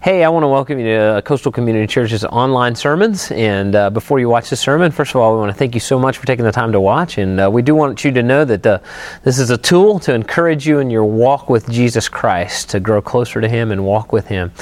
Hey, 0.00 0.22
I 0.22 0.28
want 0.28 0.44
to 0.44 0.48
welcome 0.48 0.78
you 0.78 0.84
to 0.86 1.22
Coastal 1.24 1.50
Community 1.50 1.88
Church's 1.88 2.24
online 2.24 2.76
sermons. 2.76 3.32
And 3.32 3.74
uh, 3.74 3.90
before 3.90 4.20
you 4.20 4.28
watch 4.28 4.48
the 4.48 4.54
sermon, 4.54 4.92
first 4.92 5.10
of 5.10 5.16
all, 5.16 5.34
we 5.34 5.40
want 5.40 5.50
to 5.50 5.58
thank 5.58 5.74
you 5.74 5.80
so 5.80 5.98
much 5.98 6.18
for 6.18 6.24
taking 6.24 6.44
the 6.44 6.52
time 6.52 6.70
to 6.70 6.80
watch. 6.80 7.18
And 7.18 7.40
uh, 7.40 7.50
we 7.50 7.62
do 7.62 7.74
want 7.74 8.04
you 8.04 8.12
to 8.12 8.22
know 8.22 8.44
that 8.44 8.64
uh, 8.64 8.78
this 9.24 9.40
is 9.40 9.50
a 9.50 9.58
tool 9.58 9.98
to 9.98 10.14
encourage 10.14 10.68
you 10.68 10.78
in 10.78 10.88
your 10.88 11.04
walk 11.04 11.50
with 11.50 11.68
Jesus 11.68 12.08
Christ, 12.08 12.70
to 12.70 12.78
grow 12.78 13.02
closer 13.02 13.40
to 13.40 13.48
Him 13.48 13.72
and 13.72 13.84
walk 13.84 14.12
with 14.12 14.28
Him. 14.28 14.52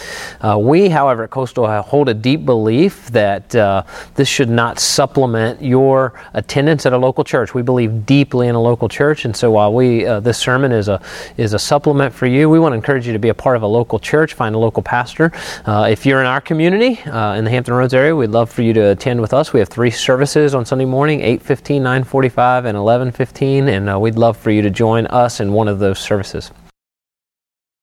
Uh, 0.40 0.56
we, 0.58 0.88
however, 0.88 1.24
at 1.24 1.30
Coastal 1.30 1.82
hold 1.82 2.08
a 2.08 2.14
deep 2.14 2.46
belief 2.46 3.08
that 3.08 3.54
uh, 3.54 3.82
this 4.14 4.28
should 4.28 4.48
not 4.48 4.80
supplement 4.80 5.60
your 5.60 6.18
attendance 6.32 6.86
at 6.86 6.94
a 6.94 6.98
local 6.98 7.24
church. 7.24 7.52
We 7.52 7.60
believe 7.60 8.06
deeply 8.06 8.48
in 8.48 8.54
a 8.54 8.62
local 8.62 8.88
church. 8.88 9.26
And 9.26 9.36
so 9.36 9.50
while 9.50 9.74
we, 9.74 10.06
uh, 10.06 10.20
this 10.20 10.38
sermon 10.38 10.72
is 10.72 10.88
a, 10.88 10.98
is 11.36 11.52
a 11.52 11.58
supplement 11.58 12.14
for 12.14 12.24
you, 12.24 12.48
we 12.48 12.58
want 12.58 12.72
to 12.72 12.76
encourage 12.76 13.06
you 13.06 13.12
to 13.12 13.18
be 13.18 13.28
a 13.28 13.34
part 13.34 13.58
of 13.58 13.62
a 13.62 13.66
local 13.66 13.98
church, 13.98 14.32
find 14.32 14.54
a 14.54 14.58
local 14.58 14.82
pastor 14.82 15.25
uh, 15.64 15.88
if 15.90 16.06
you're 16.06 16.20
in 16.20 16.26
our 16.26 16.40
community 16.40 17.00
uh, 17.02 17.34
in 17.34 17.44
the 17.44 17.50
Hampton 17.50 17.74
Roads 17.74 17.94
area, 17.94 18.14
we'd 18.14 18.30
love 18.30 18.50
for 18.50 18.62
you 18.62 18.72
to 18.72 18.90
attend 18.90 19.20
with 19.20 19.32
us. 19.32 19.52
We 19.52 19.60
have 19.60 19.68
three 19.68 19.90
services 19.90 20.54
on 20.54 20.64
Sunday 20.64 20.84
morning 20.84 21.20
8:15, 21.20 21.82
9:45, 21.82 22.64
and 22.64 22.76
11:15, 22.76 23.68
and 23.68 23.90
uh, 23.90 23.98
we'd 23.98 24.16
love 24.16 24.36
for 24.36 24.50
you 24.50 24.62
to 24.62 24.70
join 24.70 25.06
us 25.06 25.40
in 25.40 25.52
one 25.52 25.68
of 25.68 25.78
those 25.78 25.98
services. 25.98 26.50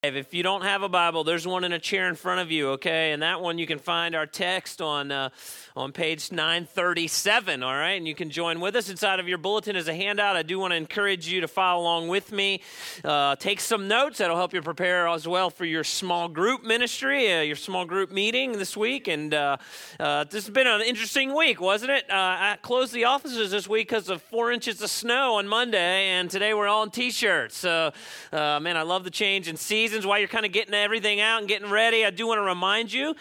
If 0.04 0.34
you 0.34 0.44
don't 0.44 0.64
have 0.64 0.84
a 0.84 0.90
Bible, 0.90 1.24
there's 1.24 1.48
one 1.48 1.64
in 1.64 1.72
a 1.72 1.80
chair 1.80 2.10
in 2.10 2.16
front 2.16 2.42
of 2.42 2.52
you, 2.52 2.72
okay? 2.72 3.14
And 3.14 3.24
that 3.24 3.40
one 3.40 3.58
you 3.58 3.66
can 3.66 3.80
find 3.80 4.16
our 4.16 4.26
text 4.26 4.82
on 4.82 5.12
uh, 5.12 5.30
on 5.76 5.92
page 5.92 6.32
937, 6.32 7.64
all 7.64 7.74
right? 7.74 7.94
And 7.94 8.08
you 8.08 8.14
can 8.14 8.30
join 8.30 8.60
with 8.60 8.76
us 8.76 8.90
inside 8.90 9.20
of 9.20 9.28
your 9.28 9.40
bulletin 9.40 9.76
as 9.76 9.88
a 9.88 9.94
handout. 9.94 10.36
I 10.36 10.44
do 10.44 10.60
want 10.60 10.72
to 10.72 10.78
encourage 10.78 11.28
you 11.28 11.42
to 11.42 11.48
follow 11.48 11.82
along 11.82 12.10
with 12.10 12.32
me. 12.32 12.62
Uh, 13.04 13.36
take 13.38 13.60
some 13.60 13.88
notes. 13.88 14.20
That'll 14.20 14.38
help 14.38 14.54
you 14.54 14.62
prepare 14.62 15.08
as 15.08 15.28
well 15.28 15.50
for 15.50 15.66
your 15.66 15.84
small 15.84 16.30
group 16.30 16.64
ministry, 16.64 17.34
uh, 17.34 17.42
your 17.42 17.56
small 17.56 17.86
group 17.86 18.12
meeting 18.12 18.52
this 18.52 18.78
week. 18.78 19.08
And 19.08 19.34
uh, 19.34 19.58
uh 20.00 20.26
this 20.26 20.46
has 20.46 20.54
been 20.54 20.68
an 20.68 20.82
interesting 20.82 21.36
week, 21.36 21.60
wasn't 21.60 21.92
it? 21.92 22.10
Uh, 22.10 22.14
I 22.14 22.58
closed 22.62 22.94
the 22.94 23.06
offices 23.06 23.50
this 23.50 23.68
week 23.68 23.90
because 23.90 24.10
of 24.10 24.22
four 24.22 24.52
inches 24.52 24.80
of 24.82 24.92
snow 24.92 25.36
on 25.36 25.48
Monday, 25.48 26.10
and 26.10 26.30
today 26.30 26.54
we're 26.54 26.68
all 26.68 26.84
in 26.84 26.92
t-shirts. 26.92 27.58
So, 27.58 27.92
uh, 28.32 28.60
man, 28.60 28.78
I 28.78 28.84
love 28.84 29.04
the 29.04 29.12
change 29.12 29.48
in 29.48 29.58
seasons. 29.58 30.06
While 30.06 30.20
you're 30.20 30.28
kind 30.28 30.46
of 30.46 30.52
getting 30.52 30.76
everything 30.76 31.20
out 31.20 31.40
and 31.40 31.48
getting 31.48 31.72
ready, 31.72 32.06
I 32.06 32.12
do 32.12 32.28
want 32.28 32.38
to 32.38 32.44
remind 32.44 32.94
you, 32.94 33.16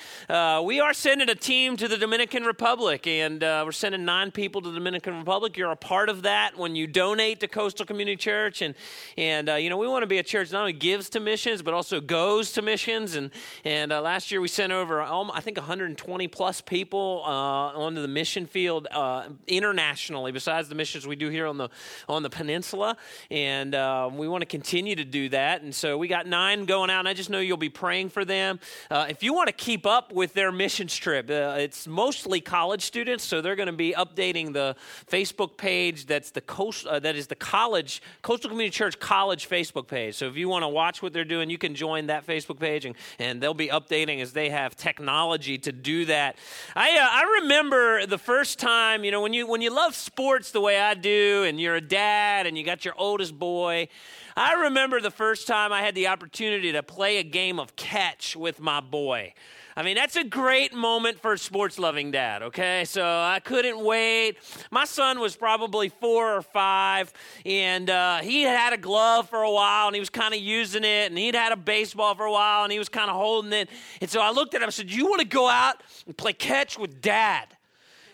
we 0.65 0.81
are 0.81 0.93
sending 0.93 1.31
a 1.31 1.35
team 1.35 1.79
to 1.79 1.89
the 1.89 1.97
Dominican 1.97 2.42
Dominican 2.43 2.67
Republic, 2.67 3.07
and 3.07 3.45
uh, 3.45 3.63
we're 3.65 3.71
sending 3.71 4.05
nine 4.05 4.33
people 4.33 4.61
to 4.63 4.69
the 4.69 4.75
Dominican 4.75 5.19
Republic. 5.19 5.57
You're 5.57 5.71
a 5.71 5.77
part 5.77 6.09
of 6.09 6.23
that 6.23 6.57
when 6.59 6.75
you 6.75 6.89
donate 6.89 7.39
to 7.41 7.49
Coastal 7.49 7.87
Community 7.87 8.17
Church, 8.17 8.63
and 8.63 8.75
and 9.17 9.49
uh, 9.49 9.55
you 9.55 9.71
know 9.71 9.77
we 9.77 9.87
want 9.87 10.03
to 10.03 10.09
be 10.09 10.19
a 10.19 10.23
church 10.25 10.49
that 10.49 10.55
not 10.55 10.61
only 10.61 10.73
gives 10.73 11.09
to 11.11 11.21
missions 11.21 11.63
but 11.63 11.73
also 11.73 12.01
goes 12.01 12.53
to 12.53 12.63
missions. 12.63 13.15
And 13.15 13.31
and 13.65 13.93
uh, 13.93 14.01
last 14.01 14.33
year 14.33 14.41
we 14.41 14.49
sent 14.49 14.73
over 14.73 15.03
um, 15.03 15.31
I 15.33 15.41
think 15.41 15.57
120 15.57 16.29
plus 16.29 16.61
people 16.61 17.23
uh, 17.25 17.29
onto 17.29 18.03
the 18.03 18.09
mission 18.09 18.47
field 18.47 18.89
uh, 18.91 19.29
internationally, 19.47 20.33
besides 20.33 20.69
the 20.69 20.75
missions 20.75 21.07
we 21.07 21.15
do 21.17 21.29
here 21.29 21.47
on 21.47 21.59
the 21.59 21.69
on 22.09 22.25
the 22.25 22.31
peninsula, 22.31 22.97
and 23.31 23.75
uh, 23.75 24.11
we 24.13 24.27
want 24.27 24.43
to 24.43 24.47
continue 24.47 24.97
to 24.97 25.05
do 25.05 25.29
that. 25.29 25.63
And 25.63 25.73
so 25.73 25.97
we 25.97 26.09
got 26.09 26.27
nine 26.27 26.65
going 26.65 26.91
out, 26.91 27.01
and 27.01 27.09
I 27.09 27.15
just 27.15 27.31
know 27.31 27.39
you'll 27.39 27.57
be 27.57 27.69
praying 27.69 28.09
for 28.09 28.25
them. 28.25 28.59
if 28.91 29.23
you 29.23 29.33
want 29.33 29.47
to 29.47 29.55
keep 29.55 29.87
up 29.87 30.13
with 30.13 30.35
their 30.35 30.51
missions 30.51 30.97
trip, 30.97 31.31
it's 31.31 31.87
mostly 31.87 32.32
mostly 32.33 32.41
college 32.41 32.83
students, 32.83 33.25
so 33.25 33.43
they're 33.43 33.57
going 33.57 33.67
to 33.67 33.75
be 33.75 33.93
updating 33.93 34.55
the 34.55 34.75
Facebook 35.11 35.59
page. 35.59 36.07
That's 36.07 36.31
the 36.31 36.41
coast. 36.41 36.87
Uh, 36.87 36.99
that 37.01 37.15
is 37.15 37.27
the 37.27 37.35
college 37.35 38.01
Coastal 38.23 38.49
Community 38.49 38.75
Church 38.75 38.99
College 38.99 39.51
Facebook 39.51 39.87
page. 39.87 40.15
So 40.15 40.29
if 40.29 40.37
you 40.39 40.49
want 40.49 40.63
to 40.63 40.69
watch 40.69 41.03
what 41.03 41.13
they're 41.13 41.27
doing, 41.27 41.51
you 41.51 41.59
can 41.59 41.75
join 41.75 42.07
that 42.07 42.27
Facebook 42.27 42.59
page, 42.59 42.87
and, 42.87 42.97
and 43.19 43.43
they'll 43.43 43.53
be 43.53 43.69
updating 43.69 44.23
as 44.23 44.33
they 44.33 44.49
have 44.49 44.77
technology 44.77 45.59
to 45.59 45.73
do 45.73 46.07
that. 46.07 46.37
I 46.75 46.97
uh, 46.97 47.09
I 47.11 47.41
remember 47.43 48.07
the 48.07 48.17
first 48.17 48.59
time, 48.59 49.05
you 49.05 49.11
know, 49.11 49.21
when 49.21 49.35
you 49.35 49.47
when 49.47 49.61
you 49.61 49.71
love 49.71 49.95
sports 49.95 50.53
the 50.53 50.61
way 50.63 50.81
I 50.81 50.95
do, 50.95 51.45
and 51.47 51.61
you're 51.61 51.77
a 51.77 51.83
dad, 51.83 52.47
and 52.47 52.57
you 52.57 52.65
got 52.65 52.83
your 52.87 52.95
oldest 52.97 53.39
boy. 53.39 53.89
I 54.35 54.55
remember 54.55 55.03
the 55.03 55.11
first 55.11 55.47
time 55.47 55.71
I 55.71 55.83
had 55.83 55.95
the 55.95 56.07
opportunity 56.07 56.73
to 56.73 56.83
play 56.83 57.19
a 57.19 57.23
game 57.23 57.61
of 57.61 57.77
catch 57.77 58.35
with 58.35 58.59
my 58.59 58.81
boy. 58.81 59.35
I 59.75 59.83
mean, 59.83 59.97
that's 59.97 60.17
a 60.17 60.25
great 60.25 60.75
moment 60.75 61.19
for 61.19 61.33
a 61.33 61.39
sports 61.39 61.79
loving 61.79 62.11
dad, 62.11 62.43
okay? 62.43 62.85
So 62.85 63.03
I 63.03 63.41
couldn't 63.43 63.83
wait. 63.83 64.37
My 64.71 64.85
son 64.85 65.19
was 65.19 65.35
probably 65.35 65.89
four 65.89 66.37
or 66.37 66.43
five, 66.43 67.11
and 67.47 67.89
uh, 67.89 68.19
he 68.19 68.43
had 68.43 68.59
had 68.59 68.73
a 68.75 68.77
glove 68.77 69.31
for 69.31 69.43
a 69.43 69.51
while, 69.51 69.87
and 69.87 69.97
he 69.97 70.01
was 70.01 70.11
kind 70.11 70.35
of 70.35 70.41
using 70.41 70.85
it, 70.85 71.07
and 71.07 71.17
he'd 71.17 71.35
had 71.35 71.53
a 71.53 71.57
baseball 71.57 72.15
for 72.15 72.27
a 72.27 72.33
while, 72.33 72.65
and 72.65 72.73
he 72.73 72.79
was 72.79 72.91
kind 72.91 73.09
of 73.09 73.17
holding 73.17 73.53
it. 73.53 73.71
And 74.03 74.11
so 74.11 74.21
I 74.21 74.31
looked 74.31 74.55
at 74.55 74.61
him 74.61 74.67
and 74.67 74.75
said, 74.75 74.91
You 74.91 75.07
want 75.07 75.21
to 75.23 75.27
go 75.27 75.49
out 75.49 75.83
and 76.07 76.15
play 76.15 76.35
catch 76.35 76.79
with 76.79 77.01
dad? 77.01 77.47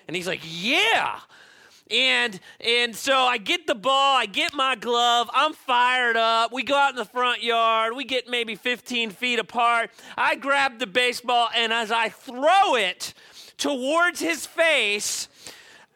And 0.06 0.14
he's 0.14 0.28
like, 0.28 0.40
Yeah. 0.44 1.18
And 1.90 2.38
and 2.60 2.94
so 2.94 3.14
I 3.14 3.38
get 3.38 3.66
the 3.66 3.74
ball, 3.74 4.16
I 4.16 4.26
get 4.26 4.54
my 4.54 4.74
glove, 4.74 5.30
I'm 5.32 5.54
fired 5.54 6.16
up. 6.16 6.52
We 6.52 6.62
go 6.62 6.76
out 6.76 6.90
in 6.90 6.96
the 6.96 7.04
front 7.04 7.42
yard, 7.42 7.94
we 7.96 8.04
get 8.04 8.28
maybe 8.28 8.54
15 8.54 9.10
feet 9.10 9.38
apart. 9.38 9.90
I 10.16 10.34
grab 10.34 10.78
the 10.78 10.86
baseball, 10.86 11.48
and 11.54 11.72
as 11.72 11.90
I 11.90 12.08
throw 12.10 12.74
it 12.74 13.14
towards 13.56 14.20
his 14.20 14.46
face, 14.46 15.28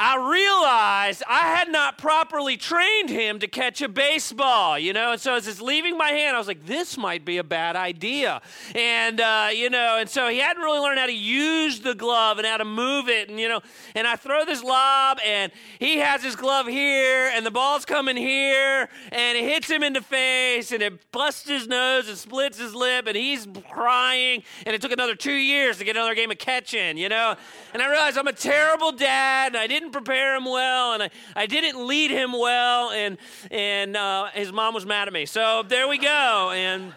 I 0.04 0.16
realized 0.16 1.22
I 1.28 1.54
had 1.56 1.70
not 1.70 1.96
properly 1.96 2.56
trained 2.56 3.08
him 3.08 3.38
to 3.38 3.46
catch 3.46 3.80
a 3.82 3.88
baseball, 3.88 4.76
you 4.76 4.92
know. 4.92 5.12
And 5.12 5.20
so 5.20 5.36
as 5.36 5.46
it's 5.46 5.60
leaving 5.60 5.96
my 5.96 6.08
hand, 6.08 6.34
I 6.34 6.38
was 6.40 6.48
like, 6.48 6.66
this 6.66 6.98
might 6.98 7.24
be 7.24 7.38
a 7.38 7.44
bad 7.44 7.76
idea. 7.76 8.42
And, 8.74 9.20
uh, 9.20 9.50
you 9.52 9.70
know, 9.70 9.98
and 10.00 10.10
so 10.10 10.28
he 10.28 10.38
hadn't 10.38 10.60
really 10.60 10.80
learned 10.80 10.98
how 10.98 11.06
to 11.06 11.12
use 11.12 11.78
the 11.80 11.94
glove 11.94 12.38
and 12.38 12.46
how 12.46 12.56
to 12.56 12.64
move 12.64 13.08
it. 13.08 13.28
And, 13.28 13.38
you 13.38 13.48
know, 13.48 13.60
and 13.94 14.08
I 14.08 14.16
throw 14.16 14.44
this 14.44 14.64
lob, 14.64 15.20
and 15.24 15.52
he 15.78 15.98
has 15.98 16.20
his 16.20 16.34
glove 16.34 16.66
here, 16.66 17.30
and 17.32 17.46
the 17.46 17.52
ball's 17.52 17.84
coming 17.84 18.16
here, 18.16 18.88
and 19.12 19.38
it 19.38 19.44
hits 19.44 19.70
him 19.70 19.84
in 19.84 19.92
the 19.92 20.00
face, 20.00 20.72
and 20.72 20.82
it 20.82 21.12
busts 21.12 21.48
his 21.48 21.68
nose 21.68 22.08
and 22.08 22.18
splits 22.18 22.58
his 22.58 22.74
lip, 22.74 23.06
and 23.06 23.16
he's 23.16 23.46
crying. 23.70 24.42
And 24.66 24.74
it 24.74 24.82
took 24.82 24.90
another 24.90 25.14
two 25.14 25.32
years 25.32 25.78
to 25.78 25.84
get 25.84 25.96
another 25.96 26.16
game 26.16 26.32
of 26.32 26.38
catching, 26.38 26.98
you 26.98 27.08
know. 27.08 27.36
And 27.72 27.80
I 27.80 27.88
realized 27.88 28.18
I'm 28.18 28.26
a 28.26 28.32
terrible 28.32 28.90
dad, 28.90 29.52
and 29.52 29.58
I 29.58 29.68
didn't 29.68 29.81
prepare 29.90 30.36
him 30.36 30.44
well, 30.44 30.92
and 30.92 31.02
I, 31.02 31.10
I 31.34 31.46
didn't 31.46 31.86
lead 31.86 32.10
him 32.10 32.32
well, 32.32 32.90
and, 32.90 33.18
and 33.50 33.96
uh, 33.96 34.26
his 34.34 34.52
mom 34.52 34.74
was 34.74 34.86
mad 34.86 35.08
at 35.08 35.14
me. 35.14 35.26
So 35.26 35.64
there 35.66 35.88
we 35.88 35.98
go. 35.98 36.52
And 36.54 36.92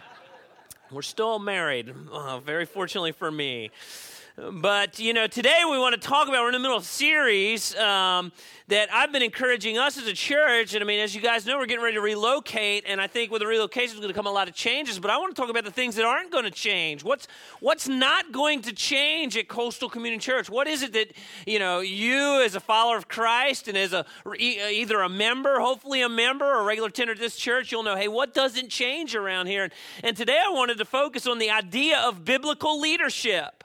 we're 0.91 1.01
still 1.01 1.40
married, 1.40 1.94
uh, 2.12 2.40
very 2.40 2.66
fortunately 2.66 3.12
for 3.12 3.31
me. 3.31 3.72
But, 4.38 5.00
you 5.00 5.13
know, 5.13 5.28
today 5.28 5.62
we 5.63 5.79
want 5.79 5.94
to 5.94 6.07
talk 6.07 6.28
about, 6.28 6.41
we're 6.41 6.50
in 6.50 6.53
the 6.53 6.59
middle 6.59 6.75
of 6.75 6.84
a 6.84 6.85
series 6.85 7.73
um, 7.78 8.34
that 8.68 8.94
I've 8.94 9.09
been 9.13 9.22
encouraging 9.22 9.78
us 9.78 9.97
as 9.97 10.07
a 10.07 10.13
church. 10.13 10.73
And 10.73 10.84
I 10.84 10.85
mean, 10.85 11.00
as 11.00 11.16
you 11.16 11.22
guys 11.22 11.46
know, 11.46 11.57
we're 11.57 11.68
getting 11.68 11.84
ready 11.84 11.96
to 11.96 12.01
relocate. 12.01 12.84
And 12.85 13.00
I 13.00 13.07
think 13.07 13.31
with 13.31 13.40
the 13.40 13.47
relocation, 13.47 13.95
there's 13.95 14.01
going 14.01 14.13
to 14.13 14.13
come 14.13 14.28
a 14.28 14.31
lot 14.31 14.50
of 14.50 14.53
changes. 14.53 15.00
But 15.00 15.09
I 15.09 15.18
want 15.19 15.34
to 15.34 15.41
talk 15.41 15.50
about 15.50 15.63
the 15.63 15.72
things 15.72 15.95
that 15.95 16.03
aren't 16.03 16.31
going 16.31 16.44
to 16.44 16.51
change. 16.51 17.01
What's, 17.01 17.29
what's 17.62 17.88
not 17.88 18.34
going 18.34 18.62
to 18.63 18.74
change 18.74 19.38
at 19.38 19.47
Coastal 19.47 19.88
Community 19.88 20.19
Church? 20.19 20.50
What 20.50 20.68
is 20.68 20.84
it 20.84 20.91
that, 20.91 21.13
you 21.47 21.57
know, 21.57 21.79
you 21.79 22.41
as 22.44 22.56
a 22.56 22.59
follower 22.59 22.97
of 22.97 23.07
Christ 23.07 23.69
and 23.69 23.78
as 23.78 23.94
a, 23.94 24.06
either 24.38 25.00
a 25.00 25.07
member, 25.07 25.62
hopefully 25.62 26.01
a 26.01 26.09
member 26.09 26.45
or 26.45 26.59
a 26.59 26.63
regular 26.66 26.90
tenor 26.90 27.13
of 27.13 27.19
this 27.19 27.38
church, 27.38 27.72
you'll 27.72 27.84
know, 27.84 27.95
hey, 27.95 28.09
what 28.09 28.34
doesn't 28.34 28.68
change 28.68 29.16
around 29.16 29.47
here? 29.47 29.63
And, 29.63 29.74
and 30.03 30.18
today 30.18 30.41
I 30.45 30.51
wanted 30.51 30.78
to 30.79 30.85
focus 30.85 31.25
on 31.25 31.40
the 31.40 31.51
idea 31.51 32.00
of 32.00 32.25
biblical 32.25 32.81
leadership. 32.81 33.63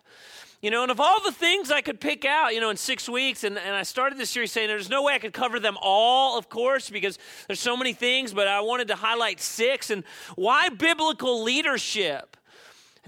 You 0.62 0.70
know, 0.70 0.82
and 0.82 0.90
of 0.90 1.00
all 1.00 1.22
the 1.22 1.32
things 1.32 1.70
I 1.70 1.80
could 1.80 2.00
pick 2.00 2.26
out, 2.26 2.54
you 2.54 2.60
know, 2.60 2.68
in 2.68 2.76
six 2.76 3.08
weeks, 3.08 3.44
and, 3.44 3.56
and 3.56 3.74
I 3.74 3.82
started 3.82 4.18
this 4.18 4.28
series 4.28 4.52
saying 4.52 4.68
there's 4.68 4.90
no 4.90 5.02
way 5.02 5.14
I 5.14 5.18
could 5.18 5.32
cover 5.32 5.58
them 5.58 5.78
all, 5.80 6.38
of 6.38 6.50
course, 6.50 6.90
because 6.90 7.18
there's 7.46 7.60
so 7.60 7.78
many 7.78 7.94
things, 7.94 8.34
but 8.34 8.46
I 8.46 8.60
wanted 8.60 8.88
to 8.88 8.96
highlight 8.96 9.40
six. 9.40 9.88
And 9.88 10.04
why 10.36 10.68
biblical 10.68 11.42
leadership? 11.42 12.36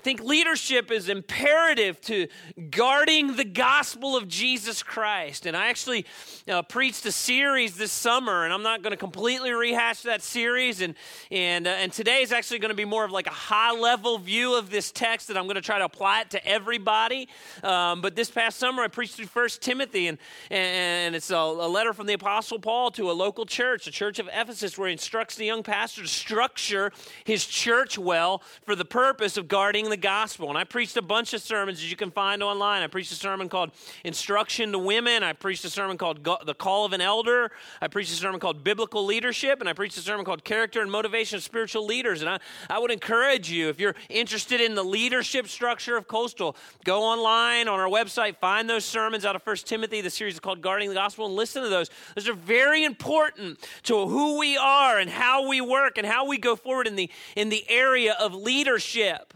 I 0.03 0.05
think 0.05 0.25
leadership 0.25 0.91
is 0.91 1.09
imperative 1.09 2.01
to 2.01 2.27
guarding 2.71 3.37
the 3.37 3.45
gospel 3.45 4.16
of 4.16 4.27
Jesus 4.27 4.83
Christ. 4.83 5.47
And 5.47 5.57
I 5.57 5.69
actually 5.69 6.07
uh, 6.49 6.63
preached 6.63 7.07
a 7.07 7.13
series 7.13 7.77
this 7.77 7.93
summer, 7.93 8.43
and 8.43 8.53
I'm 8.53 8.65
not 8.65 8.83
going 8.83 8.91
to 8.91 8.97
completely 8.97 9.53
rehash 9.53 10.03
that 10.03 10.21
series. 10.21 10.81
And, 10.81 10.97
and, 11.31 11.69
uh, 11.69 11.71
and 11.71 11.93
today 11.93 12.22
is 12.22 12.33
actually 12.33 12.59
going 12.59 12.71
to 12.71 12.75
be 12.75 12.84
more 12.84 13.04
of 13.04 13.13
like 13.13 13.28
a 13.28 13.33
high 13.33 13.71
level 13.71 14.19
view 14.19 14.57
of 14.57 14.71
this 14.71 14.91
text 14.91 15.28
that 15.28 15.37
I'm 15.37 15.45
going 15.45 15.54
to 15.54 15.60
try 15.60 15.78
to 15.78 15.84
apply 15.84 16.22
it 16.22 16.31
to 16.31 16.45
everybody. 16.45 17.28
Um, 17.63 18.01
but 18.01 18.16
this 18.16 18.28
past 18.28 18.59
summer, 18.59 18.83
I 18.83 18.89
preached 18.89 19.15
through 19.15 19.27
First 19.27 19.63
Timothy, 19.63 20.09
and, 20.09 20.19
and 20.51 21.15
it's 21.15 21.31
a, 21.31 21.37
a 21.37 21.69
letter 21.69 21.93
from 21.93 22.09
the 22.09 22.15
Apostle 22.15 22.59
Paul 22.59 22.91
to 22.91 23.09
a 23.09 23.13
local 23.13 23.47
church, 23.47 23.84
the 23.84 23.93
church 23.93 24.19
of 24.19 24.28
Ephesus, 24.33 24.77
where 24.77 24.89
he 24.89 24.95
instructs 24.95 25.37
the 25.37 25.47
young 25.47 25.63
pastor 25.63 26.03
to 26.03 26.09
structure 26.09 26.91
his 27.22 27.47
church 27.47 27.97
well 27.97 28.43
for 28.66 28.75
the 28.75 28.84
purpose 28.84 29.37
of 29.37 29.47
guarding 29.47 29.91
the 29.92 29.97
Gospel. 29.98 30.48
And 30.48 30.56
I 30.56 30.65
preached 30.65 30.97
a 30.97 31.03
bunch 31.03 31.34
of 31.34 31.42
sermons 31.42 31.80
that 31.80 31.86
you 31.86 31.97
can 31.97 32.10
find 32.10 32.42
online. 32.42 32.83
I 32.83 32.86
preached 32.86 33.12
a 33.12 33.15
sermon 33.15 33.50
called 33.50 33.72
Instruction 34.04 34.72
to 34.72 34.78
Women. 34.78 35.22
I 35.22 35.34
preached 35.34 35.66
a 35.66 35.71
sermon 35.71 35.98
called 35.98 36.24
The 36.24 36.54
Call 36.54 36.86
of 36.86 36.94
an 36.94 37.03
Elder. 37.03 37.50
I 37.83 37.89
preached 37.89 38.10
a 38.10 38.16
sermon 38.16 38.41
called 38.41 38.65
Biblical 38.65 39.04
Leadership. 39.04 39.60
And 39.60 39.68
I 39.68 39.74
preached 39.74 39.98
a 39.98 40.00
sermon 40.00 40.24
called 40.24 40.44
Character 40.44 40.80
and 40.80 40.91
Motivation 40.91 41.36
of 41.36 41.42
Spiritual 41.42 41.84
Leaders. 41.84 42.22
And 42.22 42.30
I, 42.30 42.39
I 42.71 42.78
would 42.78 42.91
encourage 42.91 43.50
you, 43.50 43.68
if 43.68 43.78
you're 43.78 43.94
interested 44.09 44.62
in 44.62 44.74
the 44.74 44.83
leadership 44.83 45.47
structure 45.47 45.98
of 45.98 46.09
Coastal, 46.09 46.56
go 46.84 47.03
online 47.03 47.68
on 47.68 47.78
our 47.78 47.88
website, 47.88 48.38
find 48.38 48.68
those 48.71 48.86
sermons 48.86 49.27
out 49.27 49.36
of 49.36 49.42
1 49.42 49.56
Timothy. 49.56 50.00
The 50.00 50.09
series 50.09 50.34
is 50.34 50.41
called 50.41 50.62
Guarding 50.62 50.88
the 50.88 50.95
Gospel, 50.95 51.27
and 51.27 51.36
listen 51.36 51.62
to 51.62 51.68
those. 51.68 51.91
Those 52.15 52.30
are 52.30 52.34
very 52.34 52.84
important 52.84 53.59
to 53.83 54.06
who 54.06 54.38
we 54.38 54.56
are 54.56 54.98
and 54.98 55.10
how 55.10 55.47
we 55.47 55.60
work 55.60 55.98
and 55.98 56.06
how 56.06 56.27
we 56.27 56.38
go 56.38 56.56
forward 56.56 56.86
in 56.86 56.97
the, 56.97 57.10
in 57.36 57.50
the 57.50 57.68
area 57.68 58.16
of 58.18 58.34
leadership. 58.34 59.34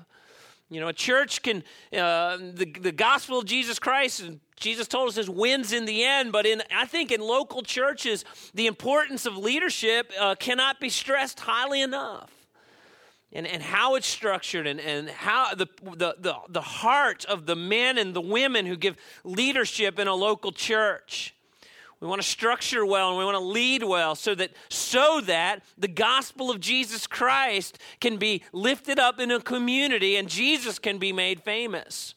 You 0.69 0.81
know, 0.81 0.89
a 0.89 0.93
church 0.93 1.43
can, 1.43 1.63
uh, 1.93 2.39
the, 2.39 2.67
the 2.81 2.91
gospel 2.91 3.39
of 3.39 3.45
Jesus 3.45 3.79
Christ, 3.79 4.25
Jesus 4.57 4.89
told 4.89 5.09
us, 5.09 5.17
is 5.17 5.31
wins 5.31 5.73
in 5.73 5.85
the 5.85 6.03
end. 6.03 6.33
But 6.33 6.45
in, 6.45 6.63
I 6.75 6.87
think 6.87 7.13
in 7.13 7.21
local 7.21 7.63
churches, 7.63 8.25
the 8.53 8.67
importance 8.67 9.27
of 9.27 9.37
leadership 9.37 10.13
uh, 10.19 10.35
cannot 10.35 10.81
be 10.81 10.89
stressed 10.89 11.39
highly 11.39 11.83
enough. 11.83 12.33
And, 13.33 13.47
and 13.47 13.63
how 13.63 13.97
it's 13.97 14.07
structured 14.07 14.67
and, 14.67 14.81
and 14.81 15.09
how 15.09 15.55
the, 15.55 15.67
the, 15.83 16.17
the, 16.19 16.35
the 16.49 16.61
heart 16.61 17.25
of 17.27 17.47
the 17.47 17.57
men 17.57 17.99
and 17.99 18.15
the 18.15 18.21
women 18.21 18.67
who 18.67 18.77
give 18.77 18.97
leadership 19.25 19.99
in 19.99 20.09
a 20.09 20.15
local 20.15 20.53
church. 20.53 21.36
We 22.01 22.07
want 22.07 22.21
to 22.21 22.29
structure 22.29 22.85
well 22.85 23.09
and 23.09 23.19
we 23.19 23.25
want 23.25 23.37
to 23.37 23.45
lead 23.45 23.83
well 23.83 24.15
so 24.15 24.35
that 24.35 24.51
so 24.69 25.21
that 25.23 25.63
the 25.79 25.89
gospel 25.89 26.51
of 26.51 26.61
Jesus 26.61 27.07
Christ 27.07 27.79
can 28.01 28.19
be 28.19 28.43
lifted 28.53 28.99
up 28.99 29.19
in 29.19 29.31
a 29.31 29.41
community 29.41 30.17
and 30.17 30.29
Jesus 30.29 30.79
can 30.79 30.99
be 30.99 31.13
made 31.13 31.41
famous. 31.41 32.15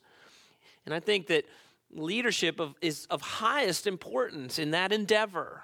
And 0.86 0.94
I 0.94 1.00
think 1.00 1.28
that 1.28 1.46
leadership 1.92 2.60
of, 2.60 2.76
is 2.82 3.08
of 3.10 3.22
highest 3.22 3.88
importance 3.88 4.60
in 4.60 4.72
that 4.72 4.92
endeavor. 4.92 5.64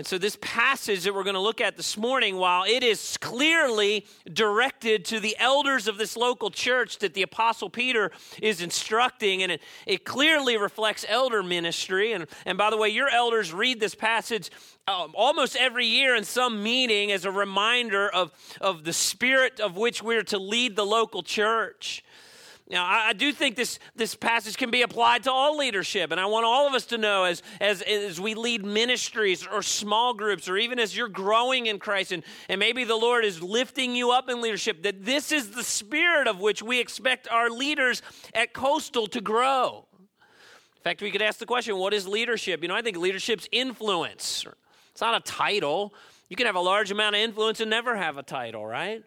And 0.00 0.06
so, 0.06 0.16
this 0.16 0.38
passage 0.40 1.04
that 1.04 1.14
we're 1.14 1.24
going 1.24 1.34
to 1.34 1.40
look 1.40 1.60
at 1.60 1.76
this 1.76 1.98
morning, 1.98 2.36
while 2.36 2.64
it 2.64 2.82
is 2.82 3.18
clearly 3.18 4.06
directed 4.32 5.04
to 5.04 5.20
the 5.20 5.36
elders 5.38 5.88
of 5.88 5.98
this 5.98 6.16
local 6.16 6.48
church 6.48 7.00
that 7.00 7.12
the 7.12 7.20
Apostle 7.20 7.68
Peter 7.68 8.10
is 8.40 8.62
instructing, 8.62 9.42
and 9.42 9.52
it, 9.52 9.60
it 9.84 10.06
clearly 10.06 10.56
reflects 10.56 11.04
elder 11.06 11.42
ministry. 11.42 12.14
And, 12.14 12.26
and 12.46 12.56
by 12.56 12.70
the 12.70 12.78
way, 12.78 12.88
your 12.88 13.10
elders 13.10 13.52
read 13.52 13.78
this 13.78 13.94
passage 13.94 14.50
um, 14.88 15.12
almost 15.14 15.54
every 15.54 15.84
year 15.84 16.16
in 16.16 16.24
some 16.24 16.62
meeting 16.62 17.12
as 17.12 17.26
a 17.26 17.30
reminder 17.30 18.08
of, 18.08 18.32
of 18.58 18.84
the 18.84 18.94
spirit 18.94 19.60
of 19.60 19.76
which 19.76 20.02
we're 20.02 20.22
to 20.22 20.38
lead 20.38 20.76
the 20.76 20.86
local 20.86 21.22
church. 21.22 22.02
Now, 22.70 22.86
I, 22.86 23.14
do 23.14 23.32
think 23.32 23.56
this, 23.56 23.80
this 23.96 24.14
passage 24.14 24.56
can 24.56 24.70
be 24.70 24.82
applied 24.82 25.24
to 25.24 25.32
all 25.32 25.56
leadership, 25.56 26.12
and 26.12 26.20
I 26.20 26.26
want 26.26 26.46
all 26.46 26.68
of 26.68 26.74
us 26.74 26.86
to 26.86 26.98
know 26.98 27.24
as, 27.24 27.42
as, 27.60 27.82
as 27.82 28.20
we 28.20 28.34
lead 28.34 28.64
ministries 28.64 29.44
or 29.44 29.60
small 29.60 30.14
groups, 30.14 30.48
or 30.48 30.56
even 30.56 30.78
as 30.78 30.96
you're 30.96 31.08
growing 31.08 31.66
in 31.66 31.80
Christ, 31.80 32.12
and, 32.12 32.22
and 32.48 32.60
maybe 32.60 32.84
the 32.84 32.94
Lord 32.94 33.24
is 33.24 33.42
lifting 33.42 33.96
you 33.96 34.12
up 34.12 34.30
in 34.30 34.40
leadership, 34.40 34.84
that 34.84 35.04
this 35.04 35.32
is 35.32 35.50
the 35.50 35.64
spirit 35.64 36.28
of 36.28 36.38
which 36.38 36.62
we 36.62 36.78
expect 36.78 37.26
our 37.28 37.50
leaders 37.50 38.02
at 38.34 38.52
Coastal 38.52 39.08
to 39.08 39.20
grow. 39.20 39.86
In 40.76 40.82
fact, 40.84 41.02
we 41.02 41.10
could 41.10 41.22
ask 41.22 41.40
the 41.40 41.46
question 41.46 41.76
what 41.76 41.92
is 41.92 42.06
leadership? 42.06 42.62
You 42.62 42.68
know, 42.68 42.76
I 42.76 42.82
think 42.82 42.96
leadership's 42.96 43.48
influence. 43.50 44.46
It's 44.92 45.00
not 45.00 45.16
a 45.16 45.20
title. 45.28 45.92
You 46.28 46.36
can 46.36 46.46
have 46.46 46.54
a 46.54 46.60
large 46.60 46.92
amount 46.92 47.16
of 47.16 47.20
influence 47.20 47.58
and 47.58 47.68
never 47.68 47.96
have 47.96 48.16
a 48.16 48.22
title, 48.22 48.64
right? 48.64 49.02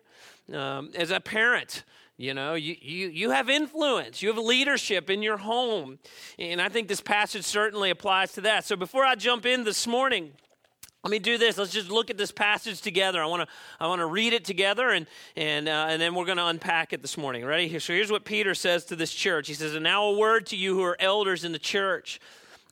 Um, 0.54 0.92
as 0.95 1.12
a 1.12 1.21
parent, 1.21 1.86
you 2.18 2.33
know, 2.33 2.54
you, 2.54 2.75
you, 2.80 3.07
you 3.10 3.30
have 3.31 3.50
influence, 3.50 4.21
you 4.21 4.30
have 4.30 4.38
leadership 4.38 5.10
in 5.10 5.24
your 5.24 5.38
home. 5.38 5.98
And 6.38 6.62
I 6.62 6.69
think 6.69 6.88
this 6.88 7.01
passage 7.01 7.44
certainly 7.44 7.89
applies 7.89 8.33
to 8.33 8.42
that. 8.42 8.65
So 8.65 8.75
before 8.75 9.04
I 9.04 9.15
jump 9.15 9.45
in 9.45 9.63
this 9.63 9.88
morning, 9.88 10.31
let 11.04 11.12
me 11.12 11.19
do 11.19 11.38
this. 11.38 11.57
Let's 11.57 11.74
just 11.74 11.89
look 11.89 12.10
at 12.10 12.18
this 12.18 12.31
passage 12.31 12.80
together. 12.81 13.21
I 13.21 13.25
want 13.25 13.42
to 13.42 13.48
I 13.77 13.88
want 13.88 14.00
to 14.00 14.06
read 14.06 14.31
it 14.31 14.45
together, 14.45 14.92
and 14.92 15.06
and 15.36 15.68
uh, 15.68 15.88
and 15.89 16.01
then 16.01 16.15
we're 16.15 16.24
going 16.24 16.38
to 16.38 16.45
unpack 16.45 16.94
it 16.94 17.01
this 17.01 17.18
morning. 17.18 17.44
Ready? 17.44 17.77
So 17.80 17.92
here's 17.92 18.10
what 18.10 18.24
Peter 18.24 18.56
says 18.56 18.86
to 18.86 18.95
this 18.95 19.13
church. 19.13 19.50
He 19.50 19.54
says, 19.54 19.75
"And 19.75 19.83
now 19.83 20.06
a 20.06 20.18
word 20.18 20.45
to 20.48 20.56
you 20.56 20.75
who 20.75 20.83
are 20.83 20.95
elders 21.01 21.44
in 21.44 21.51
the 21.51 21.59
church. 21.59 22.21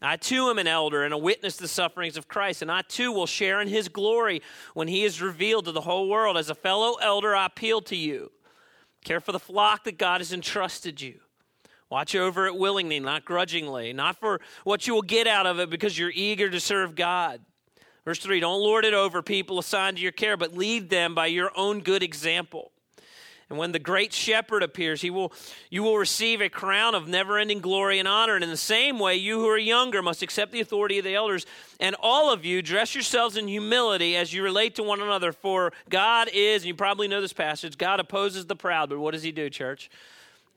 I 0.02 0.16
too 0.16 0.50
am 0.50 0.60
an 0.60 0.68
elder 0.68 1.04
and 1.04 1.14
a 1.14 1.18
witness 1.18 1.58
to 1.58 1.64
the 1.64 1.68
sufferings 1.68 2.16
of 2.16 2.30
Christ, 2.30 2.62
and 2.62 2.72
I 2.72 2.84
too 2.84 3.12
will 3.12 3.28
share 3.28 3.60
in 3.60 3.68
His 3.68 3.90
glory 3.90 4.42
when 4.76 4.88
He 4.88 5.04
is 5.04 5.22
revealed 5.22 5.66
to 5.66 5.74
the 5.74 5.82
whole 5.82 6.08
world. 6.08 6.38
As 6.38 6.50
a 6.50 6.56
fellow 6.56 6.96
elder, 7.02 7.36
I 7.36 7.48
appeal 7.48 7.82
to 7.82 7.98
you." 7.98 8.32
Care 9.04 9.20
for 9.20 9.32
the 9.32 9.40
flock 9.40 9.84
that 9.86 9.98
God 9.98 10.22
has 10.22 10.32
entrusted 10.32 11.02
you. 11.02 11.20
Watch 11.90 12.16
over 12.16 12.48
it 12.48 12.56
willingly, 12.56 13.00
not 13.00 13.26
grudgingly, 13.26 13.92
not 13.92 14.18
for 14.18 14.40
what 14.64 14.88
you 14.88 14.94
will 14.94 15.02
get 15.02 15.28
out 15.28 15.46
of 15.46 15.60
it 15.60 15.70
because 15.70 15.98
you're 15.98 16.12
eager 16.14 16.50
to 16.50 16.60
serve 16.60 16.96
God. 16.96 17.42
Verse 18.06 18.20
3 18.20 18.40
Don't 18.40 18.62
lord 18.62 18.86
it 18.86 18.94
over 18.94 19.22
people 19.22 19.60
assigned 19.60 19.98
to 19.98 20.04
your 20.04 20.14
care, 20.14 20.38
but 20.38 20.56
lead 20.56 20.90
them 20.90 21.14
by 21.14 21.28
your 21.28 21.52
own 21.56 21.82
good 21.82 22.02
example. 22.02 22.71
And 23.52 23.60
when 23.60 23.74
the 23.74 23.80
great 23.80 24.14
shepherd 24.14 24.64
appears, 24.64 25.02
he 25.02 25.10
will, 25.10 25.34
you 25.70 25.84
will 25.84 25.98
receive 25.98 26.40
a 26.40 26.48
crown 26.48 26.96
of 26.96 27.10
never 27.10 27.38
ending 27.38 27.60
glory 27.60 28.00
and 28.00 28.08
honor. 28.08 28.36
And 28.36 28.46
in 28.46 28.50
the 28.50 28.56
same 28.56 28.98
way, 28.98 29.18
you 29.18 29.40
who 29.40 29.50
are 29.50 29.58
younger 29.58 30.02
must 30.02 30.22
accept 30.22 30.54
the 30.54 30.62
authority 30.62 31.00
of 31.00 31.04
the 31.04 31.16
elders. 31.16 31.46
And 31.78 31.94
all 32.00 32.32
of 32.32 32.46
you, 32.46 32.62
dress 32.62 32.96
yourselves 32.96 33.36
in 33.36 33.50
humility 33.50 34.16
as 34.16 34.32
you 34.32 34.42
relate 34.42 34.76
to 34.76 34.84
one 34.84 35.02
another. 35.02 35.34
For 35.34 35.74
God 35.90 36.30
is, 36.34 36.62
and 36.62 36.70
you 36.70 36.76
probably 36.76 37.10
know 37.10 37.20
this 37.20 37.34
passage, 37.34 37.78
God 37.78 38.00
opposes 38.00 38.46
the 38.46 38.56
proud. 38.56 38.88
But 38.88 39.00
what 39.00 39.12
does 39.12 39.24
he 39.24 39.34
do, 39.34 39.50
church? 39.50 39.90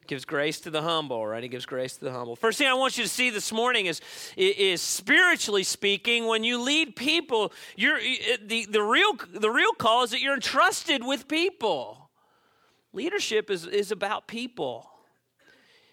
gives 0.06 0.24
grace 0.24 0.60
to 0.60 0.70
the 0.70 0.82
humble, 0.82 1.26
right? 1.26 1.42
He 1.42 1.48
gives 1.48 1.66
grace 1.66 1.96
to 1.96 2.04
the 2.04 2.12
humble. 2.12 2.36
First 2.36 2.58
thing 2.58 2.68
I 2.68 2.74
want 2.74 2.96
you 2.96 3.02
to 3.02 3.10
see 3.10 3.30
this 3.30 3.50
morning 3.50 3.86
is, 3.86 4.02
is 4.36 4.82
spiritually 4.82 5.64
speaking, 5.64 6.26
when 6.26 6.44
you 6.44 6.60
lead 6.60 6.94
people, 6.94 7.52
you're, 7.74 7.98
the, 8.44 8.66
the, 8.66 8.82
real, 8.82 9.14
the 9.32 9.50
real 9.50 9.72
call 9.72 10.04
is 10.04 10.10
that 10.10 10.20
you're 10.20 10.34
entrusted 10.34 11.04
with 11.04 11.26
people. 11.26 12.03
Leadership 12.94 13.50
is, 13.50 13.66
is 13.66 13.90
about 13.90 14.28
people. 14.28 14.88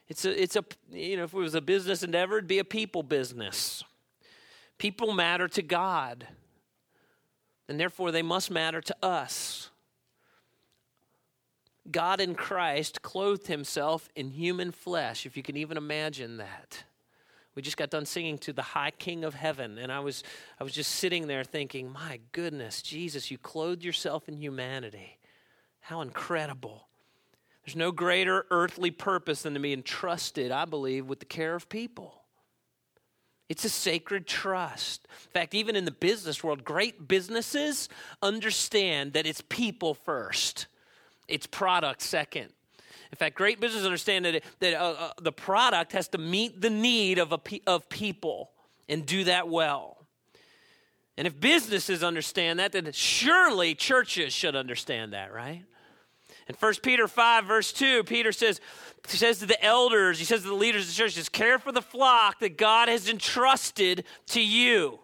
It's 0.08 0.24
a, 0.24 0.42
it's 0.42 0.56
a, 0.56 0.64
you 0.92 1.18
know, 1.18 1.24
if 1.24 1.34
it 1.34 1.38
was 1.38 1.56
a 1.56 1.62
business 1.62 2.04
endeavor, 2.04 2.38
it'd 2.38 2.48
be 2.48 2.60
a 2.60 2.64
people 2.64 3.02
business. 3.02 3.84
People 4.78 5.12
matter 5.12 5.48
to 5.48 5.62
God, 5.62 6.28
and 7.68 7.80
therefore 7.80 8.12
they 8.12 8.22
must 8.22 8.52
matter 8.52 8.82
to 8.82 8.96
us. 9.02 9.70
God 11.90 12.22
in 12.22 12.36
Christ 12.36 13.02
clothed 13.02 13.48
himself 13.48 14.08
in 14.16 14.30
human 14.30 14.72
flesh, 14.72 15.26
if 15.26 15.36
you 15.36 15.42
can 15.42 15.58
even 15.58 15.78
imagine 15.78 16.38
that. 16.38 16.84
We 17.56 17.64
just 17.64 17.78
got 17.78 17.90
done 17.90 18.06
singing 18.06 18.38
to 18.40 18.54
the 18.54 18.62
high 18.62 18.92
king 18.92 19.24
of 19.24 19.34
heaven, 19.34 19.80
and 19.80 19.92
I 19.92 20.02
was, 20.02 20.24
I 20.60 20.64
was 20.64 20.74
just 20.74 20.92
sitting 20.92 21.26
there 21.26 21.44
thinking, 21.44 21.92
my 21.92 22.20
goodness, 22.32 22.84
Jesus, 22.84 23.32
you 23.32 23.40
clothed 23.40 23.84
yourself 23.84 24.30
in 24.30 24.38
humanity. 24.38 25.18
How 25.80 26.02
incredible. 26.02 26.88
There's 27.66 27.76
no 27.76 27.92
greater 27.92 28.46
earthly 28.50 28.92
purpose 28.92 29.44
than 29.44 29.54
to 29.54 29.60
be 29.60 29.74
entrusted, 29.74 30.52
I 30.52 30.66
believe, 30.66 31.06
with 31.06 31.20
the 31.20 31.26
care 31.26 31.56
of 31.56 31.70
people. 31.70 32.22
It's 33.50 33.66
a 33.66 33.70
sacred 33.70 34.28
trust. 34.28 35.08
In 35.26 35.32
fact, 35.32 35.54
even 35.54 35.76
in 35.76 35.86
the 35.86 35.92
business 35.92 36.44
world, 36.44 36.64
great 36.64 37.08
businesses 37.08 37.90
understand 38.22 39.14
that 39.14 39.28
it's 39.28 39.42
people 39.50 39.94
first, 39.94 40.68
it's 41.28 41.46
product 41.46 42.02
second. 42.02 42.50
In 43.12 43.18
fact, 43.18 43.36
great 43.36 43.60
businesses 43.60 43.86
understand 43.86 44.24
that, 44.24 44.44
that 44.62 44.74
uh, 44.74 44.96
uh, 44.98 45.12
the 45.22 45.34
product 45.34 45.92
has 45.92 46.08
to 46.10 46.18
meet 46.18 46.62
the 46.62 46.70
need 46.70 47.20
of, 47.20 47.34
a, 47.34 47.40
of 47.68 47.90
people 47.90 48.52
and 48.88 49.06
do 49.06 49.26
that 49.26 49.50
well. 49.50 49.98
And 51.18 51.28
if 51.28 51.38
businesses 51.38 52.04
understand 52.04 52.60
that, 52.60 52.72
then 52.72 52.90
surely 52.94 53.76
churches 53.76 54.32
should 54.32 54.56
understand 54.56 55.12
that, 55.12 55.34
right? 55.34 55.66
In 56.48 56.56
1 56.60 56.74
Peter 56.84 57.08
5, 57.08 57.46
verse 57.46 57.72
2, 57.72 58.04
Peter 58.04 58.32
says, 58.32 58.60
he 59.10 59.18
says 59.18 59.40
to 59.40 59.46
the 59.46 59.64
elders, 59.64 60.20
he 60.20 60.26
says 60.26 60.42
to 60.42 60.48
the 60.48 60.54
leaders 60.54 60.84
of 60.84 60.88
the 60.90 60.94
church, 60.96 61.16
just 61.16 61.32
care 61.32 61.60
for 61.60 61.72
the 61.72 61.82
flock 61.82 62.40
that 62.40 62.58
God 62.58 62.90
has 62.90 63.10
entrusted 63.10 64.04
to 64.28 64.42
you. 64.42 65.00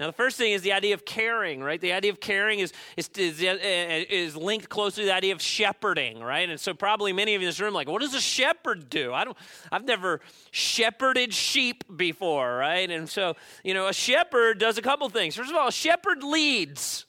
Now, 0.00 0.06
the 0.06 0.14
first 0.14 0.38
thing 0.38 0.52
is 0.52 0.62
the 0.62 0.72
idea 0.72 0.94
of 0.94 1.04
caring, 1.04 1.62
right? 1.62 1.78
The 1.78 1.92
idea 1.92 2.10
of 2.10 2.20
caring 2.20 2.60
is, 2.60 2.72
is, 2.96 3.10
is, 3.18 3.42
uh, 3.42 3.58
is, 3.60 4.34
linked 4.34 4.70
closely 4.70 5.02
to 5.02 5.08
the 5.08 5.14
idea 5.14 5.34
of 5.34 5.42
shepherding, 5.42 6.20
right? 6.20 6.48
And 6.48 6.58
so, 6.58 6.72
probably 6.72 7.12
many 7.12 7.34
of 7.34 7.42
you 7.42 7.46
in 7.46 7.50
this 7.50 7.60
room, 7.60 7.74
like, 7.74 7.86
what 7.86 8.00
does 8.00 8.14
a 8.14 8.20
shepherd 8.20 8.88
do? 8.88 9.12
I 9.12 9.24
don't, 9.24 9.36
I've 9.70 9.84
never 9.84 10.22
shepherded 10.52 11.34
sheep 11.34 11.84
before, 11.94 12.56
right? 12.56 12.90
And 12.90 13.10
so, 13.10 13.36
you 13.62 13.74
know, 13.74 13.88
a 13.88 13.92
shepherd 13.92 14.58
does 14.58 14.78
a 14.78 14.82
couple 14.82 15.06
things. 15.10 15.36
First 15.36 15.50
of 15.50 15.56
all, 15.56 15.68
a 15.68 15.72
shepherd 15.72 16.24
leads, 16.24 17.04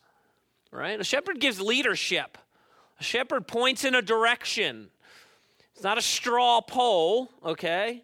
right? 0.70 1.00
A 1.00 1.06
shepherd 1.06 1.40
gives 1.40 1.62
leadership. 1.62 2.38
A 3.02 3.04
shepherd 3.04 3.48
points 3.48 3.84
in 3.84 3.96
a 3.96 4.02
direction. 4.02 4.92
It's 5.74 5.84
not 5.84 5.98
a 5.98 6.04
straw 6.04 6.62
poll, 6.62 7.32
okay? 7.44 8.04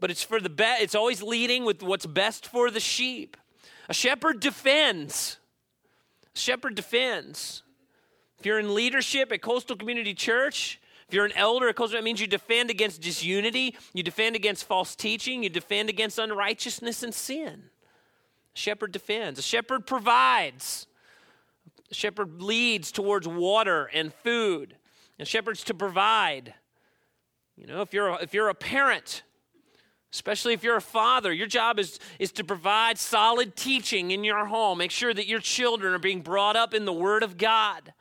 But 0.00 0.10
it's 0.10 0.24
for 0.24 0.40
the 0.40 0.50
best. 0.50 0.82
It's 0.82 0.96
always 0.96 1.22
leading 1.22 1.64
with 1.64 1.84
what's 1.84 2.04
best 2.04 2.48
for 2.48 2.68
the 2.68 2.80
sheep. 2.80 3.36
A 3.88 3.94
shepherd 3.94 4.40
defends. 4.40 5.38
A 6.34 6.38
shepherd 6.38 6.74
defends. 6.74 7.62
If 8.40 8.44
you're 8.44 8.58
in 8.58 8.74
leadership 8.74 9.30
at 9.30 9.40
Coastal 9.40 9.76
Community 9.76 10.14
Church, 10.14 10.80
If 11.08 11.14
you're 11.14 11.24
an 11.24 11.36
elder 11.36 11.68
at 11.68 11.76
Coastal, 11.76 11.98
it 11.98 12.04
means 12.04 12.20
you 12.20 12.26
defend 12.26 12.70
against 12.70 13.02
disunity, 13.02 13.76
you 13.92 14.02
defend 14.02 14.36
against 14.36 14.64
false 14.64 14.96
teaching, 14.96 15.42
you 15.42 15.50
defend 15.50 15.88
against 15.88 16.18
unrighteousness 16.18 17.02
and 17.02 17.14
sin. 17.14 17.64
A 18.54 18.58
shepherd 18.58 18.92
defends, 18.92 19.38
a 19.38 19.42
shepherd 19.42 19.86
provides, 19.86 20.86
shepherd 21.94 22.42
leads 22.42 22.92
towards 22.92 23.26
water 23.26 23.90
and 23.92 24.12
food, 24.12 24.76
and 25.18 25.26
shepherds 25.26 25.64
to 25.64 25.74
provide. 25.74 26.54
You 27.56 27.66
know, 27.66 27.82
if 27.82 27.92
you're 27.92 28.08
a, 28.08 28.14
if 28.16 28.34
you're 28.34 28.48
a 28.48 28.54
parent, 28.54 29.22
especially 30.12 30.52
if 30.54 30.62
you're 30.62 30.76
a 30.76 30.80
father, 30.80 31.32
your 31.32 31.46
job 31.46 31.78
is, 31.78 31.98
is 32.18 32.32
to 32.32 32.44
provide 32.44 32.98
solid 32.98 33.56
teaching 33.56 34.12
in 34.12 34.24
your 34.24 34.46
home. 34.46 34.78
Make 34.78 34.90
sure 34.90 35.12
that 35.12 35.26
your 35.26 35.40
children 35.40 35.92
are 35.92 35.98
being 35.98 36.20
brought 36.20 36.56
up 36.56 36.72
in 36.72 36.84
the 36.84 36.92
Word 36.92 37.22
of 37.22 37.36
God. 37.36 37.92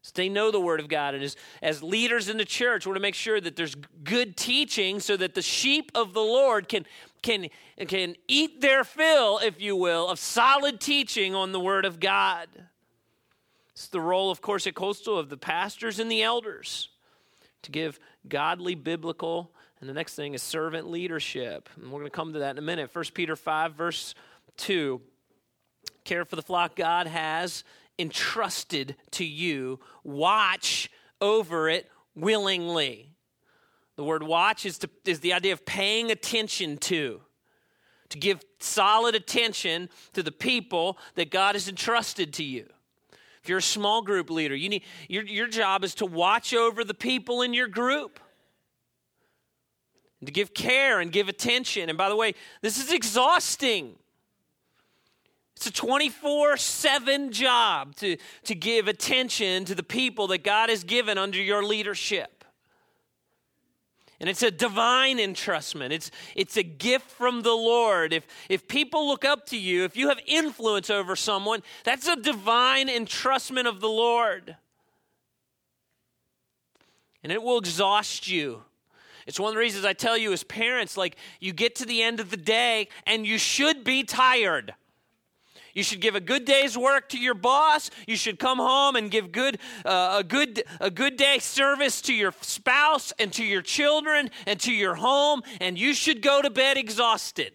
So 0.00 0.12
they 0.14 0.28
know 0.28 0.50
the 0.50 0.60
Word 0.60 0.80
of 0.80 0.88
God. 0.88 1.14
And 1.14 1.22
as, 1.22 1.36
as 1.62 1.82
leaders 1.82 2.28
in 2.28 2.36
the 2.36 2.44
church, 2.44 2.86
we're 2.86 2.94
to 2.94 3.00
make 3.00 3.14
sure 3.14 3.40
that 3.40 3.56
there's 3.56 3.74
good 4.04 4.36
teaching 4.36 5.00
so 5.00 5.16
that 5.16 5.34
the 5.34 5.42
sheep 5.42 5.90
of 5.94 6.12
the 6.12 6.20
Lord 6.20 6.68
can, 6.68 6.84
can, 7.22 7.48
can 7.88 8.16
eat 8.28 8.60
their 8.60 8.84
fill, 8.84 9.38
if 9.38 9.60
you 9.60 9.76
will, 9.76 10.08
of 10.08 10.18
solid 10.18 10.78
teaching 10.78 11.34
on 11.34 11.52
the 11.52 11.60
Word 11.60 11.86
of 11.86 12.00
God. 12.00 12.48
It's 13.74 13.88
the 13.88 14.00
role, 14.00 14.30
of 14.30 14.40
course, 14.40 14.66
at 14.66 14.74
Coastal 14.74 15.18
of 15.18 15.28
the 15.28 15.36
pastors 15.36 15.98
and 15.98 16.10
the 16.10 16.22
elders 16.22 16.90
to 17.62 17.70
give 17.70 17.98
godly, 18.28 18.74
biblical, 18.74 19.50
and 19.80 19.88
the 19.88 19.94
next 19.94 20.14
thing 20.14 20.34
is 20.34 20.42
servant 20.42 20.88
leadership. 20.88 21.68
And 21.76 21.86
we're 21.86 21.98
going 21.98 22.10
to 22.10 22.10
come 22.10 22.32
to 22.34 22.38
that 22.38 22.52
in 22.52 22.58
a 22.58 22.62
minute. 22.62 22.94
1 22.94 23.04
Peter 23.14 23.36
5, 23.36 23.74
verse 23.74 24.14
2. 24.58 25.00
Care 26.04 26.24
for 26.24 26.36
the 26.36 26.42
flock 26.42 26.76
God 26.76 27.06
has 27.06 27.64
entrusted 27.98 28.96
to 29.12 29.24
you, 29.24 29.80
watch 30.02 30.90
over 31.20 31.68
it 31.68 31.90
willingly. 32.14 33.10
The 33.96 34.04
word 34.04 34.22
watch 34.22 34.66
is, 34.66 34.78
to, 34.78 34.90
is 35.04 35.20
the 35.20 35.32
idea 35.32 35.52
of 35.52 35.64
paying 35.64 36.10
attention 36.10 36.76
to, 36.78 37.20
to 38.08 38.18
give 38.18 38.42
solid 38.58 39.14
attention 39.14 39.88
to 40.12 40.22
the 40.22 40.32
people 40.32 40.98
that 41.14 41.30
God 41.30 41.54
has 41.54 41.68
entrusted 41.68 42.32
to 42.34 42.44
you. 42.44 42.68
If 43.44 43.50
you're 43.50 43.58
a 43.58 43.62
small 43.62 44.00
group 44.00 44.30
leader, 44.30 44.54
you 44.56 44.70
need, 44.70 44.84
your, 45.06 45.22
your 45.22 45.46
job 45.46 45.84
is 45.84 45.94
to 45.96 46.06
watch 46.06 46.54
over 46.54 46.82
the 46.82 46.94
people 46.94 47.42
in 47.42 47.52
your 47.52 47.68
group. 47.68 48.18
And 50.18 50.26
to 50.26 50.32
give 50.32 50.54
care 50.54 50.98
and 51.00 51.12
give 51.12 51.28
attention. 51.28 51.90
And 51.90 51.98
by 51.98 52.08
the 52.08 52.16
way, 52.16 52.34
this 52.62 52.82
is 52.82 52.90
exhausting. 52.90 53.96
It's 55.56 55.66
a 55.66 55.72
24 55.72 56.56
7 56.56 57.32
job 57.32 57.94
to, 57.96 58.16
to 58.44 58.54
give 58.54 58.88
attention 58.88 59.66
to 59.66 59.74
the 59.74 59.82
people 59.82 60.26
that 60.28 60.42
God 60.42 60.70
has 60.70 60.82
given 60.82 61.18
under 61.18 61.36
your 61.36 61.62
leadership. 61.62 62.33
And 64.24 64.30
it's 64.30 64.42
a 64.42 64.50
divine 64.50 65.18
entrustment. 65.18 65.90
It's, 65.90 66.10
it's 66.34 66.56
a 66.56 66.62
gift 66.62 67.10
from 67.10 67.42
the 67.42 67.52
Lord. 67.52 68.14
If, 68.14 68.26
if 68.48 68.66
people 68.66 69.06
look 69.06 69.22
up 69.22 69.44
to 69.48 69.58
you, 69.58 69.84
if 69.84 69.98
you 69.98 70.08
have 70.08 70.18
influence 70.26 70.88
over 70.88 71.14
someone, 71.14 71.62
that's 71.84 72.08
a 72.08 72.16
divine 72.16 72.88
entrustment 72.88 73.66
of 73.66 73.82
the 73.82 73.88
Lord. 73.90 74.56
And 77.22 77.30
it 77.30 77.42
will 77.42 77.58
exhaust 77.58 78.26
you. 78.26 78.62
It's 79.26 79.38
one 79.38 79.50
of 79.50 79.56
the 79.56 79.60
reasons 79.60 79.84
I 79.84 79.92
tell 79.92 80.16
you 80.16 80.32
as 80.32 80.42
parents, 80.42 80.96
like, 80.96 81.16
you 81.38 81.52
get 81.52 81.74
to 81.74 81.84
the 81.84 82.02
end 82.02 82.18
of 82.18 82.30
the 82.30 82.38
day 82.38 82.88
and 83.06 83.26
you 83.26 83.36
should 83.36 83.84
be 83.84 84.04
tired. 84.04 84.72
You 85.74 85.82
should 85.82 86.00
give 86.00 86.14
a 86.14 86.20
good 86.20 86.44
day's 86.44 86.78
work 86.78 87.08
to 87.10 87.18
your 87.18 87.34
boss. 87.34 87.90
You 88.06 88.16
should 88.16 88.38
come 88.38 88.58
home 88.58 88.94
and 88.94 89.10
give 89.10 89.32
good, 89.32 89.58
uh, 89.84 90.16
a, 90.20 90.24
good, 90.24 90.62
a 90.80 90.90
good 90.90 91.16
day 91.16 91.40
service 91.40 92.00
to 92.02 92.14
your 92.14 92.32
spouse 92.40 93.12
and 93.18 93.32
to 93.32 93.44
your 93.44 93.62
children 93.62 94.30
and 94.46 94.60
to 94.60 94.72
your 94.72 94.94
home, 94.94 95.42
and 95.60 95.76
you 95.76 95.92
should 95.92 96.22
go 96.22 96.40
to 96.40 96.48
bed 96.48 96.76
exhausted. 96.76 97.52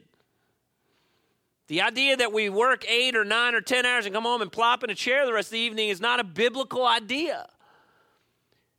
The 1.67 1.81
idea 1.81 2.17
that 2.17 2.33
we 2.33 2.49
work 2.49 2.83
eight 2.89 3.15
or 3.15 3.23
nine 3.23 3.55
or 3.55 3.61
ten 3.61 3.85
hours 3.85 4.05
and 4.05 4.13
come 4.13 4.23
home 4.23 4.41
and 4.41 4.51
plop 4.51 4.83
in 4.83 4.89
a 4.89 4.95
chair 4.95 5.25
the 5.25 5.33
rest 5.33 5.49
of 5.49 5.53
the 5.53 5.59
evening 5.59 5.89
is 5.89 6.01
not 6.01 6.19
a 6.19 6.23
biblical 6.23 6.85
idea. 6.85 7.47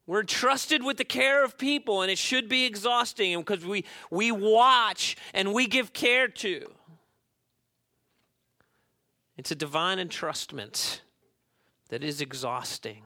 We're 0.06 0.22
entrusted 0.22 0.82
with 0.82 0.96
the 0.96 1.04
care 1.04 1.44
of 1.44 1.56
people, 1.56 2.02
and 2.02 2.10
it 2.10 2.18
should 2.18 2.48
be 2.48 2.66
exhausting 2.66 3.38
because 3.38 3.64
we, 3.64 3.84
we 4.10 4.32
watch 4.32 5.16
and 5.32 5.54
we 5.54 5.68
give 5.68 5.92
care 5.92 6.26
to. 6.26 6.68
It's 9.40 9.50
a 9.50 9.54
divine 9.54 9.96
entrustment 9.96 11.00
that 11.88 12.04
is 12.04 12.20
exhausting. 12.20 13.04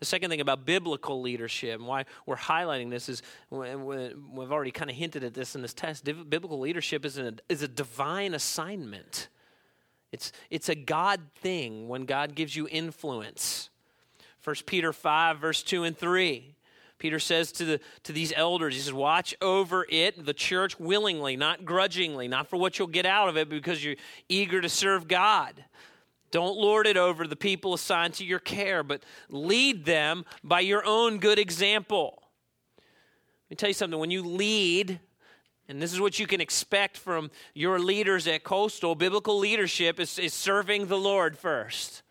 The 0.00 0.06
second 0.06 0.28
thing 0.28 0.40
about 0.40 0.66
biblical 0.66 1.20
leadership 1.20 1.78
and 1.78 1.86
why 1.86 2.04
we're 2.26 2.34
highlighting 2.34 2.90
this 2.90 3.08
is 3.08 3.22
we've 3.48 4.50
already 4.52 4.72
kind 4.72 4.90
of 4.90 4.96
hinted 4.96 5.22
at 5.22 5.34
this 5.34 5.54
in 5.54 5.62
this 5.62 5.72
test. 5.72 6.04
Biblical 6.04 6.58
leadership 6.58 7.04
is 7.04 7.16
a, 7.16 7.34
is 7.48 7.62
a 7.62 7.68
divine 7.68 8.34
assignment. 8.34 9.28
It's, 10.10 10.32
it's 10.50 10.68
a 10.68 10.74
God 10.74 11.20
thing 11.36 11.86
when 11.86 12.06
God 12.06 12.34
gives 12.34 12.56
you 12.56 12.66
influence. 12.68 13.70
1 14.42 14.56
Peter 14.66 14.92
5, 14.92 15.38
verse 15.38 15.62
2 15.62 15.84
and 15.84 15.96
3. 15.96 16.56
Peter 16.98 17.20
says 17.20 17.52
to, 17.52 17.64
the, 17.64 17.80
to 18.02 18.12
these 18.12 18.32
elders, 18.34 18.74
he 18.74 18.80
says, 18.80 18.92
Watch 18.92 19.34
over 19.40 19.86
it, 19.88 20.24
the 20.24 20.34
church, 20.34 20.78
willingly, 20.80 21.36
not 21.36 21.64
grudgingly, 21.64 22.26
not 22.26 22.48
for 22.48 22.56
what 22.56 22.78
you'll 22.78 22.88
get 22.88 23.06
out 23.06 23.28
of 23.28 23.36
it 23.36 23.48
because 23.48 23.84
you're 23.84 23.96
eager 24.28 24.60
to 24.60 24.68
serve 24.68 25.06
God. 25.06 25.64
Don't 26.30 26.58
lord 26.58 26.86
it 26.86 26.96
over 26.96 27.26
the 27.26 27.36
people 27.36 27.72
assigned 27.72 28.14
to 28.14 28.24
your 28.24 28.40
care, 28.40 28.82
but 28.82 29.02
lead 29.30 29.84
them 29.84 30.24
by 30.44 30.60
your 30.60 30.84
own 30.84 31.18
good 31.18 31.38
example. 31.38 32.22
Let 32.76 33.50
me 33.50 33.56
tell 33.56 33.70
you 33.70 33.74
something 33.74 33.98
when 33.98 34.10
you 34.10 34.22
lead, 34.22 35.00
and 35.68 35.80
this 35.80 35.92
is 35.92 36.00
what 36.00 36.18
you 36.18 36.26
can 36.26 36.40
expect 36.40 36.98
from 36.98 37.30
your 37.54 37.78
leaders 37.78 38.26
at 38.26 38.44
Coastal, 38.44 38.94
biblical 38.94 39.38
leadership 39.38 39.98
is, 39.98 40.18
is 40.18 40.34
serving 40.34 40.88
the 40.88 40.98
Lord 40.98 41.38
first. 41.38 42.02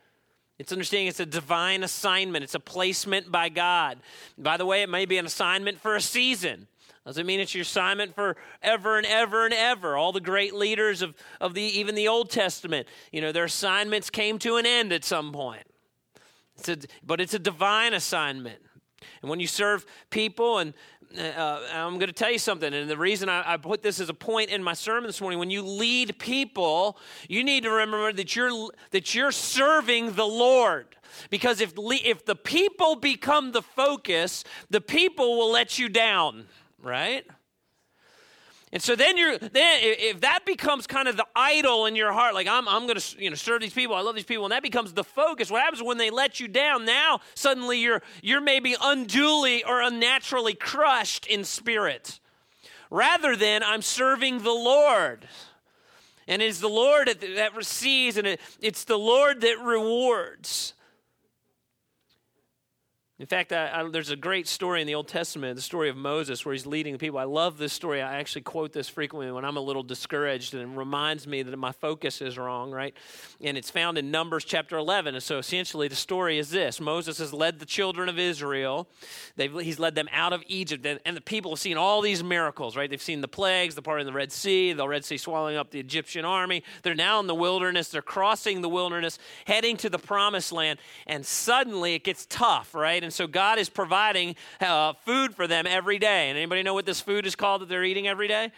It's 0.59 0.71
understanding 0.71 1.07
it's 1.07 1.19
a 1.19 1.25
divine 1.25 1.83
assignment, 1.83 2.43
it's 2.43 2.55
a 2.55 2.59
placement 2.59 3.31
by 3.31 3.49
God. 3.49 3.99
By 4.37 4.57
the 4.57 4.65
way, 4.65 4.81
it 4.81 4.89
may 4.89 5.05
be 5.05 5.17
an 5.17 5.25
assignment 5.25 5.79
for 5.79 5.95
a 5.95 6.01
season. 6.01 6.67
Doesn't 7.05 7.25
mean 7.25 7.39
it's 7.39 7.55
your 7.55 7.61
assignment 7.61 8.15
for 8.15 8.35
ever 8.61 8.97
and 8.97 9.07
ever 9.07 9.45
and 9.45 9.53
ever. 9.53 9.95
All 9.95 10.11
the 10.11 10.19
great 10.19 10.53
leaders 10.53 11.01
of, 11.01 11.15
of 11.39 11.53
the 11.53 11.61
even 11.61 11.95
the 11.95 12.09
Old 12.09 12.29
Testament, 12.29 12.85
you 13.13 13.21
know, 13.21 13.31
their 13.31 13.45
assignments 13.45 14.09
came 14.09 14.37
to 14.39 14.57
an 14.57 14.65
end 14.65 14.91
at 14.91 15.05
some 15.05 15.31
point. 15.31 15.63
It's 16.57 16.67
a, 16.67 16.77
but 17.05 17.21
it's 17.21 17.33
a 17.33 17.39
divine 17.39 17.93
assignment. 17.93 18.59
And 19.21 19.29
when 19.29 19.39
you 19.39 19.47
serve 19.47 19.85
people 20.09 20.57
and 20.57 20.73
uh, 21.17 21.59
I'm 21.73 21.95
going 21.95 22.07
to 22.07 22.13
tell 22.13 22.31
you 22.31 22.39
something, 22.39 22.73
and 22.73 22.89
the 22.89 22.97
reason 22.97 23.29
I, 23.29 23.53
I, 23.53 23.57
put 23.57 23.81
this 23.81 23.99
as 23.99 24.09
a 24.09 24.13
point 24.13 24.49
in 24.49 24.61
my 24.61 24.73
sermon 24.73 25.07
this 25.07 25.21
morning: 25.21 25.39
when 25.39 25.49
you 25.49 25.61
lead 25.61 26.19
people, 26.19 26.97
you 27.27 27.43
need 27.43 27.63
to 27.63 27.71
remember 27.71 28.11
that 28.13 28.35
you're 28.35 28.69
that 28.91 29.15
you're 29.15 29.31
serving 29.31 30.13
the 30.13 30.27
Lord. 30.27 30.87
Because 31.29 31.61
if 31.61 31.73
if 31.77 32.25
the 32.25 32.35
people 32.35 32.95
become 32.95 33.51
the 33.51 33.61
focus, 33.61 34.43
the 34.69 34.81
people 34.81 35.37
will 35.37 35.51
let 35.51 35.79
you 35.79 35.89
down, 35.89 36.45
right? 36.81 37.25
And 38.73 38.83
so 38.83 38.97
then 38.97 39.17
you're 39.17 39.37
then 39.37 39.79
if 39.81 40.21
that 40.21 40.45
becomes 40.45 40.87
kind 40.87 41.07
of 41.07 41.15
the 41.15 41.25
idol 41.35 41.85
in 41.85 41.95
your 41.95 42.11
heart, 42.11 42.33
like 42.33 42.47
I'm 42.47 42.67
I'm 42.67 42.87
to 42.87 43.15
you 43.17 43.29
know 43.29 43.35
serve 43.35 43.61
these 43.61 43.73
people, 43.73 43.95
I 43.95 44.01
love 44.01 44.15
these 44.15 44.25
people, 44.25 44.43
and 44.43 44.51
that 44.51 44.63
becomes 44.63 44.93
the 44.93 45.05
focus. 45.05 45.49
What 45.49 45.61
happens 45.61 45.81
when 45.81 45.97
they 45.97 46.09
let 46.09 46.41
you 46.41 46.49
down? 46.49 46.83
Now 46.83 47.21
suddenly 47.33 47.79
you're 47.79 48.01
you're 48.21 48.41
maybe 48.41 48.75
unduly 48.81 49.63
or 49.63 49.81
unnaturally 49.81 50.53
crushed 50.53 51.25
in 51.27 51.45
spirit, 51.45 52.19
rather 52.89 53.37
than 53.37 53.63
I'm 53.63 53.81
serving 53.81 54.39
the 54.39 54.51
Lord, 54.51 55.25
and 56.27 56.41
it's 56.41 56.59
the 56.59 56.67
Lord 56.67 57.07
that, 57.07 57.21
that 57.21 57.55
receives, 57.55 58.17
and 58.17 58.27
it, 58.27 58.41
it's 58.59 58.83
the 58.83 58.99
Lord 58.99 59.39
that 59.41 59.59
rewards. 59.63 60.73
In 63.19 63.25
fact, 63.25 63.51
I, 63.51 63.71
I, 63.73 63.89
there's 63.89 64.11
a 64.11 64.15
great 64.15 64.47
story 64.47 64.79
in 64.79 64.85
the 64.85 64.93
Old 64.93 65.07
Testament, 65.07 65.55
the 65.55 65.61
story 65.63 65.89
of 65.89 65.97
Moses, 65.97 66.45
where 66.45 66.53
he's 66.53 66.67
leading 66.67 66.93
the 66.93 66.99
people. 66.99 67.17
I 67.17 67.23
love 67.23 67.57
this 67.57 67.73
story. 67.73 67.99
I 67.99 68.19
actually 68.19 68.43
quote 68.43 68.73
this 68.73 68.87
frequently 68.87 69.31
when 69.31 69.43
I'm 69.43 69.57
a 69.57 69.61
little 69.61 69.81
discouraged, 69.81 70.53
and 70.53 70.61
it 70.61 70.77
reminds 70.77 71.25
me 71.25 71.41
that 71.41 71.57
my 71.57 71.71
focus 71.71 72.21
is 72.21 72.37
wrong, 72.37 72.69
right? 72.69 72.93
And 73.41 73.57
it's 73.57 73.71
found 73.71 73.97
in 73.97 74.11
Numbers 74.11 74.45
chapter 74.45 74.77
11. 74.77 75.15
And 75.15 75.23
so 75.23 75.39
essentially, 75.39 75.87
the 75.87 75.95
story 75.95 76.37
is 76.37 76.51
this 76.51 76.79
Moses 76.79 77.17
has 77.17 77.33
led 77.33 77.57
the 77.57 77.65
children 77.65 78.07
of 78.07 78.19
Israel, 78.19 78.87
They've, 79.35 79.51
he's 79.61 79.79
led 79.79 79.95
them 79.95 80.09
out 80.11 80.31
of 80.31 80.43
Egypt, 80.45 80.85
and, 80.85 80.99
and 81.03 81.17
the 81.17 81.21
people 81.21 81.51
have 81.51 81.59
seen 81.59 81.75
all 81.75 82.01
these 82.01 82.23
miracles, 82.23 82.77
right? 82.77 82.87
They've 82.87 83.01
seen 83.01 83.21
the 83.21 83.27
plagues, 83.27 83.73
the 83.73 83.81
part 83.81 83.99
in 83.99 84.05
the 84.05 84.13
Red 84.13 84.31
Sea, 84.31 84.73
the 84.73 84.87
Red 84.87 85.03
Sea 85.03 85.17
swallowing 85.17 85.57
up 85.57 85.71
the 85.71 85.79
Egyptian 85.79 86.23
army. 86.23 86.61
They're 86.83 86.93
now 86.93 87.19
in 87.19 87.25
the 87.25 87.33
wilderness, 87.33 87.89
they're 87.89 88.03
crossing 88.03 88.61
the 88.61 88.69
wilderness, 88.69 89.17
heading 89.45 89.75
to 89.77 89.89
the 89.89 89.97
promised 89.97 90.51
land, 90.51 90.77
and 91.07 91.25
suddenly 91.25 91.95
it 91.95 92.03
gets 92.03 92.27
tough, 92.27 92.75
right? 92.75 93.06
And 93.07 93.13
so 93.13 93.25
God 93.25 93.57
is 93.57 93.69
providing 93.69 94.35
uh, 94.59 94.93
food 95.05 95.33
for 95.33 95.47
them 95.47 95.65
every 95.65 95.97
day. 95.97 96.29
And 96.29 96.37
anybody 96.37 96.61
know 96.61 96.73
what 96.73 96.85
this 96.85 96.99
food 96.99 97.25
is 97.25 97.35
called 97.35 97.61
that 97.61 97.69
they're 97.69 97.85
eating 97.85 98.07
every 98.07 98.27
day? 98.27 98.51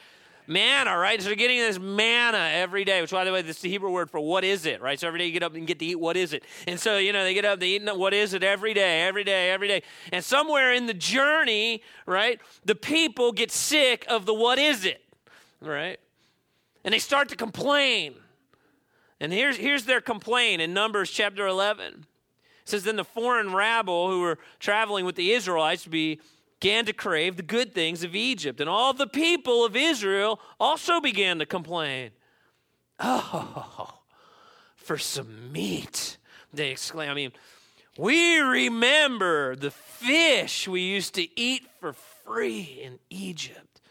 manna, 0.50 0.98
right? 0.98 1.22
So 1.22 1.28
they're 1.28 1.36
getting 1.36 1.60
this 1.60 1.80
manna 1.80 2.50
every 2.54 2.84
day, 2.84 3.02
which, 3.02 3.12
by 3.12 3.24
the 3.24 3.32
way, 3.32 3.42
this 3.42 3.58
is 3.58 3.62
the 3.62 3.70
Hebrew 3.70 3.92
word 3.92 4.10
for 4.10 4.20
what 4.20 4.44
is 4.44 4.66
it, 4.66 4.82
right? 4.82 5.00
So 5.00 5.08
every 5.08 5.20
day 5.20 5.28
you 5.28 5.32
get 5.32 5.44
up 5.44 5.54
and 5.54 5.68
get 5.68 5.78
to 5.80 5.86
eat 5.86 6.00
what 6.00 6.18
is 6.18 6.34
it. 6.34 6.44
And 6.68 6.80
so, 6.80 6.98
you 6.98 7.14
know, 7.14 7.24
they 7.24 7.36
get 7.36 7.46
up, 7.46 7.60
they 7.60 7.68
eat 7.68 7.96
what 7.96 8.14
is 8.14 8.34
it 8.34 8.44
every 8.44 8.74
day, 8.74 9.04
every 9.04 9.24
day, 9.24 9.52
every 9.52 9.68
day. 9.68 9.84
And 10.12 10.24
somewhere 10.24 10.74
in 10.74 10.88
the 10.88 10.94
journey, 10.94 11.84
right, 12.08 12.42
the 12.66 12.76
people 12.76 13.32
get 13.32 13.52
sick 13.52 14.06
of 14.10 14.26
the 14.26 14.34
what 14.34 14.58
is 14.58 14.86
it, 14.86 15.04
right? 15.62 16.00
And 16.84 16.94
they 16.94 17.00
start 17.00 17.30
to 17.30 17.36
complain. 17.36 18.16
And 19.20 19.32
here's, 19.32 19.58
here's 19.58 19.86
their 19.86 20.02
complaint 20.02 20.62
in 20.62 20.74
Numbers 20.74 21.12
chapter 21.12 21.46
11. 21.46 22.06
It 22.70 22.72
says, 22.72 22.84
Then 22.84 22.98
the 22.98 23.04
foreign 23.04 23.52
rabble 23.52 24.12
who 24.12 24.22
were 24.22 24.38
traveling 24.60 25.04
with 25.04 25.16
the 25.16 25.32
Israelites 25.32 25.88
began 25.88 26.86
to 26.86 26.94
crave 26.94 27.36
the 27.36 27.42
good 27.42 27.74
things 27.74 28.04
of 28.04 28.16
Egypt. 28.16 28.62
And 28.62 28.70
all 28.70 28.94
the 28.94 29.08
people 29.08 29.66
of 29.66 29.76
Israel 29.76 30.40
also 30.60 31.02
began 31.02 31.40
to 31.40 31.48
complain. 31.48 32.12
Oh, 33.00 34.02
for 34.76 35.00
some 35.00 35.52
meat, 35.52 36.18
they 36.54 36.70
exclaim. 36.70 37.10
I 37.10 37.16
mean, 37.16 37.32
we 37.98 38.38
remember 38.38 39.56
the 39.56 39.72
fish 39.72 40.68
we 40.68 40.82
used 40.82 41.16
to 41.16 41.28
eat 41.40 41.64
for 41.80 41.94
free 41.94 42.82
in 42.84 43.00
Egypt. 43.10 43.82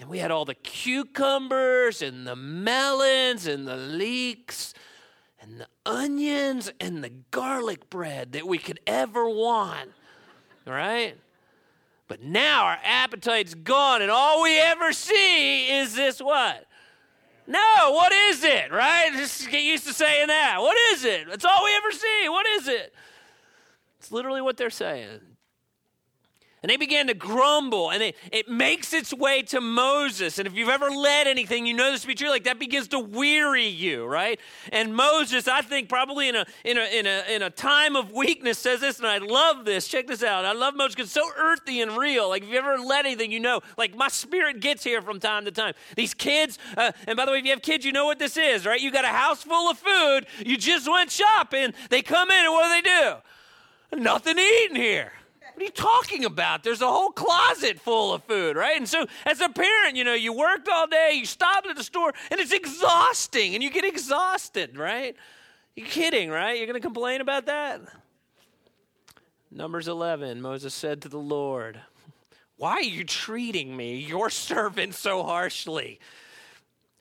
And 0.00 0.08
we 0.08 0.18
had 0.18 0.32
all 0.32 0.44
the 0.44 0.56
cucumbers 0.56 2.02
and 2.02 2.26
the 2.26 2.34
melons 2.34 3.46
and 3.46 3.68
the 3.68 3.76
leeks 3.76 4.74
and 5.44 5.60
the 5.60 5.66
onions 5.84 6.72
and 6.80 7.04
the 7.04 7.10
garlic 7.30 7.90
bread 7.90 8.32
that 8.32 8.46
we 8.46 8.56
could 8.56 8.80
ever 8.86 9.28
want. 9.28 9.90
Right? 10.66 11.16
But 12.08 12.22
now 12.22 12.64
our 12.64 12.78
appetite's 12.82 13.54
gone, 13.54 14.00
and 14.00 14.10
all 14.10 14.42
we 14.42 14.58
ever 14.58 14.92
see 14.92 15.70
is 15.70 15.94
this 15.94 16.20
what? 16.20 16.66
No, 17.46 17.90
what 17.90 18.12
is 18.12 18.42
it? 18.42 18.72
Right? 18.72 19.10
Just 19.12 19.50
get 19.50 19.62
used 19.62 19.86
to 19.86 19.92
saying 19.92 20.28
that. 20.28 20.56
What 20.60 20.76
is 20.92 21.04
it? 21.04 21.26
That's 21.28 21.44
all 21.44 21.62
we 21.64 21.74
ever 21.76 21.92
see. 21.92 22.28
What 22.28 22.46
is 22.46 22.68
it? 22.68 22.94
It's 23.98 24.10
literally 24.10 24.40
what 24.40 24.56
they're 24.56 24.70
saying. 24.70 25.20
And 26.64 26.70
they 26.70 26.78
began 26.78 27.08
to 27.08 27.14
grumble, 27.14 27.90
and 27.90 28.02
it, 28.02 28.16
it 28.32 28.48
makes 28.48 28.94
its 28.94 29.12
way 29.12 29.42
to 29.42 29.60
Moses. 29.60 30.38
And 30.38 30.46
if 30.46 30.54
you've 30.54 30.70
ever 30.70 30.88
led 30.88 31.26
anything, 31.26 31.66
you 31.66 31.74
know 31.74 31.90
this 31.90 32.00
to 32.00 32.06
be 32.06 32.14
true. 32.14 32.30
Like 32.30 32.44
that 32.44 32.58
begins 32.58 32.88
to 32.88 32.98
weary 32.98 33.66
you, 33.66 34.06
right? 34.06 34.40
And 34.72 34.96
Moses, 34.96 35.46
I 35.46 35.60
think, 35.60 35.90
probably 35.90 36.26
in 36.26 36.36
a 36.36 36.46
in 36.64 36.78
a 36.78 36.98
in 36.98 37.06
a 37.06 37.22
in 37.28 37.42
a 37.42 37.50
time 37.50 37.96
of 37.96 38.12
weakness, 38.12 38.58
says 38.58 38.80
this, 38.80 38.96
and 38.96 39.06
I 39.06 39.18
love 39.18 39.66
this. 39.66 39.88
Check 39.88 40.06
this 40.06 40.22
out. 40.22 40.46
I 40.46 40.52
love 40.52 40.74
Moses 40.74 40.94
because 40.94 41.08
it's 41.08 41.14
so 41.14 41.30
earthy 41.36 41.82
and 41.82 41.98
real. 41.98 42.30
Like 42.30 42.44
if 42.44 42.48
you've 42.48 42.64
ever 42.64 42.78
led 42.78 43.04
anything, 43.04 43.30
you 43.30 43.40
know. 43.40 43.60
Like 43.76 43.94
my 43.94 44.08
spirit 44.08 44.60
gets 44.60 44.82
here 44.82 45.02
from 45.02 45.20
time 45.20 45.44
to 45.44 45.50
time. 45.50 45.74
These 45.96 46.14
kids, 46.14 46.58
uh, 46.78 46.92
and 47.06 47.14
by 47.14 47.26
the 47.26 47.32
way, 47.32 47.40
if 47.40 47.44
you 47.44 47.50
have 47.50 47.60
kids, 47.60 47.84
you 47.84 47.92
know 47.92 48.06
what 48.06 48.18
this 48.18 48.38
is, 48.38 48.64
right? 48.64 48.80
You 48.80 48.90
got 48.90 49.04
a 49.04 49.08
house 49.08 49.42
full 49.42 49.70
of 49.70 49.76
food. 49.76 50.24
You 50.38 50.56
just 50.56 50.90
went 50.90 51.10
shopping. 51.10 51.74
They 51.90 52.00
come 52.00 52.30
in, 52.30 52.42
and 52.42 52.54
what 52.54 52.64
do 52.64 52.70
they 52.70 52.90
do? 53.98 54.02
Nothing 54.02 54.36
to 54.36 54.42
eat 54.42 54.70
in 54.70 54.76
here. 54.76 55.12
What 55.54 55.62
are 55.62 55.66
you 55.66 55.70
talking 55.70 56.24
about? 56.24 56.64
There's 56.64 56.82
a 56.82 56.90
whole 56.90 57.10
closet 57.10 57.78
full 57.78 58.12
of 58.12 58.24
food, 58.24 58.56
right? 58.56 58.76
And 58.76 58.88
so, 58.88 59.06
as 59.24 59.40
a 59.40 59.48
parent, 59.48 59.94
you 59.94 60.02
know, 60.02 60.14
you 60.14 60.32
worked 60.32 60.68
all 60.68 60.88
day, 60.88 61.12
you 61.14 61.24
stopped 61.24 61.68
at 61.68 61.76
the 61.76 61.84
store, 61.84 62.12
and 62.32 62.40
it's 62.40 62.52
exhausting, 62.52 63.54
and 63.54 63.62
you 63.62 63.70
get 63.70 63.84
exhausted, 63.84 64.76
right? 64.76 65.14
You're 65.76 65.86
kidding, 65.86 66.28
right? 66.28 66.56
You're 66.56 66.66
going 66.66 66.80
to 66.80 66.84
complain 66.84 67.20
about 67.20 67.46
that? 67.46 67.82
Numbers 69.52 69.86
11, 69.86 70.42
Moses 70.42 70.74
said 70.74 71.02
to 71.02 71.08
the 71.08 71.18
Lord, 71.18 71.80
Why 72.56 72.72
are 72.72 72.82
you 72.82 73.04
treating 73.04 73.76
me, 73.76 73.96
your 73.96 74.30
servant, 74.30 74.96
so 74.96 75.22
harshly? 75.22 76.00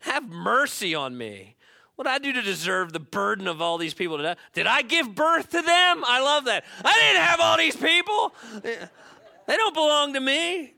Have 0.02 0.30
mercy 0.30 0.94
on 0.94 1.18
me 1.18 1.56
what 1.96 2.06
did 2.06 2.14
I 2.14 2.18
do 2.18 2.34
to 2.34 2.42
deserve 2.42 2.92
the 2.92 3.00
burden 3.00 3.48
of 3.48 3.62
all 3.62 3.78
these 3.78 3.94
people? 3.94 4.18
Did 4.54 4.68
I 4.68 4.82
give 4.82 5.14
birth 5.14 5.50
to 5.52 5.62
them? 5.62 6.04
I 6.06 6.22
love 6.22 6.46
that. 6.46 6.64
I 6.84 6.94
didn't 6.94 7.24
have 7.24 7.40
all 7.40 7.58
these 7.58 7.76
people. 7.76 8.34
They 8.62 9.58
don't 9.58 9.74
belong 9.74 10.14
to 10.14 10.20
me. 10.20 10.74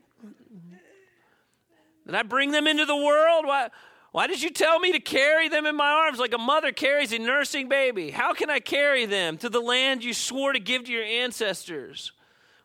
Did 2.04 2.14
I 2.14 2.22
bring 2.22 2.50
them 2.50 2.66
into 2.66 2.84
the 2.84 2.96
world? 2.96 3.46
Why, 3.46 3.70
why 4.12 4.26
did 4.26 4.42
you 4.42 4.50
tell 4.50 4.78
me 4.78 4.92
to 4.92 5.00
carry 5.00 5.48
them 5.48 5.66
in 5.66 5.74
my 5.74 5.88
arms 5.88 6.18
like 6.18 6.34
a 6.34 6.38
mother 6.38 6.70
carries 6.70 7.12
a 7.12 7.18
nursing 7.18 7.68
baby? 7.68 8.10
How 8.10 8.32
can 8.32 8.50
I 8.50 8.60
carry 8.60 9.06
them 9.06 9.38
to 9.38 9.48
the 9.48 9.60
land 9.60 10.04
you 10.04 10.14
swore 10.14 10.52
to 10.52 10.60
give 10.60 10.84
to 10.84 10.92
your 10.92 11.04
ancestors? 11.04 12.12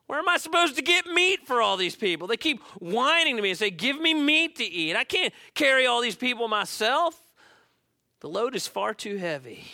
Where 0.08 0.20
am 0.20 0.28
I 0.28 0.38
supposed 0.38 0.76
to 0.76 0.82
get 0.82 1.06
meat 1.06 1.48
for 1.48 1.62
all 1.62 1.78
these 1.78 1.96
people? 1.96 2.28
They 2.28 2.38
keep 2.38 2.62
whining 2.80 3.38
to 3.38 3.42
me 3.42 3.52
and 3.52 3.58
say, 3.58 3.70
Give 3.70 4.00
me 4.00 4.14
meat 4.14 4.58
to 4.58 4.64
eat. 4.66 4.96
I 4.96 5.06
can't 5.06 5.34
carry 5.56 5.88
all 5.88 6.02
these 6.02 6.18
people 6.18 6.48
myself. 6.48 7.21
The 8.22 8.30
load 8.30 8.56
is 8.56 8.68
far 8.68 8.94
too 8.94 9.18
heavy. 9.18 9.66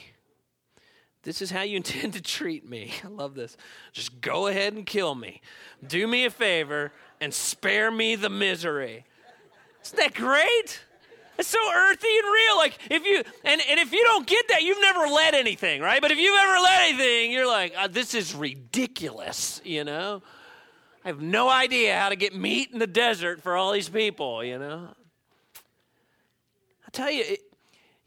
This 1.23 1.41
is 1.41 1.51
how 1.51 1.61
you 1.61 1.75
intend 1.77 2.13
to 2.13 2.21
treat 2.21 2.67
me. 2.67 2.93
I 3.03 3.07
love 3.07 3.35
this. 3.35 3.55
Just 3.93 4.19
go 4.19 4.47
ahead 4.47 4.73
and 4.73 4.85
kill 4.85 5.13
me. 5.13 5.41
Do 5.85 6.07
me 6.07 6.25
a 6.25 6.29
favor 6.29 6.91
and 7.21 7.33
spare 7.33 7.91
me 7.91 8.15
the 8.15 8.29
misery. 8.29 9.05
Isn't 9.83 9.97
that 9.97 10.13
great? 10.13 10.81
It's 11.37 11.49
so 11.49 11.59
earthy 11.71 12.07
and 12.17 12.33
real. 12.33 12.57
Like 12.57 12.77
if 12.89 13.05
you 13.05 13.23
and, 13.43 13.61
and 13.69 13.79
if 13.79 13.91
you 13.93 14.03
don't 14.05 14.25
get 14.25 14.47
that, 14.49 14.63
you've 14.63 14.81
never 14.81 15.05
led 15.07 15.35
anything, 15.35 15.81
right? 15.81 16.01
But 16.01 16.11
if 16.11 16.17
you've 16.17 16.37
ever 16.37 16.61
led 16.61 16.89
anything, 16.89 17.31
you're 17.31 17.47
like, 17.47 17.73
oh, 17.77 17.87
this 17.87 18.15
is 18.15 18.33
ridiculous, 18.33 19.61
you 19.63 19.83
know? 19.83 20.23
I 21.05 21.09
have 21.09 21.21
no 21.21 21.47
idea 21.47 21.97
how 21.97 22.09
to 22.09 22.15
get 22.15 22.35
meat 22.35 22.71
in 22.73 22.79
the 22.79 22.87
desert 22.87 23.41
for 23.41 23.55
all 23.55 23.71
these 23.71 23.87
people, 23.87 24.43
you 24.43 24.57
know? 24.57 24.89
I 26.85 26.89
tell 26.91 27.11
you, 27.11 27.23
it, 27.23 27.41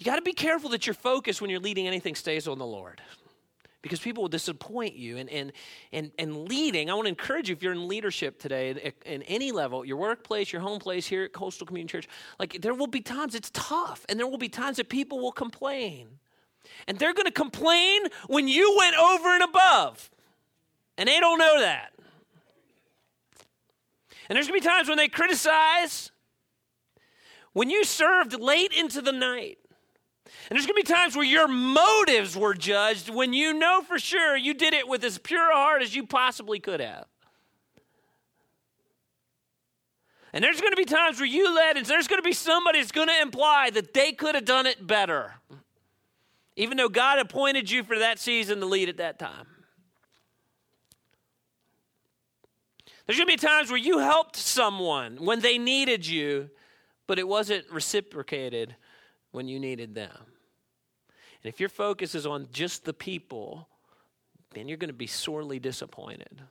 you 0.00 0.06
got 0.06 0.16
to 0.16 0.22
be 0.22 0.32
careful 0.32 0.70
that 0.70 0.86
your 0.86 0.94
focus 0.94 1.42
when 1.42 1.50
you're 1.50 1.60
leading 1.60 1.86
anything 1.86 2.14
stays 2.14 2.48
on 2.48 2.58
the 2.58 2.64
Lord. 2.64 3.02
Because 3.82 4.00
people 4.00 4.22
will 4.22 4.30
disappoint 4.30 4.94
you. 4.94 5.18
And, 5.18 5.28
and, 5.28 5.52
and, 5.92 6.10
and 6.18 6.48
leading, 6.48 6.90
I 6.90 6.94
want 6.94 7.04
to 7.04 7.10
encourage 7.10 7.50
you 7.50 7.54
if 7.54 7.62
you're 7.62 7.74
in 7.74 7.86
leadership 7.86 8.38
today, 8.38 8.70
in, 8.70 8.92
in 9.04 9.22
any 9.24 9.52
level, 9.52 9.84
your 9.84 9.98
workplace, 9.98 10.54
your 10.54 10.62
home 10.62 10.78
place 10.78 11.06
here 11.06 11.24
at 11.24 11.34
Coastal 11.34 11.66
Community 11.66 11.92
Church, 11.92 12.08
like 12.38 12.62
there 12.62 12.72
will 12.72 12.86
be 12.86 13.02
times 13.02 13.34
it's 13.34 13.50
tough. 13.52 14.06
And 14.08 14.18
there 14.18 14.26
will 14.26 14.38
be 14.38 14.48
times 14.48 14.78
that 14.78 14.88
people 14.88 15.20
will 15.20 15.32
complain. 15.32 16.08
And 16.88 16.98
they're 16.98 17.14
going 17.14 17.26
to 17.26 17.30
complain 17.30 18.00
when 18.26 18.48
you 18.48 18.74
went 18.78 18.96
over 18.96 19.28
and 19.28 19.42
above. 19.42 20.10
And 20.96 21.10
they 21.10 21.20
don't 21.20 21.38
know 21.38 21.60
that. 21.60 21.92
And 24.30 24.36
there's 24.36 24.48
going 24.48 24.60
to 24.60 24.64
be 24.64 24.70
times 24.70 24.88
when 24.88 24.96
they 24.96 25.08
criticize, 25.08 26.10
when 27.52 27.68
you 27.68 27.84
served 27.84 28.40
late 28.40 28.72
into 28.72 29.02
the 29.02 29.12
night, 29.12 29.58
and 30.48 30.56
there's 30.56 30.66
going 30.66 30.82
to 30.82 30.88
be 30.88 30.92
times 30.92 31.14
where 31.14 31.24
your 31.24 31.46
motives 31.46 32.36
were 32.36 32.54
judged 32.54 33.08
when 33.08 33.32
you 33.32 33.54
know 33.54 33.82
for 33.82 33.98
sure 33.98 34.36
you 34.36 34.52
did 34.52 34.74
it 34.74 34.88
with 34.88 35.04
as 35.04 35.18
pure 35.18 35.50
a 35.50 35.54
heart 35.54 35.82
as 35.82 35.94
you 35.94 36.06
possibly 36.06 36.58
could 36.58 36.80
have. 36.80 37.06
And 40.32 40.42
there's 40.44 40.60
going 40.60 40.72
to 40.72 40.76
be 40.76 40.84
times 40.84 41.18
where 41.18 41.26
you 41.26 41.52
led, 41.54 41.76
and 41.76 41.86
there's 41.86 42.06
going 42.06 42.22
to 42.22 42.26
be 42.26 42.32
somebody 42.32 42.80
that's 42.80 42.92
going 42.92 43.08
to 43.08 43.20
imply 43.20 43.70
that 43.70 43.94
they 43.94 44.12
could 44.12 44.34
have 44.34 44.44
done 44.44 44.66
it 44.66 44.86
better, 44.86 45.34
even 46.56 46.76
though 46.76 46.88
God 46.88 47.18
appointed 47.18 47.70
you 47.70 47.82
for 47.82 47.98
that 47.98 48.18
season 48.18 48.60
to 48.60 48.66
lead 48.66 48.88
at 48.88 48.98
that 48.98 49.18
time. 49.18 49.46
There's 53.06 53.18
going 53.18 53.26
to 53.26 53.32
be 53.32 53.44
times 53.44 53.70
where 53.70 53.78
you 53.78 53.98
helped 53.98 54.36
someone 54.36 55.16
when 55.16 55.40
they 55.40 55.58
needed 55.58 56.06
you, 56.06 56.50
but 57.08 57.18
it 57.18 57.26
wasn't 57.26 57.68
reciprocated 57.70 58.76
when 59.32 59.48
you 59.48 59.60
needed 59.60 59.94
them. 59.94 60.16
And 61.42 61.52
if 61.52 61.60
your 61.60 61.68
focus 61.68 62.14
is 62.14 62.26
on 62.26 62.48
just 62.52 62.84
the 62.84 62.92
people, 62.92 63.68
then 64.52 64.68
you're 64.68 64.76
going 64.76 64.88
to 64.88 64.94
be 64.94 65.06
sorely 65.06 65.58
disappointed. 65.58 66.42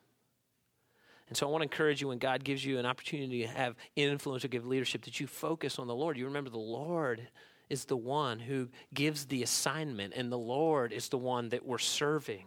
And 1.28 1.38
so 1.38 1.48
I 1.48 1.52
want 1.52 1.62
to 1.62 1.66
encourage 1.66 2.02
you 2.02 2.08
when 2.08 2.18
God 2.18 2.44
gives 2.44 2.66
you 2.66 2.80
an 2.80 2.88
opportunity 2.88 3.44
to 3.44 3.48
have 3.48 3.76
influence 3.96 4.44
or 4.44 4.48
give 4.48 4.66
leadership 4.66 5.04
that 5.04 5.20
you 5.20 5.28
focus 5.28 5.78
on 5.78 5.88
the 5.88 5.96
Lord. 5.96 6.18
You 6.18 6.26
remember 6.26 6.50
the 6.50 6.58
Lord 6.58 7.28
is 7.70 7.86
the 7.86 7.98
one 7.98 8.40
who 8.40 8.70
gives 8.96 9.26
the 9.26 9.44
assignment, 9.44 10.14
and 10.16 10.32
the 10.32 10.40
Lord 10.40 10.92
is 10.92 11.10
the 11.10 11.20
one 11.20 11.50
that 11.50 11.66
we're 11.66 11.78
serving. 11.78 12.46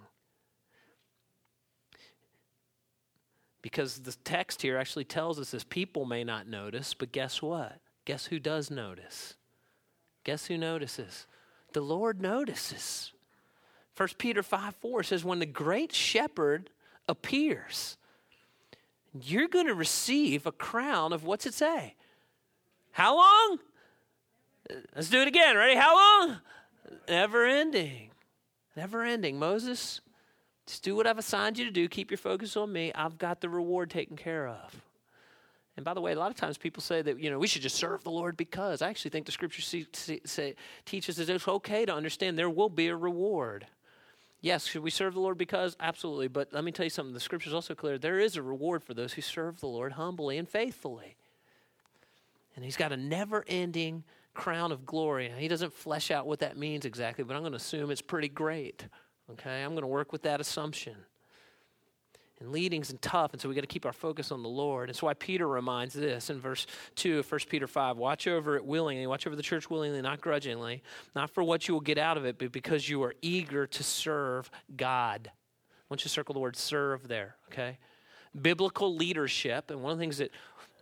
Because 3.63 4.01
the 4.01 4.17
text 4.25 4.63
here 4.63 4.77
actually 4.77 5.05
tells 5.05 5.39
us 5.39 5.53
this 5.53 5.63
people 5.63 6.05
may 6.05 6.25
not 6.25 6.49
notice, 6.49 6.93
but 6.93 7.13
guess 7.13 7.41
what? 7.41 7.79
Guess 8.05 8.27
who 8.27 8.41
does 8.41 8.69
notice? 8.69 9.37
Guess 10.25 10.47
who 10.47 10.57
notices? 10.57 11.27
The 11.73 11.81
Lord 11.81 12.21
notices. 12.21 13.13
1 13.97 14.09
Peter 14.19 14.43
5 14.43 14.75
4 14.77 15.03
says, 15.03 15.25
When 15.25 15.39
the 15.39 15.47
great 15.47 15.93
shepherd 15.93 16.71
appears, 17.09 17.97
you're 19.21 19.49
going 19.49 19.67
to 19.67 19.75
receive 19.75 20.47
a 20.47 20.53
crown 20.53 21.13
of 21.13 21.25
what's 21.25 21.47
it 21.47 21.55
say? 21.55 21.95
How 22.93 23.17
long? 23.17 23.59
Let's 24.95 25.11
do 25.11 25.21
it 25.21 25.29
again. 25.29 25.57
Ready? 25.57 25.79
How 25.79 25.95
long? 25.95 26.39
Never 27.09 27.47
ending. 27.47 28.11
Never 28.77 29.03
ending. 29.03 29.39
Moses, 29.39 30.01
just 30.67 30.83
do 30.83 30.97
what 30.97 31.07
I've 31.07 31.19
assigned 31.19 31.59
you 31.59 31.65
to 31.65 31.71
do. 31.71 31.89
Keep 31.89 32.11
your 32.11 32.19
focus 32.19 32.57
on 32.57 32.73
me. 32.73 32.93
I've 32.95 33.19
got 33.19 33.41
the 33.41 33.49
reward 33.49 33.91
taken 33.91 34.17
care 34.17 34.47
of. 34.47 34.83
And 35.77 35.85
by 35.85 35.95
the 35.95 36.01
way, 36.01 36.13
a 36.13 36.19
lot 36.19 36.31
of 36.31 36.37
times 36.37 36.59
people 36.59 36.83
say 36.83 37.01
that, 37.01 37.19
you 37.19 37.31
know, 37.31 37.39
we 37.39 37.47
should 37.47 37.63
just 37.63 37.77
serve 37.77 38.05
the 38.05 38.11
Lord 38.11 38.37
because. 38.37 38.83
I 38.83 38.91
actually 38.91 39.11
think 39.11 39.27
the 39.27 39.33
scripture 39.33 39.63
see, 39.63 39.87
see, 39.93 40.21
say, 40.25 40.55
teaches 40.85 41.19
us 41.19 41.29
it's 41.29 41.49
okay 41.49 41.87
to 41.87 41.95
understand 41.95 42.39
there 42.39 42.51
will 42.51 42.69
be 42.69 42.89
a 42.89 42.97
reward. 42.97 43.67
Yes, 44.43 44.67
should 44.67 44.83
we 44.83 44.91
serve 44.91 45.15
the 45.15 45.21
Lord 45.21 45.39
because? 45.39 45.77
Absolutely. 45.81 46.29
But 46.29 46.53
let 46.53 46.65
me 46.65 46.73
tell 46.73 46.85
you 46.85 46.91
something. 46.91 47.15
The 47.15 47.21
scripture 47.21 47.49
is 47.49 47.55
also 47.55 47.75
clear. 47.75 47.97
There 47.97 48.19
is 48.19 48.37
a 48.37 48.43
reward 48.43 48.83
for 48.83 48.93
those 48.93 49.15
who 49.15 49.23
serve 49.23 49.61
the 49.61 49.69
Lord 49.69 49.93
humbly 49.93 50.37
and 50.37 50.49
faithfully. 50.49 51.17
And 52.55 52.65
he's 52.65 52.77
got 52.77 52.93
a 52.93 52.97
never 52.97 53.45
ending 53.47 54.05
crown 54.35 54.73
of 54.73 54.85
glory. 54.85 55.29
Now, 55.29 55.37
he 55.37 55.49
doesn't 55.49 55.73
flesh 55.73 56.11
out 56.11 56.27
what 56.27 56.41
that 56.41 56.57
means 56.57 56.85
exactly, 56.85 57.25
but 57.25 57.35
I'm 57.35 57.43
going 57.43 57.53
to 57.53 57.57
assume 57.57 57.91
it's 57.91 58.03
pretty 58.03 58.29
great. 58.29 58.87
Okay? 59.31 59.63
I'm 59.63 59.71
going 59.71 59.83
to 59.83 59.87
work 59.87 60.13
with 60.13 60.23
that 60.23 60.41
assumption. 60.41 60.97
And 62.43 62.51
leading's 62.51 62.91
and 62.91 63.01
tough, 63.01 63.33
and 63.33 63.41
so 63.41 63.49
we 63.49 63.55
got 63.55 63.61
to 63.61 63.69
keep 63.69 63.87
our 63.87 63.93
focus 63.93 64.33
on 64.33 64.43
the 64.43 64.49
Lord. 64.49 64.89
And 64.89 64.97
so 64.97 65.07
why 65.07 65.15
Peter 65.15 65.47
reminds 65.47 65.95
this 65.95 66.29
in 66.29 66.41
verse 66.41 66.67
2 66.97 67.21
of 67.21 67.31
1 67.31 67.41
Peter 67.49 67.69
5 67.69 67.97
watch 67.97 68.27
over 68.27 68.57
it 68.57 68.65
willingly, 68.65 69.07
watch 69.07 69.29
over 69.29 69.37
the 69.37 69.45
church 69.45 69.71
willingly, 69.71 70.03
not 70.03 70.21
grudgingly, 70.21 70.83
not 71.15 71.31
for 71.31 71.45
what 71.45 71.69
you 71.69 71.75
will 71.75 71.81
get 71.81 71.99
out 71.99 72.17
of 72.17 72.25
it, 72.25 72.39
but 72.39 72.51
because 72.51 72.89
you 72.89 73.01
are 73.05 73.15
eager 73.23 73.65
to 73.69 73.85
serve 73.85 74.51
God. 74.77 75.31
I 75.33 75.85
want 75.89 76.01
you 76.01 76.05
to 76.05 76.09
circle 76.09 76.33
the 76.33 76.41
word 76.41 76.57
serve 76.57 77.07
there, 77.07 77.37
okay? 77.53 77.79
Biblical 78.41 78.93
leadership, 78.93 79.71
and 79.71 79.81
one 79.81 79.93
of 79.93 79.99
the 79.99 80.03
things 80.03 80.19
that 80.19 80.33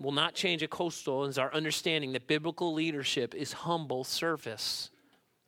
will 0.00 0.12
not 0.12 0.32
change 0.32 0.62
at 0.62 0.70
Coastal 0.70 1.26
is 1.26 1.36
our 1.36 1.52
understanding 1.52 2.12
that 2.12 2.26
biblical 2.26 2.72
leadership 2.72 3.34
is 3.34 3.52
humble 3.52 4.02
service. 4.02 4.88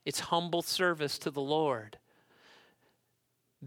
It's 0.04 0.20
humble 0.20 0.60
service 0.60 1.16
to 1.20 1.30
the 1.30 1.40
Lord 1.40 1.96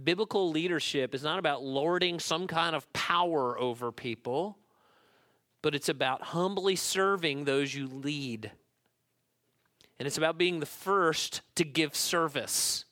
biblical 0.03 0.49
leadership 0.49 1.15
is 1.15 1.23
not 1.23 1.39
about 1.39 1.63
lording 1.63 2.19
some 2.19 2.47
kind 2.47 2.75
of 2.75 2.91
power 2.93 3.57
over 3.57 3.91
people, 3.91 4.57
but 5.61 5.73
it's 5.73 5.89
about 5.89 6.21
humbly 6.21 6.75
serving 6.75 7.45
those 7.45 7.73
you 7.73 7.87
lead. 7.87 8.51
And 9.97 10.05
it's 10.05 10.17
about 10.17 10.37
being 10.37 10.59
the 10.59 10.65
first 10.65 11.41
to 11.55 11.63
give 11.63 11.95
service. 11.95 12.85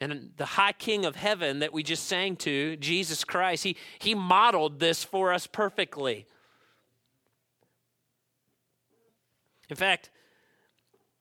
And 0.00 0.30
the 0.36 0.46
high 0.46 0.72
king 0.72 1.04
of 1.04 1.16
heaven 1.16 1.60
that 1.60 1.72
we 1.72 1.82
just 1.82 2.06
sang 2.06 2.36
to, 2.36 2.76
Jesus 2.76 3.24
Christ, 3.24 3.64
he, 3.64 3.76
he 3.98 4.14
modeled 4.14 4.80
this 4.80 5.04
for 5.04 5.32
us 5.32 5.46
perfectly. 5.46 6.26
In 9.68 9.76
fact, 9.76 10.10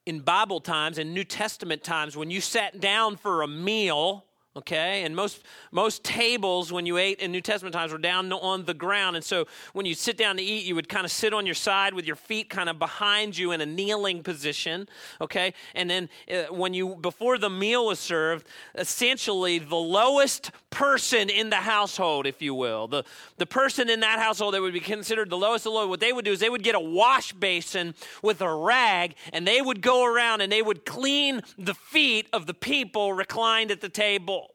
in 0.06 0.22
Bible 0.22 0.60
times 0.60 0.98
and 0.98 1.14
New 1.14 1.24
Testament 1.24 1.84
times, 1.84 2.18
when 2.18 2.32
you 2.32 2.42
sat 2.42 2.80
down 2.80 3.18
for 3.18 3.42
a 3.42 3.48
meal, 3.48 4.26
okay? 4.56 5.04
And 5.04 5.16
most 5.16 5.44
most 5.72 6.04
tables 6.04 6.72
when 6.72 6.86
you 6.86 6.98
ate 6.98 7.20
in 7.20 7.32
new 7.32 7.42
testament 7.42 7.74
times 7.74 7.92
were 7.92 7.98
down 7.98 8.32
on 8.32 8.66
the 8.66 8.74
ground. 8.74 9.16
And 9.16 9.24
so 9.24 9.46
when 9.74 9.86
you 9.86 9.96
sit 9.96 10.18
down 10.18 10.38
to 10.38 10.44
eat 10.44 10.66
you 10.66 10.76
would 10.76 10.90
kind 10.90 11.06
of 11.06 11.12
sit 11.12 11.34
on 11.34 11.46
your 11.46 11.56
side 11.56 11.94
with 11.94 12.06
your 12.06 12.16
feet 12.16 12.50
kind 12.50 12.70
of 12.70 12.80
behind 12.80 13.38
you 13.38 13.52
in 13.52 13.62
a 13.62 13.66
kneeling 13.66 14.24
position 14.24 14.88
okay? 15.20 15.54
And 15.76 15.90
then 15.90 16.10
uh, 16.30 16.54
when 16.54 16.74
you 16.74 16.96
before 16.96 17.38
the 17.38 17.50
meal 17.50 17.86
was 17.88 18.00
served 18.00 18.48
essentially 18.76 19.60
the 19.60 19.76
lowest 19.76 20.52
person 20.70 21.30
in 21.30 21.50
the 21.50 21.58
household 21.58 22.26
if 22.26 22.42
you 22.42 22.56
will 22.56 22.88
the 22.88 23.04
the 23.38 23.46
person 23.46 23.90
in 23.90 24.00
that 24.00 24.20
household 24.20 24.54
that 24.54 24.62
would 24.62 24.74
be 24.74 24.80
considered 24.80 25.30
the 25.30 25.38
lowest 25.38 25.66
of 25.66 25.74
the 25.74 25.78
low 25.78 25.88
what 25.88 26.00
they 26.00 26.14
would 26.14 26.26
do 26.26 26.32
is 26.32 26.40
they 26.40 26.50
would 26.50 26.64
get 26.64 26.76
a 26.76 26.80
wash 26.80 27.34
basin 27.34 27.94
with 28.22 28.42
a 28.42 28.54
rag 28.54 29.16
and 29.34 29.46
they 29.46 29.62
would 29.62 29.82
go 29.82 30.06
around 30.06 30.42
and 30.42 30.52
they 30.52 30.62
would 30.62 30.86
clean 30.86 31.42
the 31.58 31.74
feet 31.74 32.28
of 32.32 32.46
the 32.46 32.54
people 32.54 33.14
reclined 33.14 33.70
at 33.70 33.82
the 33.82 33.90
table 33.90 34.51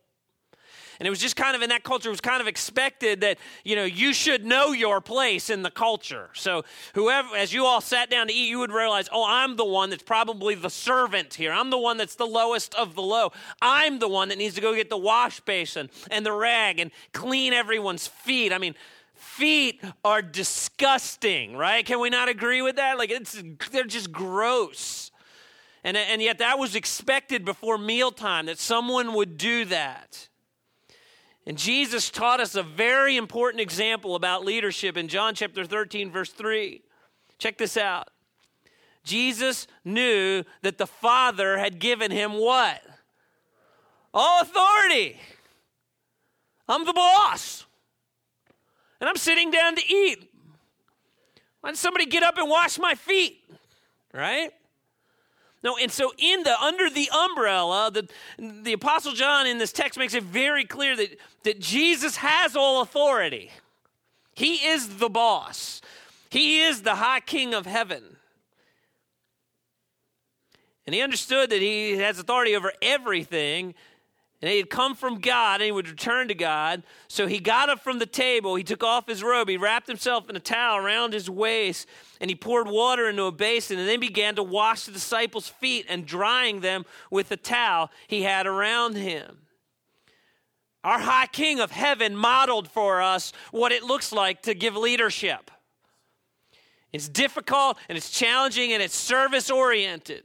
and 0.99 1.07
it 1.07 1.11
was 1.11 1.19
just 1.19 1.37
kind 1.37 1.55
of 1.55 1.63
in 1.63 1.71
that 1.71 1.85
culture, 1.85 2.09
it 2.09 2.13
was 2.13 2.21
kind 2.21 2.41
of 2.41 2.49
expected 2.49 3.21
that, 3.21 3.39
you 3.65 3.77
know, 3.77 3.85
you 3.85 4.13
should 4.13 4.45
know 4.45 4.73
your 4.73 5.01
place 5.01 5.51
in 5.51 5.63
the 5.63 5.71
culture. 5.71 6.31
So, 6.35 6.65
whoever, 6.95 7.37
as 7.37 7.53
you 7.53 7.65
all 7.65 7.81
sat 7.81 8.11
down 8.11 8.29
to 8.29 8.33
eat, 8.33 8.49
you 8.49 8.59
would 8.59 8.73
realize, 8.73 9.09
oh, 9.13 9.25
I'm 9.27 9.57
the 9.57 9.65
one 9.65 9.91
that's 9.91 10.03
probably 10.03 10.55
the 10.55 10.71
servant 10.71 11.35
here. 11.35 11.53
I'm 11.53 11.71
the 11.71 11.79
one 11.79 11.97
that's 11.97 12.15
the 12.15 12.27
lowest 12.27 12.75
of 12.75 12.95
the 12.95 13.03
low. 13.03 13.33
I'm 13.61 13.99
the 13.99 14.09
one 14.09 14.29
that 14.29 14.39
needs 14.39 14.55
to 14.55 14.61
go 14.61 14.75
get 14.75 14.91
the 14.91 14.97
wash 14.97 15.41
basin 15.41 15.91
and 16.11 16.25
the 16.25 16.33
rag 16.33 16.81
and 16.81 16.91
clean 17.13 17.53
everyone's 17.53 18.07
feet. 18.07 18.53
I 18.53 18.59
mean, 18.59 18.75
feet 19.15 19.83
are 20.05 20.23
disgusting, 20.23 21.57
right? 21.57 21.85
Can 21.85 22.01
we 22.01 22.11
not 22.11 22.29
agree 22.29 22.63
with 22.63 22.77
that? 22.77 22.97
Like, 22.99 23.11
it's, 23.11 23.43
they're 23.71 23.85
just 23.85 24.13
gross. 24.13 25.11
And, 25.85 25.97
and 25.97 26.21
yet, 26.21 26.39
that 26.39 26.59
was 26.59 26.75
expected 26.75 27.45
before 27.45 27.79
mealtime 27.79 28.47
that 28.47 28.59
someone 28.59 29.15
would 29.15 29.37
do 29.39 29.67
that. 29.67 30.29
And 31.47 31.57
Jesus 31.57 32.11
taught 32.11 32.41
us 32.41 32.57
a 32.57 32.63
very 32.63 33.17
important 33.17 33.61
example 33.61 34.17
about 34.17 34.45
leadership 34.45 34.97
in 34.97 35.07
John 35.07 35.35
chapter 35.35 35.65
13, 35.65 36.11
verse 36.11 36.31
3. 36.31 36.83
Check 37.39 37.57
this 37.57 37.77
out. 37.77 38.09
Jesus 39.05 39.69
knew 39.85 40.43
that 40.63 40.79
the 40.79 40.87
Father 40.87 41.57
had 41.57 41.79
given 41.79 42.11
him 42.11 42.33
what? 42.33 42.83
All 44.13 44.43
authority. 44.43 45.21
I'm 46.69 46.85
the 46.85 46.93
boss. 46.93 47.65
And 49.01 49.09
I'm 49.09 49.17
sitting 49.17 49.53
down 49.53 49.77
to 49.77 49.83
eat. 49.87 50.29
Why 51.61 51.71
did 51.71 51.79
somebody 51.79 52.07
get 52.07 52.25
up 52.25 52.39
and 52.39 52.51
wash 52.51 52.79
my 52.79 52.97
feet? 52.97 53.45
Right? 54.13 54.51
No, 55.67 55.77
and 55.77 55.91
so 55.91 56.13
in 56.17 56.45
the 56.45 56.57
under 56.63 56.89
the 56.89 57.11
umbrella, 57.13 57.91
the, 57.93 58.09
the 58.39 58.73
Apostle 58.75 59.15
John 59.15 59.49
in 59.49 59.59
this 59.59 59.73
text 59.73 59.99
makes 59.99 60.15
it 60.15 60.23
very 60.23 60.65
clear 60.65 60.95
that, 60.95 61.19
that 61.43 61.59
Jesus 61.59 62.15
has 62.19 62.55
all 62.55 62.83
authority. 62.83 63.51
He 64.33 64.69
is 64.69 64.99
the 64.99 65.09
boss. 65.09 65.81
He 66.31 66.61
is 66.63 66.83
the 66.83 66.95
high 66.95 67.19
king 67.19 67.53
of 67.53 67.67
heaven. 67.67 68.05
And 70.87 70.95
he 70.95 71.03
understood 71.03 71.51
that 71.51 71.61
he 71.61 71.97
has 71.97 72.21
authority 72.21 72.55
over 72.55 72.73
everything 72.81 73.75
and 74.43 74.51
he 74.51 74.59
had 74.59 74.69
come 74.69 74.95
from 74.95 75.19
God 75.19 75.61
and 75.61 75.67
he 75.67 75.73
would 75.73 75.89
return 75.89 76.29
to 76.29 76.35
God. 76.35 76.83
So 77.09 77.27
he 77.27 77.39
got 77.39 77.71
up 77.71 77.81
from 77.81 77.99
the 77.99 78.07
table. 78.07 78.55
He 78.55 78.65
took 78.65 78.85
off 78.85 79.09
his 79.09 79.23
robe. 79.23 79.49
He 79.49 79.57
wrapped 79.57 79.87
himself 79.87 80.29
in 80.29 80.37
a 80.37 80.41
towel 80.41 80.77
around 80.77 81.15
his 81.15 81.31
waist 81.31 81.89
and 82.21 82.31
he 82.31 82.37
poured 82.37 82.69
water 82.69 83.09
into 83.09 83.25
a 83.25 83.33
basin 83.33 83.79
and 83.79 83.89
then 83.89 83.99
began 83.99 84.35
to 84.37 84.43
wash 84.43 84.85
the 84.85 84.93
disciples' 84.93 85.49
feet 85.49 85.87
and 85.89 86.05
drying 86.05 86.61
them 86.61 86.85
with 87.11 87.31
the 87.31 87.37
towel 87.37 87.91
he 88.09 88.23
had 88.23 88.47
around 88.47 88.97
him. 88.97 89.39
Our 90.85 91.01
high 91.01 91.27
king 91.27 91.59
of 91.59 91.71
heaven 91.71 92.15
modeled 92.15 92.69
for 92.69 93.01
us 93.01 93.33
what 93.51 93.73
it 93.73 93.83
looks 93.83 94.13
like 94.13 94.43
to 94.43 94.55
give 94.55 94.77
leadership. 94.77 95.51
It's 96.93 97.09
difficult 97.09 97.79
and 97.89 97.99
it's 97.99 98.11
challenging 98.11 98.73
and 98.73 98.83
it's 98.83 98.95
service 98.95 99.51
oriented. 99.51 100.25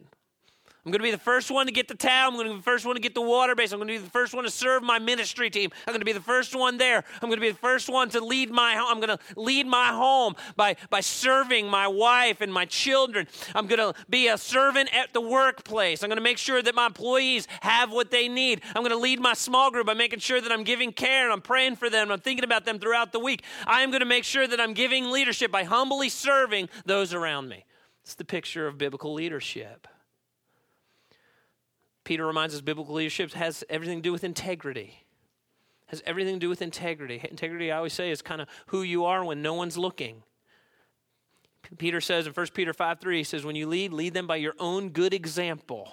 I'm 0.83 0.91
going 0.91 0.99
to 0.99 1.03
be 1.03 1.11
the 1.11 1.19
first 1.19 1.51
one 1.51 1.67
to 1.67 1.71
get 1.71 1.87
the 1.87 1.93
towel. 1.93 2.29
I'm 2.29 2.33
going 2.33 2.47
to 2.47 2.53
be 2.53 2.57
the 2.57 2.63
first 2.63 2.87
one 2.87 2.95
to 2.95 3.01
get 3.01 3.13
the 3.13 3.21
water 3.21 3.53
base. 3.53 3.71
I'm 3.71 3.77
going 3.77 3.87
to 3.89 3.93
be 3.93 4.03
the 4.03 4.09
first 4.09 4.33
one 4.33 4.45
to 4.45 4.49
serve 4.49 4.81
my 4.81 4.97
ministry 4.97 5.51
team. 5.51 5.69
I'm 5.85 5.91
going 5.91 6.01
to 6.01 6.05
be 6.05 6.11
the 6.11 6.19
first 6.19 6.55
one 6.55 6.79
there. 6.79 7.03
I'm 7.21 7.29
going 7.29 7.37
to 7.37 7.41
be 7.41 7.51
the 7.51 7.57
first 7.57 7.87
one 7.87 8.09
to 8.09 8.19
lead 8.19 8.49
my 8.49 8.73
home. 8.73 8.87
I'm 8.89 8.99
going 8.99 9.15
to 9.15 9.39
lead 9.39 9.67
my 9.67 9.89
home 9.89 10.35
by, 10.55 10.77
by 10.89 11.01
serving 11.01 11.69
my 11.69 11.87
wife 11.87 12.41
and 12.41 12.51
my 12.51 12.65
children. 12.65 13.27
I'm 13.53 13.67
going 13.67 13.77
to 13.77 13.93
be 14.09 14.27
a 14.27 14.39
servant 14.39 14.89
at 14.91 15.13
the 15.13 15.21
workplace. 15.21 16.01
I'm 16.01 16.09
going 16.09 16.17
to 16.17 16.23
make 16.23 16.39
sure 16.39 16.63
that 16.63 16.73
my 16.73 16.87
employees 16.87 17.47
have 17.61 17.91
what 17.91 18.09
they 18.09 18.27
need. 18.27 18.61
I'm 18.75 18.81
going 18.81 18.89
to 18.89 18.97
lead 18.97 19.19
my 19.19 19.35
small 19.35 19.69
group 19.69 19.85
by 19.85 19.93
making 19.93 20.17
sure 20.17 20.41
that 20.41 20.51
I'm 20.51 20.63
giving 20.63 20.91
care 20.91 21.25
and 21.25 21.33
I'm 21.33 21.41
praying 21.41 21.75
for 21.75 21.91
them. 21.91 22.09
I'm 22.09 22.19
thinking 22.19 22.43
about 22.43 22.65
them 22.65 22.79
throughout 22.79 23.11
the 23.11 23.19
week. 23.19 23.43
I 23.67 23.81
am 23.81 23.91
going 23.91 23.99
to 23.99 24.07
make 24.07 24.23
sure 24.23 24.47
that 24.47 24.59
I'm 24.59 24.73
giving 24.73 25.11
leadership 25.11 25.51
by 25.51 25.63
humbly 25.63 26.09
serving 26.09 26.69
those 26.87 27.13
around 27.13 27.49
me. 27.49 27.65
It's 28.03 28.15
the 28.15 28.25
picture 28.25 28.65
of 28.65 28.79
biblical 28.79 29.13
leadership. 29.13 29.87
Peter 32.03 32.25
reminds 32.25 32.55
us 32.55 32.61
biblical 32.61 32.95
leadership 32.95 33.33
has 33.33 33.63
everything 33.69 33.99
to 33.99 34.01
do 34.01 34.11
with 34.11 34.23
integrity. 34.23 35.05
Has 35.87 36.01
everything 36.05 36.35
to 36.35 36.39
do 36.39 36.49
with 36.49 36.61
integrity. 36.61 37.21
Integrity, 37.29 37.71
I 37.71 37.77
always 37.77 37.93
say, 37.93 38.11
is 38.11 38.21
kind 38.21 38.41
of 38.41 38.47
who 38.67 38.81
you 38.81 39.05
are 39.05 39.23
when 39.23 39.41
no 39.41 39.53
one's 39.53 39.77
looking. 39.77 40.23
Peter 41.77 42.01
says 42.01 42.27
in 42.27 42.33
1 42.33 42.47
Peter 42.53 42.73
5 42.73 42.99
3, 42.99 43.17
he 43.17 43.23
says, 43.23 43.45
When 43.45 43.55
you 43.55 43.67
lead, 43.67 43.93
lead 43.93 44.13
them 44.13 44.27
by 44.27 44.37
your 44.37 44.55
own 44.59 44.89
good 44.89 45.13
example. 45.13 45.89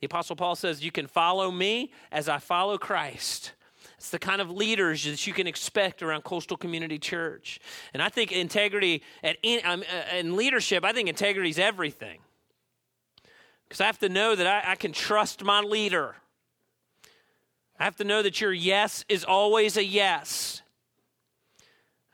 The 0.00 0.06
Apostle 0.06 0.36
Paul 0.36 0.56
says, 0.56 0.84
You 0.84 0.90
can 0.90 1.06
follow 1.06 1.50
me 1.50 1.92
as 2.10 2.28
I 2.28 2.38
follow 2.38 2.76
Christ. 2.76 3.52
It's 3.96 4.10
the 4.10 4.18
kind 4.18 4.40
of 4.40 4.50
leaders 4.50 5.04
that 5.04 5.26
you 5.26 5.32
can 5.32 5.46
expect 5.46 6.02
around 6.02 6.24
Coastal 6.24 6.56
Community 6.56 6.98
Church. 6.98 7.60
And 7.94 8.02
I 8.02 8.08
think 8.08 8.32
integrity 8.32 9.02
at 9.22 9.36
uh, 9.44 9.78
in 10.12 10.36
leadership, 10.36 10.84
I 10.84 10.92
think 10.92 11.08
integrity 11.08 11.50
is 11.50 11.58
everything. 11.58 12.18
Because 13.72 13.80
I 13.80 13.86
have 13.86 14.00
to 14.00 14.10
know 14.10 14.34
that 14.34 14.46
I, 14.46 14.72
I 14.72 14.74
can 14.74 14.92
trust 14.92 15.42
my 15.42 15.60
leader. 15.60 16.14
I 17.78 17.84
have 17.84 17.96
to 17.96 18.04
know 18.04 18.20
that 18.20 18.38
your 18.38 18.52
yes 18.52 19.02
is 19.08 19.24
always 19.24 19.78
a 19.78 19.82
yes. 19.82 20.60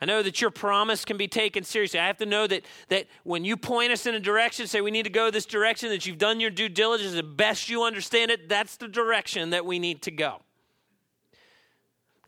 I 0.01 0.05
know 0.05 0.23
that 0.23 0.40
your 0.40 0.53
promise 0.53 1.05
can 1.05 1.16
be 1.16 1.27
taken 1.27 1.64
seriously. 1.64 1.99
I 1.99 2.07
have 2.07 2.18
to 2.18 2.27
know 2.27 2.47
that, 2.47 2.64
that 2.90 3.07
when 3.25 3.44
you 3.44 3.57
point 3.57 3.90
us 3.90 4.07
in 4.07 4.14
a 4.14 4.21
direction, 4.21 4.68
say 4.68 4.81
we 4.81 4.92
need 4.92 5.03
to 5.03 5.11
go 5.11 5.33
this 5.33 5.47
direction, 5.47 5.88
that 5.88 6.07
you've 6.07 6.16
done 6.16 6.38
your 6.38 6.51
due 6.51 6.68
diligence, 6.68 7.12
the 7.14 7.25
best 7.25 7.68
you 7.68 7.83
understand 7.83 8.31
it, 8.31 8.49
that's 8.49 8.77
the 8.77 8.87
direction 8.87 9.51
that 9.51 9.66
we 9.66 9.81
need 9.81 10.01
to 10.03 10.12
go. 10.12 10.42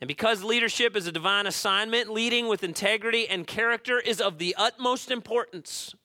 And 0.01 0.09
because 0.09 0.43
leadership 0.43 0.97
is 0.97 1.07
a 1.07 1.11
divine 1.13 1.47
assignment, 1.47 2.09
leading 2.09 2.49
with 2.49 2.65
integrity 2.65 3.29
and 3.29 3.47
character 3.47 3.97
is 3.97 4.19
of 4.19 4.39
the 4.39 4.53
utmost 4.57 5.09
importance. 5.09 5.95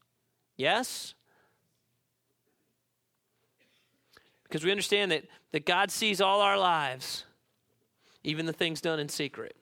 Yes? 0.56 1.15
Because 4.48 4.64
we 4.64 4.70
understand 4.70 5.10
that, 5.10 5.24
that 5.52 5.66
God 5.66 5.90
sees 5.90 6.20
all 6.20 6.40
our 6.40 6.58
lives, 6.58 7.24
even 8.22 8.46
the 8.46 8.52
things 8.52 8.80
done 8.80 9.00
in 9.00 9.08
secret. 9.08 9.56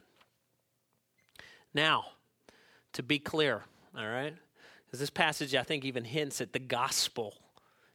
Now, 1.73 2.05
to 2.93 3.03
be 3.03 3.19
clear, 3.19 3.63
all 3.97 4.07
right? 4.07 4.35
Because 4.87 5.01
this 5.01 5.11
passage, 5.11 5.55
I 5.55 5.63
think, 5.63 5.85
even 5.85 6.05
hints 6.05 6.41
at 6.41 6.53
the 6.53 6.59
gospel 6.59 7.35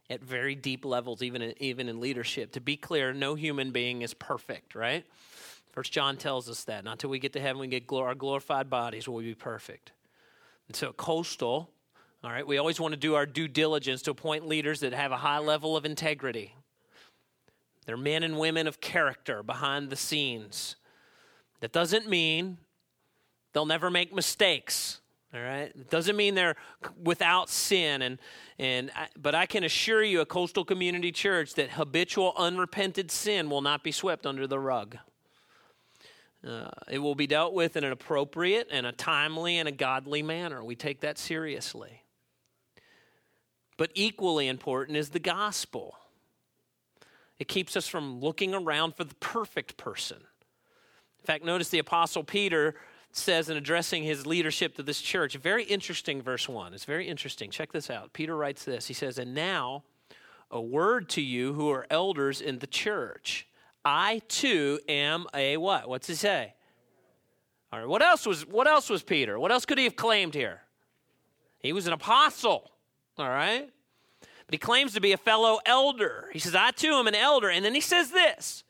at 0.10 0.21
very 0.23 0.56
deep 0.56 0.84
levels, 0.86 1.21
even 1.21 1.41
in, 1.41 1.54
even 1.62 1.88
in 1.88 1.99
leadership. 1.99 2.52
To 2.54 2.62
be 2.62 2.75
clear, 2.75 3.13
no 3.13 3.36
human 3.36 3.71
being 3.71 4.02
is 4.02 4.13
perfect, 4.13 4.73
right? 4.73 5.06
First 5.71 5.91
John 5.91 6.17
tells 6.17 6.49
us 6.49 6.63
that. 6.65 6.84
Not 6.84 6.93
until 6.93 7.12
we 7.12 7.19
get 7.19 7.34
to 7.34 7.39
heaven, 7.39 7.60
we 7.60 7.67
get 7.67 7.88
glor- 7.88 8.08
our 8.08 8.15
glorified 8.15 8.69
bodies 8.69 9.08
will 9.08 9.15
we 9.15 9.25
be 9.25 9.36
perfect. 9.36 9.91
And 10.67 10.75
so, 10.75 10.91
coastal, 10.93 11.69
all 12.23 12.32
right, 12.32 12.45
we 12.45 12.58
always 12.58 12.80
want 12.80 12.93
to 12.93 12.99
do 12.99 13.15
our 13.15 13.25
due 13.25 13.47
diligence 13.47 14.02
to 14.04 14.12
appoint 14.12 14.47
leaders 14.47 14.82
that 14.82 14.93
have 14.93 15.12
a 15.12 15.17
high 15.17 15.39
level 15.39 15.78
of 15.78 15.86
integrity. 15.86 16.56
They're 17.89 17.97
men 17.97 18.21
and 18.21 18.38
women 18.38 18.67
of 18.67 18.80
character 18.80 19.41
behind 19.41 19.89
the 19.89 19.95
scenes. 19.95 20.75
That 21.60 21.71
doesn't 21.71 22.08
mean 22.08 22.60
they'll 23.52 23.65
never 23.65 23.89
make 23.89 24.13
mistakes. 24.13 25.02
All 25.34 25.41
right. 25.41 25.71
It 25.73 25.89
doesn't 25.89 26.15
mean 26.15 26.36
they're 26.36 26.56
without 27.02 27.49
sin, 27.49 28.04
and 28.04 28.19
and 28.60 28.91
I, 28.95 29.08
but 29.17 29.34
I 29.34 29.47
can 29.47 29.63
assure 29.63 30.04
you, 30.04 30.21
a 30.21 30.25
coastal 30.28 30.63
community 30.63 31.12
church, 31.12 31.56
that 31.56 31.71
habitual 31.71 32.36
unrepented 32.38 33.10
sin 33.10 33.49
will 33.49 33.62
not 33.62 33.84
be 33.84 33.91
swept 33.91 34.28
under 34.28 34.45
the 34.45 34.60
rug. 34.60 34.95
Uh, 36.47 36.69
it 36.91 36.99
will 36.99 37.15
be 37.15 37.25
dealt 37.25 37.56
with 37.56 37.75
in 37.75 37.84
an 37.84 37.91
appropriate 37.91 38.67
and 38.69 38.86
a 38.86 38.91
timely 38.91 39.58
and 39.58 39.67
a 39.67 39.71
godly 39.71 40.21
manner. 40.21 40.63
We 40.63 40.75
take 40.75 41.02
that 41.02 41.17
seriously. 41.17 42.04
But 43.78 43.89
equally 43.95 44.47
important 44.47 44.95
is 44.95 45.10
the 45.10 45.17
gospel. 45.17 45.95
It 47.39 47.47
keeps 47.47 47.75
us 47.75 47.88
from 47.88 48.19
looking 48.19 48.54
around 48.54 48.95
for 48.95 49.06
the 49.06 49.15
perfect 49.15 49.78
person. 49.78 50.17
In 50.17 51.25
fact, 51.25 51.43
notice 51.43 51.69
the 51.69 51.80
Apostle 51.80 52.23
Peter 52.23 52.75
says 53.12 53.49
in 53.49 53.58
addressing 53.58 54.04
his 54.04 54.28
leadership 54.28 54.75
to 54.75 54.84
this 54.84 55.02
church, 55.02 55.36
very 55.36 55.63
interesting, 55.63 56.21
verse 56.21 56.47
1. 56.47 56.73
It's 56.73 56.86
very 56.86 57.08
interesting. 57.08 57.49
Check 57.49 57.71
this 57.71 57.89
out. 57.89 58.13
Peter 58.13 58.36
writes 58.36 58.65
this 58.65 58.88
He 58.88 58.93
says, 58.93 59.17
And 59.17 59.34
now 59.34 59.84
a 60.52 60.62
word 60.62 61.10
to 61.10 61.21
you 61.21 61.54
who 61.54 61.69
are 61.71 61.88
elders 61.89 62.41
in 62.41 62.60
the 62.60 62.67
church. 62.67 63.47
I 63.86 64.21
too 64.28 64.80
am 64.88 65.25
a 65.34 65.58
what? 65.58 65.88
What's 65.88 66.08
he 66.08 66.15
say? 66.15 66.54
All 67.71 67.80
right. 67.80 67.88
What 67.88 68.02
else 68.02 68.25
was 68.25 68.45
what 68.45 68.67
else 68.67 68.89
was 68.89 69.04
Peter? 69.04 69.39
What 69.39 69.52
else 69.52 69.65
could 69.65 69.78
he 69.78 69.86
have 69.86 69.95
claimed 69.95 70.34
here? 70.34 70.62
He 71.60 71.71
was 71.71 71.88
an 71.88 71.93
apostle. 71.93 72.71
All 73.17 73.30
right. 73.30 73.69
But 74.49 74.55
he 74.55 74.57
claims 74.57 74.93
to 74.93 74.99
be 74.99 75.12
a 75.12 75.17
fellow 75.17 75.59
elder. 75.63 76.27
He 76.33 76.39
says, 76.39 76.55
I 76.55 76.71
too 76.71 76.93
am 76.93 77.05
an 77.05 77.13
elder. 77.13 77.51
And 77.51 77.63
then 77.63 77.75
he 77.75 77.81
says 77.81 78.09
this, 78.09 78.63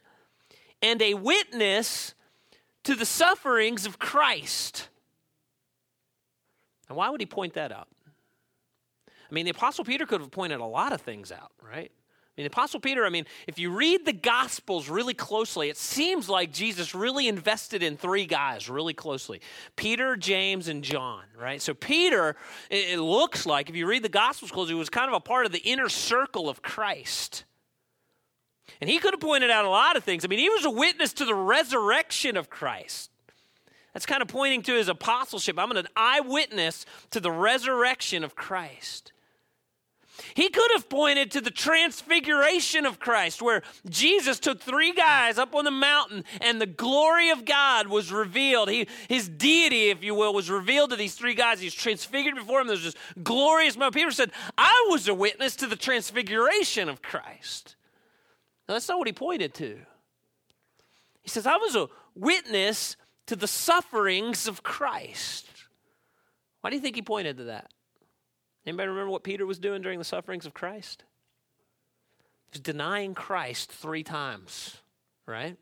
and 0.81 1.01
a 1.01 1.13
witness 1.13 2.13
to 2.83 2.95
the 2.95 3.05
sufferings 3.05 3.85
of 3.85 3.97
Christ. 3.97 4.89
And 6.89 6.97
why 6.97 7.09
would 7.09 7.21
he 7.21 7.25
point 7.25 7.53
that 7.53 7.71
out? 7.71 7.87
I 9.07 9.33
mean, 9.33 9.45
the 9.45 9.51
Apostle 9.51 9.85
Peter 9.85 10.05
could 10.05 10.19
have 10.19 10.31
pointed 10.31 10.59
a 10.59 10.65
lot 10.65 10.91
of 10.91 10.99
things 10.99 11.31
out, 11.31 11.53
right? 11.61 11.93
Mean, 12.39 12.45
the 12.45 12.53
Apostle 12.53 12.79
Peter, 12.79 13.05
I 13.05 13.09
mean, 13.09 13.25
if 13.47 13.59
you 13.59 13.69
read 13.69 14.05
the 14.05 14.13
Gospels 14.13 14.87
really 14.87 15.13
closely, 15.13 15.67
it 15.67 15.75
seems 15.75 16.29
like 16.29 16.53
Jesus 16.53 16.95
really 16.95 17.27
invested 17.27 17.83
in 17.83 17.97
three 17.97 18.25
guys 18.25 18.69
really 18.69 18.93
closely 18.93 19.41
Peter, 19.75 20.15
James, 20.15 20.69
and 20.69 20.81
John, 20.81 21.23
right? 21.37 21.61
So, 21.61 21.73
Peter, 21.73 22.37
it 22.69 22.97
looks 22.97 23.45
like, 23.45 23.69
if 23.69 23.75
you 23.75 23.85
read 23.85 24.03
the 24.03 24.09
Gospels 24.09 24.51
closely, 24.51 24.73
was 24.73 24.89
kind 24.89 25.09
of 25.09 25.15
a 25.15 25.19
part 25.19 25.47
of 25.47 25.51
the 25.51 25.59
inner 25.59 25.89
circle 25.89 26.47
of 26.47 26.61
Christ. 26.61 27.43
And 28.79 28.89
he 28.89 28.99
could 28.99 29.13
have 29.13 29.19
pointed 29.19 29.51
out 29.51 29.65
a 29.65 29.69
lot 29.69 29.97
of 29.97 30.05
things. 30.05 30.23
I 30.23 30.29
mean, 30.29 30.39
he 30.39 30.47
was 30.47 30.63
a 30.63 30.69
witness 30.69 31.11
to 31.13 31.25
the 31.25 31.35
resurrection 31.35 32.37
of 32.37 32.49
Christ. 32.49 33.11
That's 33.93 34.05
kind 34.05 34.21
of 34.21 34.29
pointing 34.29 34.61
to 34.61 34.75
his 34.75 34.87
apostleship. 34.87 35.59
I'm 35.59 35.71
an 35.71 35.89
eyewitness 35.93 36.85
to 37.11 37.19
the 37.19 37.31
resurrection 37.31 38.23
of 38.23 38.33
Christ. 38.33 39.11
He 40.33 40.49
could 40.49 40.71
have 40.73 40.89
pointed 40.89 41.31
to 41.31 41.41
the 41.41 41.51
transfiguration 41.51 42.85
of 42.85 42.99
Christ, 42.99 43.41
where 43.41 43.61
Jesus 43.89 44.39
took 44.39 44.61
three 44.61 44.93
guys 44.93 45.37
up 45.37 45.55
on 45.55 45.65
the 45.65 45.71
mountain 45.71 46.23
and 46.41 46.61
the 46.61 46.65
glory 46.65 47.29
of 47.29 47.45
God 47.45 47.87
was 47.87 48.11
revealed. 48.11 48.69
He, 48.69 48.87
his 49.07 49.29
deity, 49.29 49.89
if 49.89 50.03
you 50.03 50.15
will, 50.15 50.33
was 50.33 50.49
revealed 50.49 50.91
to 50.91 50.95
these 50.95 51.15
three 51.15 51.33
guys. 51.33 51.59
He's 51.59 51.73
transfigured 51.73 52.35
before 52.35 52.61
him. 52.61 52.67
There's 52.67 52.83
this 52.83 52.95
glorious 53.23 53.75
moment. 53.75 53.95
Peter 53.95 54.11
said, 54.11 54.31
I 54.57 54.87
was 54.89 55.07
a 55.07 55.13
witness 55.13 55.55
to 55.57 55.67
the 55.67 55.75
transfiguration 55.75 56.89
of 56.89 57.01
Christ. 57.01 57.75
Now, 58.67 58.75
that's 58.75 58.87
not 58.87 58.99
what 58.99 59.07
he 59.07 59.13
pointed 59.13 59.53
to. 59.55 59.79
He 61.21 61.29
says, 61.29 61.45
I 61.45 61.57
was 61.57 61.75
a 61.75 61.89
witness 62.15 62.95
to 63.27 63.35
the 63.35 63.47
sufferings 63.47 64.47
of 64.47 64.63
Christ. 64.63 65.47
Why 66.61 66.69
do 66.69 66.75
you 66.75 66.81
think 66.81 66.95
he 66.95 67.01
pointed 67.01 67.37
to 67.37 67.43
that? 67.45 67.71
Anybody 68.69 68.89
remember 68.89 69.09
what 69.09 69.23
Peter 69.23 69.47
was 69.47 69.57
doing 69.57 69.81
during 69.81 69.97
the 69.97 70.05
sufferings 70.05 70.45
of 70.45 70.53
Christ? 70.53 71.03
He 72.45 72.51
was 72.53 72.61
denying 72.61 73.15
Christ 73.15 73.71
three 73.71 74.03
times, 74.03 74.77
right? 75.25 75.57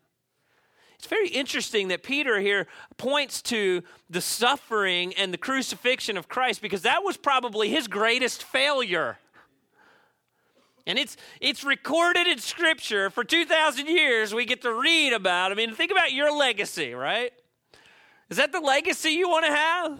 It's 0.98 1.06
very 1.06 1.28
interesting 1.28 1.88
that 1.88 2.02
Peter 2.02 2.38
here 2.38 2.66
points 2.98 3.40
to 3.42 3.82
the 4.10 4.20
suffering 4.20 5.14
and 5.14 5.32
the 5.32 5.38
crucifixion 5.38 6.18
of 6.18 6.28
Christ 6.28 6.60
because 6.60 6.82
that 6.82 7.02
was 7.02 7.16
probably 7.16 7.70
his 7.70 7.88
greatest 7.88 8.42
failure. 8.42 9.16
And 10.86 10.98
it's 10.98 11.16
it's 11.40 11.64
recorded 11.64 12.26
in 12.26 12.38
scripture 12.38 13.08
for 13.08 13.24
2000 13.24 13.86
years 13.86 14.34
we 14.34 14.44
get 14.44 14.60
to 14.62 14.74
read 14.74 15.14
about. 15.14 15.50
I 15.50 15.54
mean, 15.54 15.74
think 15.74 15.90
about 15.90 16.12
your 16.12 16.30
legacy, 16.30 16.92
right? 16.92 17.32
Is 18.28 18.36
that 18.36 18.52
the 18.52 18.60
legacy 18.60 19.12
you 19.12 19.30
want 19.30 19.46
to 19.46 19.52
have? 19.52 19.98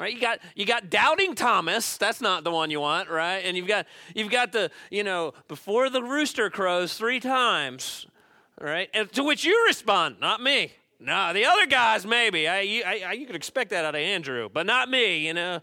Right? 0.00 0.12
You 0.12 0.20
got 0.20 0.40
you 0.56 0.66
got 0.66 0.90
doubting 0.90 1.34
Thomas. 1.34 1.96
That's 1.96 2.20
not 2.20 2.42
the 2.42 2.50
one 2.50 2.70
you 2.70 2.80
want, 2.80 3.08
right? 3.08 3.38
And 3.38 3.56
you've 3.56 3.68
got 3.68 3.86
you've 4.14 4.30
got 4.30 4.52
the 4.52 4.70
you 4.90 5.04
know 5.04 5.32
before 5.46 5.90
the 5.90 6.02
rooster 6.02 6.50
crows 6.50 6.94
three 6.94 7.20
times, 7.20 8.06
right? 8.60 8.88
And 8.94 9.12
to 9.12 9.22
which 9.22 9.44
you 9.44 9.64
respond, 9.66 10.16
not 10.20 10.42
me. 10.42 10.72
No, 10.98 11.32
the 11.32 11.44
other 11.44 11.66
guys 11.66 12.06
maybe. 12.06 12.48
I, 12.48 12.82
I, 12.84 13.02
I, 13.06 13.12
you 13.12 13.26
could 13.26 13.36
expect 13.36 13.70
that 13.70 13.84
out 13.84 13.94
of 13.94 14.00
Andrew, 14.00 14.48
but 14.52 14.66
not 14.66 14.88
me. 14.88 15.26
You 15.26 15.34
know, 15.34 15.60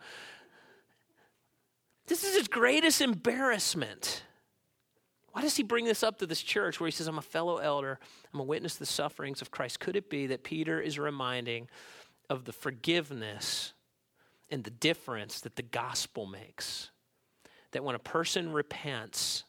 this 2.08 2.24
is 2.24 2.36
his 2.36 2.48
greatest 2.48 3.02
embarrassment. 3.02 4.24
Why 5.32 5.42
does 5.42 5.56
he 5.56 5.64
bring 5.64 5.86
this 5.86 6.04
up 6.04 6.18
to 6.20 6.26
this 6.26 6.42
church 6.42 6.80
where 6.80 6.88
he 6.88 6.92
says, 6.92 7.08
I'm 7.08 7.18
a 7.18 7.22
fellow 7.22 7.58
elder, 7.58 8.00
I'm 8.34 8.40
a 8.40 8.44
witness 8.44 8.74
to 8.74 8.80
the 8.80 8.86
sufferings 8.86 9.42
of 9.42 9.52
Christ? 9.52 9.80
Could 9.80 9.96
it 9.96 10.10
be 10.10 10.28
that 10.28 10.44
Peter 10.44 10.82
is 10.82 11.00
reminding 11.00 11.70
of 12.30 12.46
the 12.46 12.52
forgiveness 12.52 13.74
and 14.52 14.64
the 14.64 14.72
difference 14.72 15.42
that 15.42 15.56
the 15.56 15.64
gospel 15.64 16.26
makes? 16.26 16.92
That 17.72 17.84
when 17.84 17.96
a 17.96 18.00
person 18.00 18.52
repents 18.52 19.44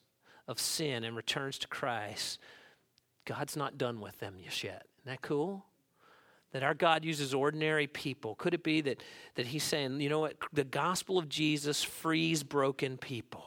of 0.46 0.58
sin 0.58 1.04
and 1.04 1.16
returns 1.16 1.58
to 1.58 1.68
Christ, 1.68 2.38
God's 3.24 3.56
not 3.56 3.78
done 3.78 4.00
with 4.00 4.18
them 4.18 4.36
just 4.44 4.62
yet. 4.64 4.86
Isn't 4.98 5.12
that 5.12 5.22
cool? 5.22 5.64
that 6.52 6.62
our 6.62 6.74
God 6.74 7.04
uses 7.04 7.32
ordinary 7.32 7.86
people? 7.86 8.34
Could 8.34 8.54
it 8.54 8.62
be 8.62 8.80
that, 8.82 9.02
that 9.34 9.46
He's 9.46 9.62
saying, 9.62 10.00
you 10.00 10.08
know 10.08 10.20
what, 10.20 10.36
the 10.52 10.64
gospel 10.64 11.18
of 11.18 11.28
Jesus 11.28 11.82
frees 11.82 12.42
broken 12.42 12.96
people? 12.96 13.44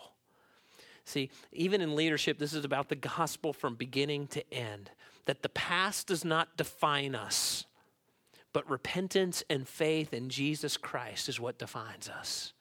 See, 1.05 1.29
even 1.51 1.81
in 1.81 1.95
leadership, 1.95 2.39
this 2.39 2.53
is 2.53 2.63
about 2.63 2.87
the 2.87 2.95
gospel 2.95 3.51
from 3.51 3.75
beginning 3.75 4.27
to 4.27 4.53
end. 4.53 4.89
That 5.25 5.41
the 5.41 5.49
past 5.49 6.07
does 6.07 6.23
not 6.23 6.55
define 6.55 7.15
us, 7.15 7.65
but 8.53 8.69
repentance 8.69 9.43
and 9.49 9.67
faith 9.67 10.13
in 10.13 10.29
Jesus 10.29 10.77
Christ 10.77 11.27
is 11.27 11.39
what 11.39 11.57
defines 11.57 12.07
us. 12.07 12.53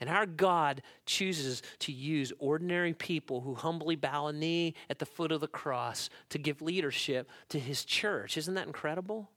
And 0.00 0.08
our 0.08 0.26
God 0.26 0.82
chooses 1.06 1.60
to 1.80 1.92
use 1.92 2.32
ordinary 2.38 2.94
people 2.94 3.40
who 3.40 3.54
humbly 3.54 3.96
bow 3.96 4.28
a 4.28 4.32
knee 4.32 4.74
at 4.88 5.00
the 5.00 5.06
foot 5.06 5.32
of 5.32 5.40
the 5.40 5.48
cross 5.48 6.08
to 6.28 6.38
give 6.38 6.62
leadership 6.62 7.28
to 7.48 7.58
his 7.58 7.84
church. 7.84 8.36
Isn't 8.36 8.54
that 8.54 8.68
incredible? 8.68 9.28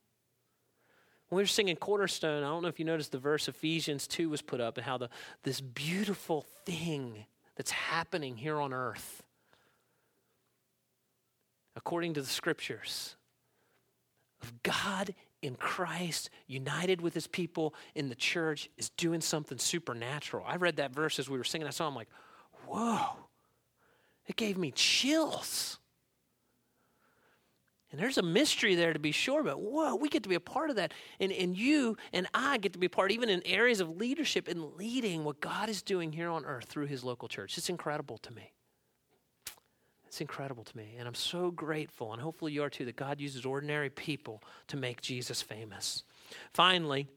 When 1.30 1.38
we 1.38 1.44
were 1.44 1.48
singing 1.48 1.78
Cornerstone, 1.78 2.44
I 2.44 2.48
don't 2.48 2.62
know 2.62 2.68
if 2.68 2.78
you 2.78 2.86
noticed 2.86 3.12
the 3.12 3.18
verse 3.18 3.48
Ephesians 3.48 4.06
2 4.06 4.30
was 4.30 4.42
put 4.42 4.62
up 4.62 4.78
and 4.78 4.86
how 4.86 4.98
the, 5.00 5.10
this 5.44 5.62
beautiful 5.62 6.46
thing 6.66 7.26
that's 7.56 7.72
happening 7.72 8.38
here 8.38 8.60
on 8.60 8.72
earth, 8.74 9.24
according 11.76 12.14
to 12.16 12.22
the 12.22 12.28
scriptures, 12.28 13.16
of 14.44 14.62
God 14.62 15.16
in 15.42 15.56
Christ, 15.56 16.30
united 16.48 17.02
with 17.02 17.14
his 17.14 17.28
people 17.28 17.74
in 17.96 18.10
the 18.10 18.16
church, 18.16 18.70
is 18.78 18.90
doing 18.92 19.22
something 19.22 19.58
supernatural. 19.58 20.46
I 20.48 20.58
read 20.58 20.78
that 20.78 20.94
verse 20.94 21.20
as 21.20 21.30
we 21.30 21.38
were 21.38 21.44
singing 21.44 21.66
that 21.66 21.74
song. 21.74 21.90
I'm 21.90 21.96
like, 21.96 22.10
whoa, 22.66 23.18
it 24.28 24.36
gave 24.36 24.58
me 24.58 24.72
chills. 24.72 25.80
And 27.92 28.00
there's 28.00 28.18
a 28.18 28.24
mystery 28.24 28.76
there 28.76 28.94
to 28.94 29.00
be 29.00 29.12
sure, 29.12 29.44
but 29.44 29.60
whoa, 29.60 29.96
we 29.96 30.08
get 30.08 30.24
to 30.24 30.30
be 30.30 30.36
a 30.36 30.40
part 30.40 30.70
of 30.70 30.78
that. 30.78 30.94
And, 31.20 31.32
and 31.32 31.58
you 31.58 31.98
and 32.14 32.26
I 32.34 32.58
get 32.58 32.72
to 32.74 32.80
be 32.80 32.86
a 32.86 32.90
part, 32.90 33.12
even 33.12 33.30
in 33.30 33.46
areas 33.46 33.82
of 33.82 33.98
leadership 33.98 34.48
and 34.48 34.76
leading 34.78 35.26
what 35.26 35.42
God 35.42 35.68
is 35.68 35.82
doing 35.82 36.14
here 36.14 36.30
on 36.30 36.46
earth 36.46 36.66
through 36.66 36.86
his 36.86 37.04
local 37.04 37.28
church. 37.28 37.58
It's 37.58 37.70
incredible 37.70 38.18
to 38.20 38.32
me. 38.32 38.54
It's 40.12 40.20
incredible 40.20 40.66
to 40.66 40.76
me. 40.76 40.96
And 41.00 41.08
I'm 41.08 41.16
so 41.16 41.52
grateful, 41.52 42.12
and 42.12 42.22
hopefully 42.22 42.52
you 42.52 42.64
are 42.64 42.70
too, 42.70 42.84
that 42.84 42.98
God 42.98 43.22
uses 43.22 43.46
ordinary 43.46 43.90
people 43.90 44.44
to 44.68 44.76
make 44.76 45.00
Jesus 45.00 45.42
famous. 45.42 46.04
Finally, 46.54 47.08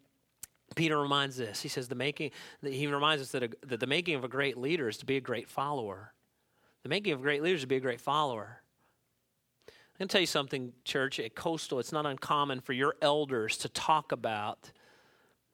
Peter 0.77 0.97
reminds 1.03 1.37
this. 1.37 1.61
He 1.61 1.69
says 1.69 1.89
the 1.89 1.97
making. 1.97 2.31
He 2.63 2.87
reminds 2.87 3.21
us 3.21 3.33
that, 3.33 3.43
a, 3.43 3.51
that 3.67 3.81
the 3.81 3.89
making 3.89 4.15
of 4.15 4.23
a 4.23 4.29
great 4.29 4.57
leader 4.57 4.87
is 4.87 4.97
to 4.99 5.07
be 5.07 5.17
a 5.17 5.21
great 5.21 5.49
follower. 5.49 6.13
The 6.85 6.89
making 6.89 7.13
of 7.15 7.19
a 7.19 7.23
great 7.23 7.43
leader 7.43 7.57
is 7.57 7.63
to 7.63 7.67
be 7.67 7.75
a 7.75 7.81
great 7.81 8.01
follower. 8.01 8.61
I'm 9.67 9.75
going 9.99 10.07
to 10.07 10.13
tell 10.13 10.21
you 10.21 10.29
something, 10.29 10.73
church. 10.85 11.19
At 11.19 11.35
Coastal, 11.35 11.81
it's 11.81 11.91
not 11.91 12.07
uncommon 12.07 12.61
for 12.61 12.75
your 12.75 12.95
elders 13.03 13.57
to 13.57 13.69
talk 13.69 14.13
about 14.13 14.71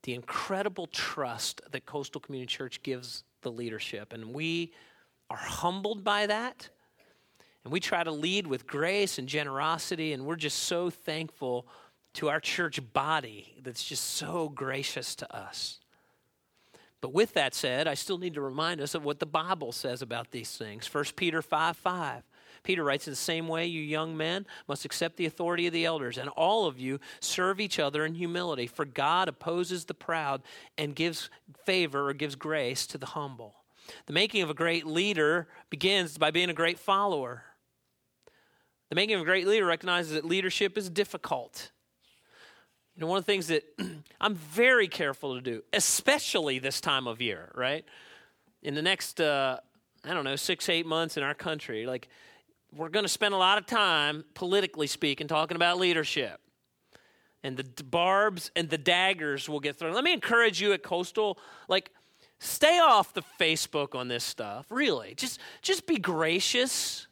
the 0.03 0.13
incredible 0.13 0.89
trust 0.89 1.63
that 1.71 1.87
Coastal 1.87 2.21
Community 2.21 2.55
Church 2.55 2.83
gives 2.83 3.25
the 3.41 3.51
leadership, 3.51 4.13
and 4.13 4.35
we 4.35 4.75
are 5.31 5.39
humbled 5.39 6.05
by 6.05 6.27
that. 6.27 6.69
And 7.65 7.73
we 7.73 7.81
try 7.81 8.03
to 8.03 8.11
lead 8.11 8.47
with 8.47 8.67
grace 8.67 9.19
and 9.19 9.29
generosity, 9.29 10.13
and 10.13 10.25
we're 10.25 10.37
just 10.37 10.61
so 10.61 10.91
thankful 10.91 11.67
to 12.15 12.29
our 12.29 12.41
church 12.41 12.81
body 12.93 13.55
that's 13.63 13.85
just 13.85 14.05
so 14.05 14.49
gracious 14.49 15.15
to 15.17 15.37
us. 15.37 15.79
But 17.01 17.13
with 17.13 17.35
that 17.35 17.55
said, 17.55 17.87
I 17.89 17.95
still 17.95 18.19
need 18.19 18.35
to 18.35 18.41
remind 18.41 18.81
us 18.81 18.95
of 18.95 19.05
what 19.05 19.21
the 19.21 19.27
Bible 19.27 19.73
says 19.73 20.03
about 20.03 20.31
these 20.31 20.57
things. 20.57 20.93
1 20.93 21.05
Peter 21.17 21.41
5 21.43 21.77
5. 21.77 22.23
Peter 22.63 22.85
writes, 22.85 23.07
In 23.07 23.13
the 23.13 23.17
same 23.17 23.49
way, 23.49 23.67
you 23.67 23.81
young 23.81 24.17
men 24.17 24.47
must 24.69 24.85
accept 24.85 25.17
the 25.17 25.25
authority 25.25 25.67
of 25.67 25.73
the 25.73 25.87
elders, 25.87 26.19
and 26.19 26.29
all 26.31 26.67
of 26.67 26.79
you 26.79 27.01
serve 27.21 27.59
each 27.59 27.79
other 27.79 28.05
in 28.05 28.15
humility, 28.15 28.67
for 28.67 28.85
God 28.85 29.29
opposes 29.29 29.87
the 29.87 29.95
proud 29.95 30.43
and 30.77 30.95
gives 30.95 31.31
favor 31.65 32.11
or 32.11 32.13
gives 32.13 32.35
grace 32.35 32.87
to 32.89 32.99
the 32.99 33.07
humble. 33.07 33.55
The 34.07 34.13
making 34.13 34.43
of 34.43 34.51
a 34.51 34.55
great 34.55 34.87
leader 34.87 35.49
begins 35.71 36.19
by 36.19 36.31
being 36.31 36.51
a 36.51 36.55
great 36.55 36.79
follower. 36.79 37.45
The 38.91 38.97
making 38.97 39.15
of 39.15 39.23
a 39.23 39.25
great 39.25 39.47
leader 39.47 39.65
recognizes 39.65 40.15
that 40.15 40.25
leadership 40.25 40.77
is 40.77 40.91
difficult. 40.91 41.71
You 42.97 43.03
know, 43.03 43.07
one 43.07 43.19
of 43.19 43.25
the 43.25 43.33
things 43.33 43.47
that 43.47 43.63
I'm 44.21 44.35
very 44.35 44.89
careful 44.89 45.37
to 45.37 45.41
do, 45.41 45.63
especially 45.73 46.59
this 46.59 46.81
time 46.81 47.07
of 47.07 47.23
year, 47.23 47.53
right? 47.55 47.85
In 48.63 48.75
the 48.75 48.83
next, 48.83 49.21
uh, 49.21 49.59
I 50.05 50.13
don't 50.13 50.25
know, 50.25 50.35
six, 50.35 50.69
eight 50.69 50.87
months 50.87 51.17
in 51.17 51.23
our 51.23 51.35
country, 51.35 51.87
like, 51.87 52.09
we're 52.75 52.89
going 52.89 53.05
to 53.05 53.09
spend 53.09 53.33
a 53.33 53.37
lot 53.37 53.59
of 53.59 53.67
time, 53.67 54.25
politically 54.35 54.87
speaking, 54.87 55.29
talking 55.29 55.57
about 55.57 55.79
leadership. 55.79 56.41
And 57.43 57.57
the 57.57 57.85
barbs 57.85 58.51
and 58.55 58.69
the 58.69 58.79
daggers 58.79 59.49
will 59.49 59.61
get 59.61 59.77
thrown. 59.77 59.95
Let 59.95 60.05
me 60.05 60.13
encourage 60.13 60.61
you 60.61 60.73
at 60.73 60.83
Coastal, 60.83 61.39
like, 61.69 61.91
stay 62.39 62.79
off 62.81 63.15
the 63.15 63.23
Facebook 63.41 63.95
on 63.95 64.09
this 64.09 64.25
stuff, 64.25 64.67
really. 64.69 65.15
Just, 65.15 65.41
just 65.63 65.87
be 65.87 65.97
gracious. 65.97 67.07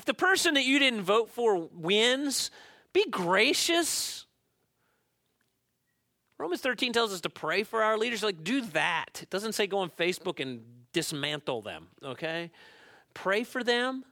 If 0.00 0.06
the 0.06 0.14
person 0.14 0.54
that 0.54 0.64
you 0.64 0.78
didn't 0.78 1.02
vote 1.02 1.28
for 1.28 1.68
wins, 1.74 2.50
be 2.94 3.04
gracious. 3.10 4.24
Romans 6.38 6.62
13 6.62 6.94
tells 6.94 7.12
us 7.12 7.20
to 7.20 7.28
pray 7.28 7.64
for 7.64 7.82
our 7.82 7.98
leaders. 7.98 8.22
Like, 8.22 8.42
do 8.42 8.62
that. 8.62 9.20
It 9.20 9.28
doesn't 9.28 9.52
say 9.52 9.66
go 9.66 9.80
on 9.80 9.90
Facebook 9.90 10.40
and 10.40 10.62
dismantle 10.94 11.60
them, 11.60 11.88
okay? 12.02 12.50
Pray 13.12 13.44
for 13.44 13.62
them 13.62 14.06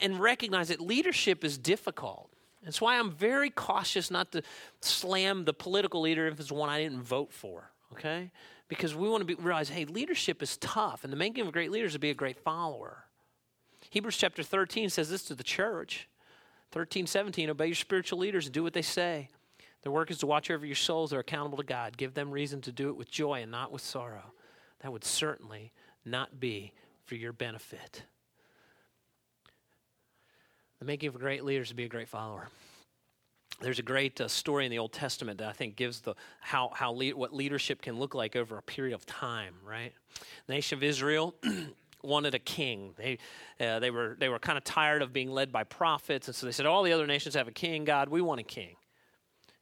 and 0.00 0.20
recognize 0.20 0.68
that 0.68 0.80
leadership 0.80 1.42
is 1.42 1.58
difficult. 1.58 2.30
That's 2.62 2.80
why 2.80 2.96
I'm 2.96 3.10
very 3.10 3.50
cautious 3.50 4.08
not 4.08 4.30
to 4.30 4.42
slam 4.82 5.46
the 5.46 5.52
political 5.52 6.00
leader 6.00 6.28
if 6.28 6.38
it's 6.38 6.52
one 6.52 6.68
I 6.68 6.78
didn't 6.78 7.02
vote 7.02 7.32
for, 7.32 7.72
okay? 7.90 8.30
Because 8.68 8.94
we 8.94 9.08
want 9.08 9.22
to 9.22 9.24
be, 9.24 9.34
realize, 9.34 9.68
hey, 9.68 9.84
leadership 9.84 10.44
is 10.44 10.56
tough, 10.58 11.02
and 11.02 11.12
the 11.12 11.16
making 11.16 11.42
of 11.42 11.48
a 11.48 11.52
great 11.52 11.72
leader 11.72 11.86
is 11.86 11.94
to 11.94 11.98
be 11.98 12.10
a 12.10 12.14
great 12.14 12.38
follower. 12.38 13.05
Hebrews 13.90 14.16
chapter 14.16 14.42
13 14.42 14.90
says 14.90 15.10
this 15.10 15.22
to 15.24 15.34
the 15.34 15.44
church 15.44 16.08
13, 16.72 17.06
17, 17.06 17.50
obey 17.50 17.66
your 17.66 17.74
spiritual 17.74 18.18
leaders 18.18 18.46
and 18.46 18.54
do 18.54 18.62
what 18.62 18.72
they 18.72 18.82
say. 18.82 19.28
Their 19.82 19.92
work 19.92 20.10
is 20.10 20.18
to 20.18 20.26
watch 20.26 20.50
over 20.50 20.66
your 20.66 20.74
souls. 20.74 21.10
They're 21.10 21.20
accountable 21.20 21.58
to 21.58 21.64
God. 21.64 21.96
Give 21.96 22.12
them 22.12 22.30
reason 22.30 22.60
to 22.62 22.72
do 22.72 22.88
it 22.88 22.96
with 22.96 23.10
joy 23.10 23.42
and 23.42 23.50
not 23.50 23.70
with 23.70 23.82
sorrow. 23.82 24.32
That 24.80 24.92
would 24.92 25.04
certainly 25.04 25.72
not 26.04 26.40
be 26.40 26.72
for 27.04 27.14
your 27.14 27.32
benefit. 27.32 28.02
The 30.80 30.84
making 30.84 31.08
of 31.08 31.14
a 31.14 31.18
great 31.18 31.44
leader 31.44 31.62
is 31.62 31.68
to 31.68 31.74
be 31.74 31.84
a 31.84 31.88
great 31.88 32.08
follower. 32.08 32.48
There's 33.60 33.78
a 33.78 33.82
great 33.82 34.20
uh, 34.20 34.28
story 34.28 34.66
in 34.66 34.70
the 34.70 34.78
Old 34.78 34.92
Testament 34.92 35.38
that 35.38 35.48
I 35.48 35.52
think 35.52 35.76
gives 35.76 36.00
the 36.00 36.14
how 36.40 36.70
how 36.74 36.92
what 36.92 37.32
leadership 37.32 37.80
can 37.80 37.98
look 37.98 38.14
like 38.14 38.36
over 38.36 38.58
a 38.58 38.62
period 38.62 38.94
of 38.94 39.06
time. 39.06 39.54
Right, 39.64 39.94
the 40.46 40.52
nation 40.52 40.76
of 40.76 40.82
Israel. 40.82 41.34
wanted 42.06 42.34
a 42.34 42.38
king. 42.38 42.94
They, 42.96 43.18
uh, 43.60 43.78
they 43.80 43.90
were, 43.90 44.16
they 44.18 44.28
were 44.28 44.38
kind 44.38 44.56
of 44.56 44.64
tired 44.64 45.02
of 45.02 45.12
being 45.12 45.30
led 45.30 45.52
by 45.52 45.64
prophets, 45.64 46.28
and 46.28 46.34
so 46.34 46.46
they 46.46 46.52
said, 46.52 46.66
All 46.66 46.82
the 46.82 46.92
other 46.92 47.06
nations 47.06 47.34
have 47.34 47.48
a 47.48 47.52
king, 47.52 47.84
God, 47.84 48.08
we 48.08 48.20
want 48.20 48.40
a 48.40 48.44
king. 48.44 48.76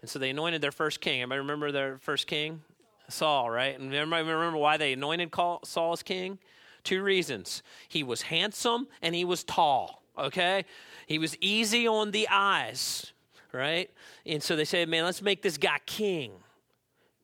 And 0.00 0.10
so 0.10 0.18
they 0.18 0.30
anointed 0.30 0.60
their 0.60 0.72
first 0.72 1.00
king. 1.00 1.22
Everybody 1.22 1.38
remember 1.38 1.72
their 1.72 1.98
first 1.98 2.26
king? 2.26 2.60
Saul, 3.08 3.50
right? 3.50 3.78
And 3.78 3.94
everybody 3.94 4.22
remember 4.26 4.58
why 4.58 4.76
they 4.76 4.92
anointed 4.92 5.34
Saul 5.34 5.92
as 5.92 6.02
king? 6.02 6.38
Two 6.82 7.02
reasons. 7.02 7.62
He 7.88 8.02
was 8.02 8.22
handsome 8.22 8.88
and 9.00 9.14
he 9.14 9.24
was 9.24 9.44
tall, 9.44 10.02
okay? 10.18 10.64
He 11.06 11.18
was 11.18 11.36
easy 11.40 11.88
on 11.88 12.10
the 12.10 12.28
eyes, 12.30 13.12
right? 13.52 13.90
And 14.26 14.42
so 14.42 14.56
they 14.56 14.64
said, 14.64 14.88
man, 14.88 15.04
let's 15.04 15.22
make 15.22 15.42
this 15.42 15.56
guy 15.56 15.78
king. 15.86 16.32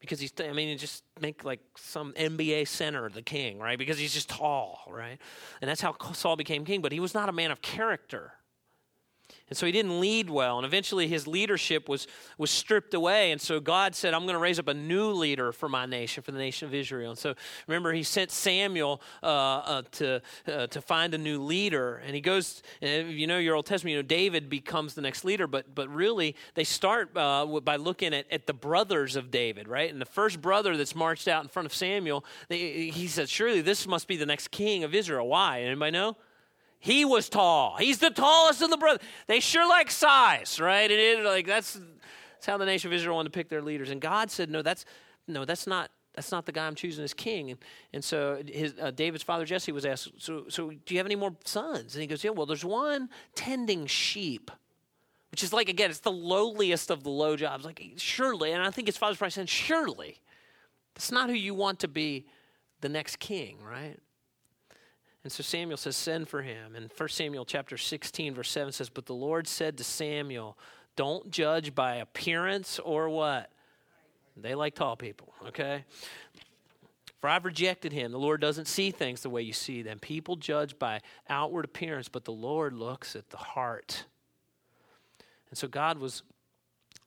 Because 0.00 0.18
he's, 0.18 0.32
I 0.40 0.52
mean, 0.52 0.76
just 0.78 1.04
make 1.20 1.44
like 1.44 1.60
some 1.76 2.12
NBA 2.14 2.66
center 2.68 3.08
the 3.10 3.22
king, 3.22 3.58
right? 3.58 3.78
Because 3.78 3.98
he's 3.98 4.14
just 4.14 4.30
tall, 4.30 4.80
right? 4.88 5.18
And 5.60 5.68
that's 5.68 5.80
how 5.80 5.94
Saul 6.12 6.36
became 6.36 6.64
king. 6.64 6.80
But 6.80 6.92
he 6.92 7.00
was 7.00 7.12
not 7.12 7.28
a 7.28 7.32
man 7.32 7.50
of 7.50 7.60
character. 7.60 8.32
And 9.50 9.56
so 9.56 9.66
he 9.66 9.72
didn't 9.72 10.00
lead 10.00 10.30
well. 10.30 10.58
And 10.58 10.64
eventually 10.64 11.08
his 11.08 11.26
leadership 11.26 11.88
was, 11.88 12.06
was 12.38 12.52
stripped 12.52 12.94
away. 12.94 13.32
And 13.32 13.40
so 13.40 13.58
God 13.58 13.96
said, 13.96 14.14
I'm 14.14 14.22
going 14.22 14.34
to 14.34 14.40
raise 14.40 14.60
up 14.60 14.68
a 14.68 14.74
new 14.74 15.10
leader 15.10 15.50
for 15.50 15.68
my 15.68 15.86
nation, 15.86 16.22
for 16.22 16.30
the 16.30 16.38
nation 16.38 16.68
of 16.68 16.74
Israel. 16.74 17.10
And 17.10 17.18
so 17.18 17.34
remember, 17.66 17.92
he 17.92 18.04
sent 18.04 18.30
Samuel 18.30 19.02
uh, 19.24 19.26
uh, 19.26 19.82
to, 19.92 20.22
uh, 20.46 20.66
to 20.68 20.80
find 20.80 21.14
a 21.14 21.18
new 21.18 21.42
leader. 21.42 21.96
And 22.06 22.14
he 22.14 22.20
goes, 22.20 22.62
and 22.80 23.10
you 23.10 23.26
know 23.26 23.38
your 23.38 23.56
Old 23.56 23.66
Testament, 23.66 23.92
you 23.92 23.98
know, 23.98 24.06
David 24.06 24.48
becomes 24.48 24.94
the 24.94 25.02
next 25.02 25.24
leader. 25.24 25.48
But, 25.48 25.74
but 25.74 25.88
really, 25.88 26.36
they 26.54 26.64
start 26.64 27.16
uh, 27.16 27.44
by 27.60 27.74
looking 27.74 28.14
at, 28.14 28.30
at 28.30 28.46
the 28.46 28.54
brothers 28.54 29.16
of 29.16 29.32
David, 29.32 29.66
right? 29.66 29.90
And 29.90 30.00
the 30.00 30.06
first 30.06 30.40
brother 30.40 30.76
that's 30.76 30.94
marched 30.94 31.26
out 31.26 31.42
in 31.42 31.48
front 31.48 31.66
of 31.66 31.74
Samuel, 31.74 32.24
they, 32.48 32.90
he 32.90 33.08
said, 33.08 33.28
Surely 33.28 33.62
this 33.62 33.86
must 33.88 34.06
be 34.06 34.16
the 34.16 34.26
next 34.26 34.52
king 34.52 34.84
of 34.84 34.94
Israel. 34.94 35.26
Why? 35.26 35.62
Anybody 35.62 35.90
know? 35.90 36.16
He 36.80 37.04
was 37.04 37.28
tall. 37.28 37.76
He's 37.78 37.98
the 37.98 38.10
tallest 38.10 38.62
of 38.62 38.70
the 38.70 38.78
brothers. 38.78 39.06
They 39.26 39.38
sure 39.40 39.68
like 39.68 39.90
size, 39.90 40.58
right? 40.58 40.90
It, 40.90 41.24
like 41.24 41.46
that's, 41.46 41.74
that's 42.34 42.46
how 42.46 42.56
the 42.56 42.64
nation 42.64 42.88
of 42.88 42.94
Israel 42.94 43.16
wanted 43.16 43.32
to 43.32 43.38
pick 43.38 43.50
their 43.50 43.62
leaders. 43.62 43.90
And 43.90 44.00
God 44.00 44.30
said, 44.30 44.50
"No, 44.50 44.62
that's 44.62 44.86
no, 45.28 45.44
that's 45.44 45.66
not 45.66 45.90
that's 46.14 46.32
not 46.32 46.46
the 46.46 46.52
guy 46.52 46.66
I'm 46.66 46.74
choosing 46.74 47.04
as 47.04 47.14
king. 47.14 47.50
And, 47.50 47.60
and 47.92 48.04
so 48.04 48.42
his, 48.46 48.74
uh, 48.80 48.90
David's 48.90 49.22
father 49.22 49.44
Jesse 49.44 49.72
was 49.72 49.86
asked, 49.86 50.10
so, 50.18 50.44
so 50.48 50.70
do 50.70 50.94
you 50.94 50.98
have 50.98 51.06
any 51.06 51.16
more 51.16 51.36
sons? 51.44 51.94
And 51.94 52.02
he 52.02 52.06
goes, 52.06 52.24
yeah, 52.24 52.30
well, 52.30 52.46
there's 52.46 52.64
one 52.64 53.08
tending 53.34 53.86
sheep, 53.86 54.50
which 55.30 55.42
is 55.42 55.52
like, 55.52 55.68
again, 55.68 55.88
it's 55.88 56.00
the 56.00 56.10
lowliest 56.10 56.90
of 56.90 57.04
the 57.04 57.10
low 57.10 57.36
jobs. 57.36 57.64
Like, 57.64 57.92
surely, 57.96 58.52
and 58.52 58.62
I 58.62 58.70
think 58.70 58.88
his 58.88 58.96
father's 58.96 59.18
probably 59.18 59.30
saying, 59.30 59.46
surely, 59.46 60.20
that's 60.94 61.12
not 61.12 61.30
who 61.30 61.36
you 61.36 61.54
want 61.54 61.78
to 61.80 61.88
be 61.88 62.26
the 62.80 62.88
next 62.88 63.20
king, 63.20 63.58
right? 63.62 63.98
And 65.22 65.32
so 65.32 65.42
Samuel 65.42 65.76
says, 65.76 65.96
Send 65.96 66.28
for 66.28 66.42
him. 66.42 66.74
And 66.74 66.90
1 66.96 67.08
Samuel 67.08 67.44
chapter 67.44 67.76
16, 67.76 68.34
verse 68.34 68.50
7 68.50 68.72
says, 68.72 68.88
But 68.88 69.06
the 69.06 69.14
Lord 69.14 69.46
said 69.46 69.76
to 69.78 69.84
Samuel, 69.84 70.56
Don't 70.96 71.30
judge 71.30 71.74
by 71.74 71.96
appearance 71.96 72.78
or 72.78 73.08
what? 73.08 73.50
They 74.36 74.54
like 74.54 74.74
tall 74.74 74.96
people, 74.96 75.34
okay? 75.48 75.84
For 77.20 77.28
I've 77.28 77.44
rejected 77.44 77.92
him. 77.92 78.12
The 78.12 78.18
Lord 78.18 78.40
doesn't 78.40 78.66
see 78.66 78.90
things 78.90 79.20
the 79.20 79.28
way 79.28 79.42
you 79.42 79.52
see 79.52 79.82
them. 79.82 79.98
People 79.98 80.36
judge 80.36 80.78
by 80.78 81.00
outward 81.28 81.66
appearance, 81.66 82.08
but 82.08 82.24
the 82.24 82.32
Lord 82.32 82.72
looks 82.72 83.14
at 83.14 83.28
the 83.28 83.36
heart. 83.36 84.06
And 85.50 85.58
so 85.58 85.68
God 85.68 85.98
was 85.98 86.22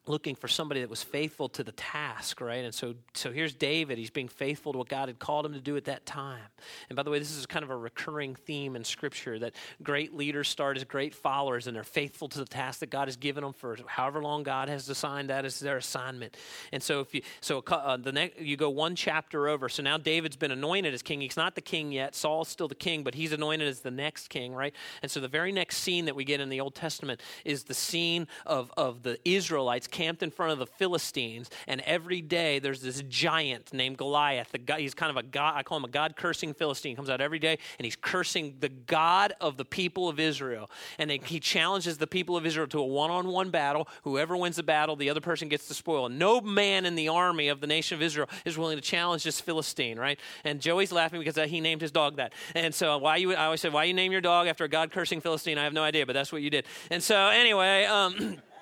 looking 0.06 0.36
for 0.36 0.50
somebody 0.50 0.82
that 0.82 0.90
was 0.90 1.02
faithful 1.02 1.48
to 1.48 1.64
the 1.64 1.72
task, 1.72 2.42
right? 2.42 2.66
And 2.66 2.74
so, 2.74 2.96
so 3.14 3.32
here's 3.32 3.54
David. 3.54 3.98
He's 3.98 4.10
being 4.10 4.28
faithful 4.28 4.74
to 4.74 4.78
what 4.78 4.90
God 4.90 5.08
had 5.08 5.18
called 5.18 5.46
him 5.46 5.54
to 5.54 5.62
do 5.62 5.78
at 5.78 5.86
that 5.86 6.06
time. 6.06 6.42
And 6.90 6.96
by 6.98 7.04
the 7.04 7.10
way, 7.10 7.20
this 7.20 7.32
is 7.32 7.46
kind 7.46 7.64
of 7.64 7.70
a 7.70 7.78
recurring 7.78 8.36
theme 8.36 8.76
in 8.76 8.84
Scripture 8.84 9.40
that 9.40 9.54
great 9.82 10.14
leaders 10.14 10.50
start 10.50 10.76
as 10.76 10.84
great 10.84 11.16
followers, 11.16 11.68
and 11.68 11.76
they're 11.76 11.86
faithful 11.86 12.28
to 12.30 12.40
the 12.40 12.46
task 12.46 12.82
that 12.82 12.90
God 12.90 13.08
has 13.08 13.16
given 13.16 13.44
them 13.44 13.54
for 13.54 13.78
however 13.86 14.22
long 14.22 14.44
God 14.44 14.68
has 14.68 14.90
assigned 14.90 15.30
that 15.30 15.46
as 15.46 15.60
their 15.60 15.78
assignment. 15.78 16.36
And 16.74 16.84
so, 16.84 17.00
if 17.00 17.16
you 17.16 17.22
so 17.40 17.64
uh, 17.68 17.96
the 17.96 18.12
next 18.12 18.42
you 18.42 18.58
go 18.58 18.70
one 18.70 18.96
chapter 18.96 19.48
over. 19.48 19.70
So 19.70 19.84
now 19.84 19.98
David's 19.98 20.36
been 20.36 20.52
anointed 20.52 20.94
as 20.94 21.02
king. 21.02 21.22
He's 21.22 21.38
not 21.38 21.56
the 21.56 21.62
king 21.62 21.92
yet. 21.94 22.14
Saul's 22.14 22.50
still 22.50 22.68
the 22.68 22.76
king, 22.76 23.04
but 23.04 23.16
he's 23.16 23.32
anointed 23.32 23.68
as 23.68 23.80
the 23.80 23.92
next 23.92 24.28
king, 24.28 24.54
right? 24.54 24.74
And 25.02 25.10
so 25.10 25.22
the 25.22 25.28
very 25.28 25.52
next 25.52 25.78
scene 25.78 26.06
that 26.06 26.16
we 26.16 26.26
get 26.26 26.42
in 26.42 26.50
the 26.50 26.60
Old 26.60 26.76
Testament 26.76 27.22
is 27.46 27.64
the 27.64 27.74
scene 27.74 28.28
of 28.46 28.72
of 28.76 29.04
the 29.04 29.18
Israelites 29.24 29.88
camped 29.94 30.24
in 30.24 30.32
front 30.32 30.52
of 30.52 30.60
the 30.60 30.66
Philistines, 30.66 31.50
and 31.68 31.80
every 31.82 32.20
day 32.20 32.60
there's 32.60 32.82
this 32.82 33.02
giant 33.08 33.72
named 33.72 33.98
Goliath. 33.98 34.52
The 34.52 34.58
guy, 34.58 34.82
he's 34.82 34.94
kind 34.94 35.10
of 35.10 35.18
a 35.18 35.24
god, 35.24 35.54
I 35.56 35.64
call 35.64 35.78
him 35.78 35.86
a 35.86 35.90
God 35.90 36.16
cursing 36.16 36.54
Philistine. 36.54 36.92
He 36.92 36.96
comes 36.96 37.10
out 37.10 37.22
every 37.22 37.40
day 37.40 37.58
and 37.78 37.86
he's 37.86 37.96
cursing 37.96 38.56
the 38.60 38.70
God 38.70 39.34
of 39.40 39.56
the 39.56 39.66
people 39.66 40.10
of 40.10 40.20
Israel. 40.20 40.70
And 40.98 41.12
he 41.12 41.40
challenges 41.40 41.98
the 41.98 42.08
people 42.08 42.36
of 42.36 42.46
Israel 42.46 42.68
to 42.68 42.80
a 42.80 42.86
one 42.86 43.12
on 43.12 43.28
one 43.28 43.52
battle. 43.52 43.88
Whoever 44.04 44.36
wins 44.36 44.56
the 44.56 44.64
battle, 44.64 44.96
the 44.96 45.10
other 45.10 45.22
person 45.22 45.48
gets 45.48 45.68
the 45.68 45.74
spoil. 45.74 46.10
No 46.10 46.42
man 46.42 46.86
in 46.86 46.96
the 46.96 47.10
army 47.10 47.48
of 47.50 47.62
the 47.62 47.68
nation 47.68 47.96
of 47.96 48.02
Israel 48.02 48.28
is 48.46 48.58
willing 48.58 48.78
to 48.78 48.82
challenge 48.82 49.24
this 49.24 49.40
Philistine, 49.40 50.00
right? 50.00 50.20
And 50.44 50.60
Joey's 50.60 50.92
laughing 50.92 51.20
because 51.20 51.36
he 51.50 51.62
named 51.62 51.82
his 51.82 51.92
dog 51.92 52.18
that. 52.18 52.34
And 52.56 52.74
so 52.74 52.98
why 52.98 53.18
you, 53.18 53.34
I 53.36 53.46
always 53.46 53.62
said, 53.62 53.74
why 53.74 53.84
you 53.84 53.94
name 53.94 54.12
your 54.12 54.22
dog 54.22 54.48
after 54.48 54.64
a 54.64 54.70
God 54.70 54.92
cursing 54.92 55.22
Philistine? 55.22 55.58
I 55.58 55.64
have 55.64 55.74
no 55.74 55.84
idea, 55.84 56.06
but 56.06 56.14
that's 56.14 56.32
what 56.32 56.42
you 56.42 56.50
did. 56.50 56.66
And 56.90 57.04
so 57.04 57.28
anyway, 57.28 57.86
um, 57.86 58.38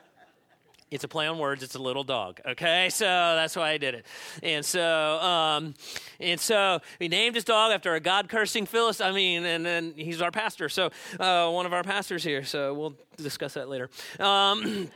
It's 0.91 1.05
a 1.05 1.07
play 1.07 1.25
on 1.25 1.39
words. 1.39 1.63
It's 1.63 1.75
a 1.75 1.81
little 1.81 2.03
dog. 2.03 2.41
Okay, 2.45 2.89
so 2.89 3.05
that's 3.05 3.55
why 3.55 3.69
I 3.69 3.77
did 3.77 3.95
it. 3.95 4.05
And 4.43 4.63
so, 4.65 5.19
um, 5.21 5.73
and 6.19 6.37
so 6.37 6.81
he 6.99 7.07
named 7.07 7.35
his 7.35 7.45
dog 7.45 7.71
after 7.71 7.95
a 7.95 8.01
God 8.01 8.27
cursing 8.27 8.65
Philistine. 8.65 9.07
I 9.07 9.11
mean, 9.13 9.45
and 9.45 9.65
then 9.65 9.93
he's 9.95 10.21
our 10.21 10.31
pastor. 10.31 10.67
So 10.67 10.91
uh, 11.17 11.49
one 11.49 11.65
of 11.65 11.71
our 11.71 11.83
pastors 11.83 12.25
here. 12.25 12.43
So 12.43 12.73
we'll 12.73 12.95
discuss 13.15 13.53
that 13.53 13.69
later. 13.69 13.89
Um, 14.19 14.89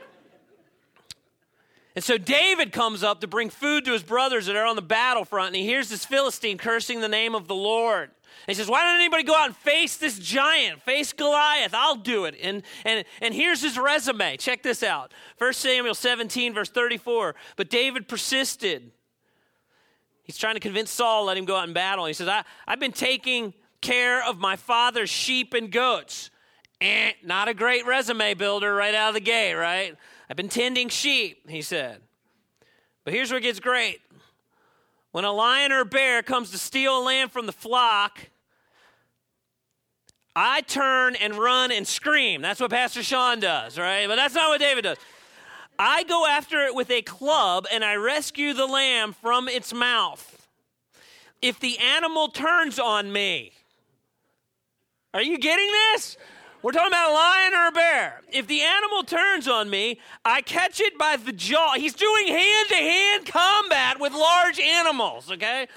And 1.96 2.04
so 2.04 2.18
David 2.18 2.72
comes 2.72 3.02
up 3.02 3.22
to 3.22 3.26
bring 3.26 3.48
food 3.48 3.86
to 3.86 3.92
his 3.92 4.02
brothers 4.02 4.44
that 4.46 4.54
are 4.54 4.66
on 4.66 4.76
the 4.76 4.82
battlefront, 4.82 5.46
and 5.46 5.56
he 5.56 5.62
hears 5.62 5.88
this 5.88 6.04
Philistine 6.04 6.58
cursing 6.58 7.00
the 7.00 7.08
name 7.08 7.34
of 7.34 7.48
the 7.48 7.54
Lord. 7.54 8.10
And 8.46 8.54
he 8.56 8.60
says, 8.60 8.68
Why 8.68 8.82
don't 8.82 8.96
anybody 8.96 9.22
go 9.22 9.34
out 9.34 9.46
and 9.46 9.56
face 9.56 9.96
this 9.96 10.18
giant? 10.18 10.82
Face 10.82 11.12
Goliath. 11.12 11.74
I'll 11.74 11.96
do 11.96 12.24
it. 12.26 12.36
And, 12.42 12.62
and, 12.84 13.04
and 13.20 13.34
here's 13.34 13.62
his 13.62 13.78
resume. 13.78 14.36
Check 14.36 14.62
this 14.62 14.82
out 14.82 15.12
1 15.38 15.52
Samuel 15.52 15.94
17, 15.94 16.54
verse 16.54 16.68
34. 16.68 17.34
But 17.56 17.70
David 17.70 18.08
persisted. 18.08 18.92
He's 20.22 20.36
trying 20.36 20.54
to 20.54 20.60
convince 20.60 20.90
Saul, 20.90 21.26
let 21.26 21.36
him 21.36 21.44
go 21.44 21.56
out 21.56 21.68
in 21.68 21.74
battle. 21.74 22.06
He 22.06 22.12
says, 22.12 22.26
I, 22.26 22.42
I've 22.66 22.80
been 22.80 22.92
taking 22.92 23.54
care 23.80 24.24
of 24.24 24.38
my 24.38 24.56
father's 24.56 25.10
sheep 25.10 25.54
and 25.54 25.70
goats. 25.70 26.30
Eh, 26.80 27.12
not 27.24 27.48
a 27.48 27.54
great 27.54 27.86
resume 27.86 28.34
builder 28.34 28.74
right 28.74 28.94
out 28.94 29.08
of 29.08 29.14
the 29.14 29.20
gate, 29.20 29.54
right? 29.54 29.94
I've 30.28 30.36
been 30.36 30.48
tending 30.48 30.88
sheep, 30.88 31.48
he 31.48 31.62
said. 31.62 32.00
But 33.04 33.14
here's 33.14 33.30
where 33.30 33.38
it 33.38 33.42
gets 33.42 33.60
great. 33.60 34.00
When 35.12 35.24
a 35.24 35.32
lion 35.32 35.72
or 35.72 35.80
a 35.80 35.86
bear 35.86 36.22
comes 36.22 36.50
to 36.50 36.58
steal 36.58 36.98
a 36.98 37.02
lamb 37.02 37.28
from 37.28 37.46
the 37.46 37.52
flock, 37.52 38.28
I 40.34 40.60
turn 40.60 41.16
and 41.16 41.34
run 41.34 41.72
and 41.72 41.86
scream. 41.86 42.42
That's 42.42 42.60
what 42.60 42.70
Pastor 42.70 43.02
Sean 43.02 43.40
does, 43.40 43.78
right? 43.78 44.06
But 44.06 44.16
that's 44.16 44.34
not 44.34 44.50
what 44.50 44.60
David 44.60 44.82
does. 44.82 44.98
I 45.78 46.04
go 46.04 46.26
after 46.26 46.64
it 46.64 46.74
with 46.74 46.90
a 46.90 47.02
club 47.02 47.66
and 47.72 47.84
I 47.84 47.94
rescue 47.94 48.52
the 48.52 48.66
lamb 48.66 49.14
from 49.14 49.48
its 49.48 49.72
mouth. 49.72 50.46
If 51.40 51.60
the 51.60 51.78
animal 51.78 52.28
turns 52.28 52.78
on 52.78 53.12
me, 53.12 53.52
are 55.14 55.22
you 55.22 55.38
getting 55.38 55.70
this? 55.70 56.16
We're 56.66 56.72
talking 56.72 56.88
about 56.88 57.12
a 57.12 57.14
lion 57.14 57.54
or 57.54 57.68
a 57.68 57.70
bear. 57.70 58.22
If 58.32 58.48
the 58.48 58.62
animal 58.62 59.04
turns 59.04 59.46
on 59.46 59.70
me, 59.70 60.00
I 60.24 60.42
catch 60.42 60.80
it 60.80 60.98
by 60.98 61.14
the 61.14 61.30
jaw. 61.30 61.74
He's 61.74 61.94
doing 61.94 62.26
hand 62.26 62.68
to 62.70 62.74
hand 62.74 63.26
combat 63.26 64.00
with 64.00 64.12
large 64.12 64.58
animals, 64.58 65.30
okay? 65.30 65.68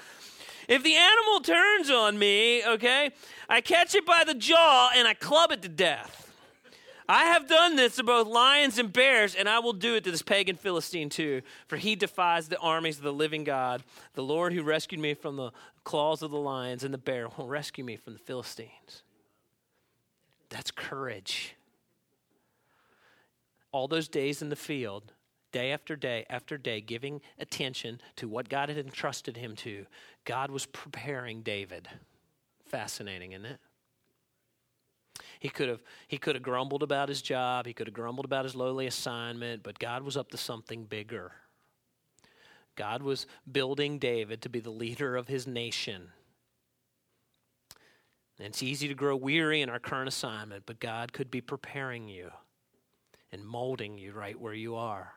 If 0.66 0.82
the 0.82 0.96
animal 0.96 1.42
turns 1.42 1.90
on 1.90 2.18
me, 2.18 2.66
okay, 2.66 3.12
I 3.48 3.60
catch 3.60 3.94
it 3.94 4.04
by 4.04 4.24
the 4.24 4.34
jaw 4.34 4.90
and 4.96 5.06
I 5.06 5.14
club 5.14 5.52
it 5.52 5.62
to 5.62 5.68
death. 5.68 6.34
I 7.08 7.26
have 7.26 7.46
done 7.48 7.76
this 7.76 7.94
to 7.94 8.02
both 8.02 8.26
lions 8.26 8.76
and 8.76 8.92
bears, 8.92 9.36
and 9.36 9.48
I 9.48 9.60
will 9.60 9.72
do 9.72 9.94
it 9.94 10.02
to 10.02 10.10
this 10.10 10.22
pagan 10.22 10.56
Philistine 10.56 11.08
too, 11.08 11.42
for 11.68 11.76
he 11.76 11.94
defies 11.94 12.48
the 12.48 12.58
armies 12.58 12.98
of 12.98 13.04
the 13.04 13.12
living 13.12 13.44
God. 13.44 13.84
The 14.14 14.24
Lord 14.24 14.52
who 14.52 14.64
rescued 14.64 15.00
me 15.00 15.14
from 15.14 15.36
the 15.36 15.52
claws 15.84 16.20
of 16.20 16.32
the 16.32 16.40
lions 16.40 16.82
and 16.82 16.92
the 16.92 16.98
bear 16.98 17.28
will 17.28 17.46
rescue 17.46 17.84
me 17.84 17.94
from 17.94 18.14
the 18.14 18.18
Philistines. 18.18 19.04
That's 20.50 20.70
courage. 20.70 21.56
All 23.72 23.88
those 23.88 24.08
days 24.08 24.42
in 24.42 24.48
the 24.48 24.56
field, 24.56 25.12
day 25.52 25.72
after 25.72 25.96
day 25.96 26.26
after 26.28 26.58
day, 26.58 26.80
giving 26.80 27.20
attention 27.38 28.00
to 28.16 28.28
what 28.28 28.48
God 28.48 28.68
had 28.68 28.78
entrusted 28.78 29.36
him 29.36 29.56
to, 29.56 29.86
God 30.24 30.50
was 30.50 30.66
preparing 30.66 31.42
David. 31.42 31.88
Fascinating, 32.66 33.32
isn't 33.32 33.46
it? 33.46 33.60
He 35.38 35.48
could 35.48 35.68
have 35.68 35.82
he 36.08 36.18
could 36.18 36.34
have 36.34 36.42
grumbled 36.42 36.82
about 36.82 37.08
his 37.08 37.22
job, 37.22 37.66
he 37.66 37.72
could 37.72 37.86
have 37.86 37.94
grumbled 37.94 38.24
about 38.24 38.44
his 38.44 38.54
lowly 38.54 38.86
assignment, 38.86 39.62
but 39.62 39.78
God 39.78 40.02
was 40.02 40.16
up 40.16 40.30
to 40.30 40.36
something 40.36 40.84
bigger. 40.84 41.32
God 42.76 43.02
was 43.02 43.26
building 43.50 43.98
David 43.98 44.42
to 44.42 44.48
be 44.48 44.60
the 44.60 44.70
leader 44.70 45.16
of 45.16 45.28
his 45.28 45.46
nation. 45.46 46.08
And 48.40 48.48
it's 48.48 48.62
easy 48.62 48.88
to 48.88 48.94
grow 48.94 49.16
weary 49.16 49.60
in 49.60 49.68
our 49.68 49.78
current 49.78 50.08
assignment, 50.08 50.64
but 50.64 50.80
God 50.80 51.12
could 51.12 51.30
be 51.30 51.42
preparing 51.42 52.08
you 52.08 52.30
and 53.30 53.44
molding 53.44 53.98
you 53.98 54.12
right 54.12 54.40
where 54.40 54.54
you 54.54 54.76
are. 54.76 55.12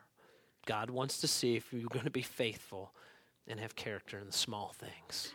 God 0.66 0.90
wants 0.90 1.22
to 1.22 1.26
see 1.26 1.56
if 1.56 1.72
you're 1.72 1.88
going 1.88 2.04
to 2.04 2.10
be 2.10 2.20
faithful 2.20 2.92
and 3.48 3.58
have 3.58 3.74
character 3.74 4.18
in 4.18 4.26
the 4.26 4.32
small 4.32 4.74
things. 4.78 5.32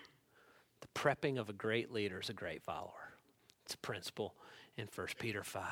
The 0.81 0.87
prepping 0.93 1.39
of 1.39 1.49
a 1.49 1.53
great 1.53 1.91
leader 1.91 2.19
is 2.19 2.29
a 2.29 2.33
great 2.33 2.61
follower. 2.61 3.15
It's 3.65 3.73
a 3.73 3.79
principle 3.79 4.35
in 4.77 4.87
1 4.93 5.07
Peter 5.17 5.43
5. 5.43 5.63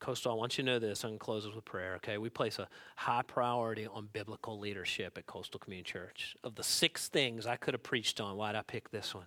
Coastal, 0.00 0.32
I 0.32 0.34
want 0.34 0.58
you 0.58 0.64
to 0.64 0.66
know 0.68 0.78
this. 0.80 1.04
I'm 1.04 1.10
going 1.10 1.20
to 1.20 1.24
close 1.24 1.46
with 1.46 1.64
prayer, 1.64 1.94
okay? 1.94 2.18
We 2.18 2.28
place 2.28 2.58
a 2.58 2.66
high 2.96 3.22
priority 3.24 3.86
on 3.86 4.08
biblical 4.12 4.58
leadership 4.58 5.16
at 5.16 5.26
Coastal 5.26 5.60
Community 5.60 5.92
Church. 5.92 6.36
Of 6.42 6.56
the 6.56 6.64
six 6.64 7.06
things 7.06 7.46
I 7.46 7.54
could 7.54 7.72
have 7.72 7.84
preached 7.84 8.20
on, 8.20 8.36
why'd 8.36 8.56
I 8.56 8.62
pick 8.62 8.90
this 8.90 9.14
one? 9.14 9.26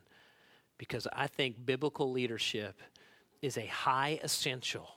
Because 0.78 1.08
I 1.14 1.28
think 1.28 1.66
biblical 1.66 2.12
leadership 2.12 2.82
is 3.42 3.58
a 3.58 3.66
high 3.66 4.20
essential 4.24 4.90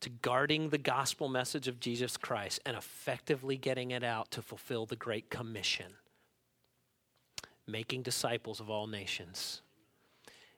to 0.00 0.08
guarding 0.08 0.70
the 0.70 0.78
gospel 0.78 1.28
message 1.28 1.68
of 1.68 1.78
Jesus 1.78 2.16
Christ 2.16 2.60
and 2.64 2.76
effectively 2.76 3.56
getting 3.56 3.90
it 3.90 4.02
out 4.02 4.30
to 4.32 4.42
fulfill 4.42 4.86
the 4.86 4.96
Great 4.96 5.28
Commission, 5.30 5.92
making 7.66 8.02
disciples 8.02 8.60
of 8.60 8.70
all 8.70 8.86
nations. 8.86 9.60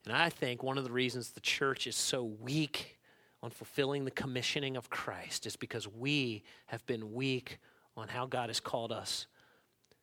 And 0.05 0.15
I 0.15 0.29
think 0.29 0.63
one 0.63 0.79
of 0.79 0.85
the 0.85 0.93
reasons 0.93 1.31
the 1.31 1.41
church 1.41 1.87
is 1.87 1.97
so 1.97 2.25
weak 2.25 2.99
on 3.43 3.51
fulfilling 3.51 4.05
the 4.05 4.11
commissioning 4.11 4.77
of 4.77 4.91
Christ 4.91 5.47
is 5.47 5.57
because 5.57 5.89
we 5.89 6.45
have 6.67 6.85
been 6.87 7.13
weak 7.13 7.59
on 7.97 8.09
how 8.09 8.27
God 8.27 8.49
has 8.49 8.61
called 8.61 8.93
us 8.93 9.27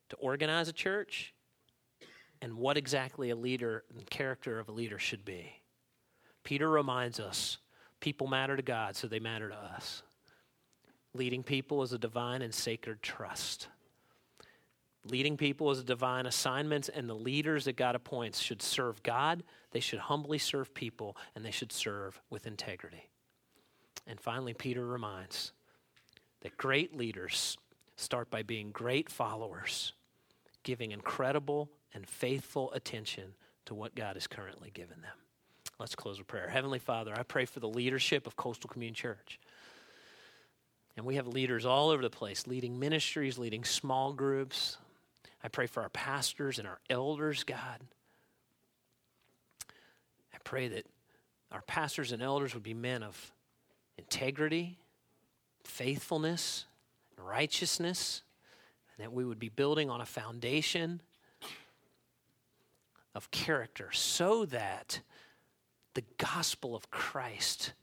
to 0.10 0.16
organize 0.18 0.68
a 0.68 0.74
church 0.74 1.34
and 2.42 2.56
what 2.56 2.78
exactly 2.78 3.30
a 3.30 3.36
leader 3.36 3.84
and 3.94 4.10
character 4.10 4.60
of 4.60 4.70
a 4.70 4.72
leader 4.72 5.00
should 5.00 5.26
be. 5.26 5.62
Peter 6.44 6.70
reminds 6.70 7.20
us 7.20 7.58
people 8.00 8.28
matter 8.28 8.56
to 8.56 8.62
God, 8.62 8.96
so 8.96 9.08
they 9.08 9.20
matter 9.20 9.50
to 9.50 9.56
us. 9.56 10.04
Leading 11.14 11.44
people 11.44 11.82
is 11.84 11.92
a 11.92 11.98
divine 11.98 12.42
and 12.42 12.54
sacred 12.54 13.02
trust. 13.02 13.68
Leading 15.06 15.38
people 15.38 15.72
is 15.72 15.80
a 15.80 15.84
divine 15.84 16.26
assignment, 16.26 16.90
and 16.90 17.10
the 17.10 17.16
leaders 17.16 17.66
that 17.66 17.78
God 17.78 17.96
appoints 17.96 18.40
should 18.40 18.62
serve 18.62 19.02
God, 19.02 19.44
they 19.72 19.80
should 19.80 20.00
humbly 20.00 20.38
serve 20.38 20.74
people, 20.74 21.18
and 21.36 21.44
they 21.44 21.52
should 21.52 21.72
serve 21.72 22.22
with 22.30 22.46
integrity. 22.46 23.10
And 24.06 24.20
finally, 24.20 24.54
Peter 24.54 24.86
reminds 24.86 25.52
that 26.42 26.58
great 26.58 26.96
leaders 26.96 27.58
start 27.96 28.30
by 28.30 28.44
being 28.44 28.72
great 28.72 29.10
followers, 29.10 29.94
giving 30.64 30.92
incredible 30.92 31.70
and 31.94 32.08
faithful 32.08 32.72
attention 32.74 33.34
to 33.66 33.74
what 33.74 33.96
God 33.96 34.16
has 34.16 34.28
currently 34.28 34.72
given 34.72 35.02
them. 35.02 35.16
Let's 35.80 35.96
close 35.96 36.18
with 36.18 36.28
prayer. 36.28 36.50
Heavenly 36.50 36.80
Father, 36.80 37.14
I 37.16 37.24
pray 37.24 37.46
for 37.46 37.60
the 37.60 37.70
leadership 37.70 38.28
of 38.28 38.36
Coastal 38.36 38.70
Community 38.70 39.02
Church. 39.02 39.40
And 40.98 41.06
we 41.06 41.16
have 41.16 41.28
leaders 41.28 41.66
all 41.66 41.90
over 41.90 42.02
the 42.02 42.10
place, 42.10 42.48
leading 42.48 42.80
ministries, 42.80 43.38
leading 43.38 43.64
small 43.64 44.12
groups. 44.12 44.78
I 45.44 45.48
pray 45.48 45.68
for 45.68 45.82
our 45.82 45.90
pastors 45.90 46.60
and 46.60 46.68
our 46.68 46.80
elders, 46.90 47.46
God. 47.46 47.80
I 50.34 50.38
pray 50.44 50.68
that 50.68 50.86
our 51.52 51.62
pastors 51.62 52.12
and 52.12 52.22
elders 52.22 52.54
would 52.54 52.64
be 52.64 52.74
men 52.74 53.02
of 53.02 53.32
integrity, 53.98 54.78
faithfulness, 55.64 56.66
righteousness, 57.18 58.24
and 58.98 59.06
that 59.06 59.14
we 59.14 59.24
would 59.24 59.40
be 59.40 59.50
building 59.50 59.90
on 59.90 60.02
a 60.02 60.06
foundation 60.06 61.02
of 63.16 63.32
character 63.32 63.92
so 63.92 64.46
that 64.46 65.02
the 65.94 66.04
gospel 66.18 66.76
of 66.76 66.92
Christ 66.92 67.74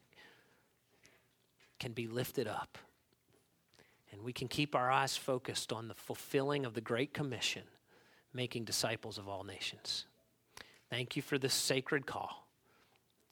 can 1.79 1.93
be 1.93 2.07
lifted 2.07 2.47
up 2.47 2.79
and 4.13 4.23
we 4.23 4.33
can 4.33 4.49
keep 4.49 4.75
our 4.75 4.91
eyes 4.91 5.17
focused 5.17 5.73
on 5.73 5.89
the 5.89 5.95
fulfilling 5.95 6.65
of 6.65 6.73
the 6.73 6.81
Great 6.81 7.13
Commission, 7.13 7.65
making 8.33 8.65
disciples 8.65 9.19
of 9.19 9.29
all 9.29 9.45
nations. 9.45 10.07
Thank 10.89 11.17
you 11.17 11.23
for 11.23 11.37
this 11.37 11.53
sacred 11.53 12.07
call. 12.07 12.47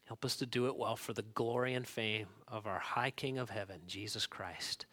Help 0.04 0.24
us 0.24 0.36
to 0.36 0.46
do 0.46 0.66
it 0.66 0.76
well 0.76 0.96
for 0.96 1.14
the 1.14 1.22
glory 1.22 1.72
and 1.72 1.86
fame 1.86 2.26
of 2.46 2.66
our 2.66 2.80
high 2.80 3.10
King 3.10 3.38
of 3.38 3.48
heaven, 3.48 3.80
Jesus 3.86 4.26
Christ. 4.26 4.84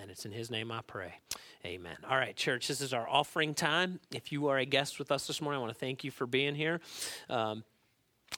And 0.00 0.10
it's 0.10 0.24
in 0.26 0.32
his 0.32 0.50
name 0.50 0.72
I 0.72 0.80
pray. 0.86 1.14
Amen. 1.64 1.96
All 2.08 2.16
right, 2.16 2.34
church, 2.34 2.68
this 2.68 2.80
is 2.80 2.92
our 2.92 3.08
offering 3.08 3.54
time. 3.54 4.00
If 4.12 4.32
you 4.32 4.48
are 4.48 4.58
a 4.58 4.66
guest 4.66 4.98
with 4.98 5.12
us 5.12 5.26
this 5.26 5.40
morning, 5.40 5.58
I 5.58 5.62
want 5.62 5.72
to 5.72 5.78
thank 5.78 6.04
you 6.04 6.10
for 6.10 6.26
being 6.26 6.54
here. 6.54 6.80
Um, 7.30 7.64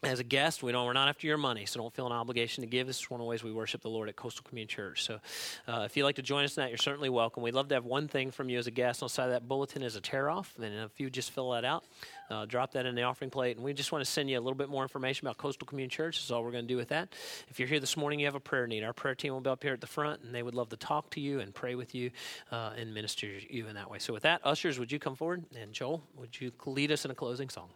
as 0.03 0.21
a 0.21 0.25
guest, 0.25 0.63
we 0.63 0.73
don't, 0.73 0.85
we're 0.85 0.93
not 0.93 1.09
after 1.09 1.27
your 1.27 1.39
money, 1.39 1.65
so 1.65 1.81
don't 1.81 1.95
feel 1.95 2.07
an 2.07 2.13
obligation 2.13 2.63
to 2.63 2.67
give. 2.67 2.87
This 2.87 3.01
is 3.01 3.11
one 3.11 3.21
of 3.21 3.25
the 3.25 3.29
ways 3.29 3.43
we 3.43 3.53
worship 3.53 3.81
the 3.81 3.89
Lord 3.89 4.11
at 4.11 4.17
Coastal 4.17 4.45
Community 4.47 4.75
Church. 4.75 5.05
So 5.05 5.21
uh, 5.67 5.83
if 5.87 5.97
you'd 5.97 6.05
like 6.05 6.17
to 6.17 6.23
join 6.23 6.45
us 6.45 6.57
in 6.57 6.63
that, 6.63 6.69
you're 6.69 6.77
certainly 6.77 7.09
welcome. 7.09 7.43
We'd 7.43 7.55
love 7.55 7.69
to 7.69 7.75
have 7.75 7.87
one 7.87 8.07
thing 8.07 8.31
from 8.31 8.51
you 8.51 8.59
as 8.59 8.67
a 8.67 8.71
guest. 8.71 9.03
On 9.03 9.07
the 9.07 9.11
side 9.11 9.25
of 9.25 9.31
that 9.31 9.49
bulletin 9.49 9.83
is 9.83 9.97
a 9.97 10.01
tear 10.01 10.29
off, 10.29 10.55
and 10.61 10.67
if 10.67 11.01
you 11.01 11.09
just 11.09 11.31
fill 11.31 11.53
that 11.53 11.65
out, 11.65 11.85
uh, 12.31 12.45
drop 12.47 12.73
that 12.73 12.87
in 12.87 12.95
the 12.95 13.03
offering 13.03 13.31
plate. 13.31 13.57
And 13.57 13.65
we 13.65 13.73
just 13.73 13.93
want 13.93 14.05
to 14.05 14.11
send 14.11 14.31
you 14.31 14.39
a 14.39 14.41
little 14.41 14.57
bit 14.57 14.69
more 14.69 14.83
information 14.83 15.27
about 15.27 15.39
Coastal 15.39 15.67
Community 15.67 15.95
Church. 15.95 16.19
That's 16.19 16.31
all 16.31 16.43
we're 16.43 16.53
going 16.53 16.65
to 16.65 16.73
do 16.73 16.77
with 16.77 16.89
that. 16.89 17.09
If 17.49 17.59
you're 17.59 17.69
here 17.69 17.81
this 17.81 17.97
morning, 17.97 18.21
you 18.21 18.27
have 18.27 18.35
a 18.35 18.41
prayer 18.41 18.67
need. 18.67 18.85
Our 18.85 18.93
prayer 18.93 19.15
team 19.15 19.33
will 19.33 19.41
be 19.41 19.51
up 19.51 19.63
here 19.63 19.73
at 19.73 19.81
the 19.81 19.87
front, 19.87 20.23
and 20.23 20.35
they 20.35 20.43
would 20.43 20.55
love 20.55 20.69
to 20.71 20.77
talk 20.77 21.11
to 21.11 21.21
you 21.21 21.41
and 21.41 21.55
pray 21.55 21.75
with 21.75 21.95
you 21.95 22.11
uh, 22.51 22.73
and 22.77 22.93
minister 22.95 23.27
you 23.27 23.67
in 23.67 23.75
that 23.75 23.91
way. 23.91 23.99
So 23.99 24.13
with 24.13 24.25
that, 24.25 24.41
ushers, 24.45 24.79
would 24.79 24.93
you 24.93 24.99
come 24.99 25.15
forward? 25.15 25.45
And 25.57 25.73
Joel, 25.73 26.03
would 26.17 26.41
you 26.41 26.53
lead 26.65 26.93
us 26.93 27.05
in 27.05 27.11
a 27.11 27.15
closing 27.15 27.49
song? 27.49 27.69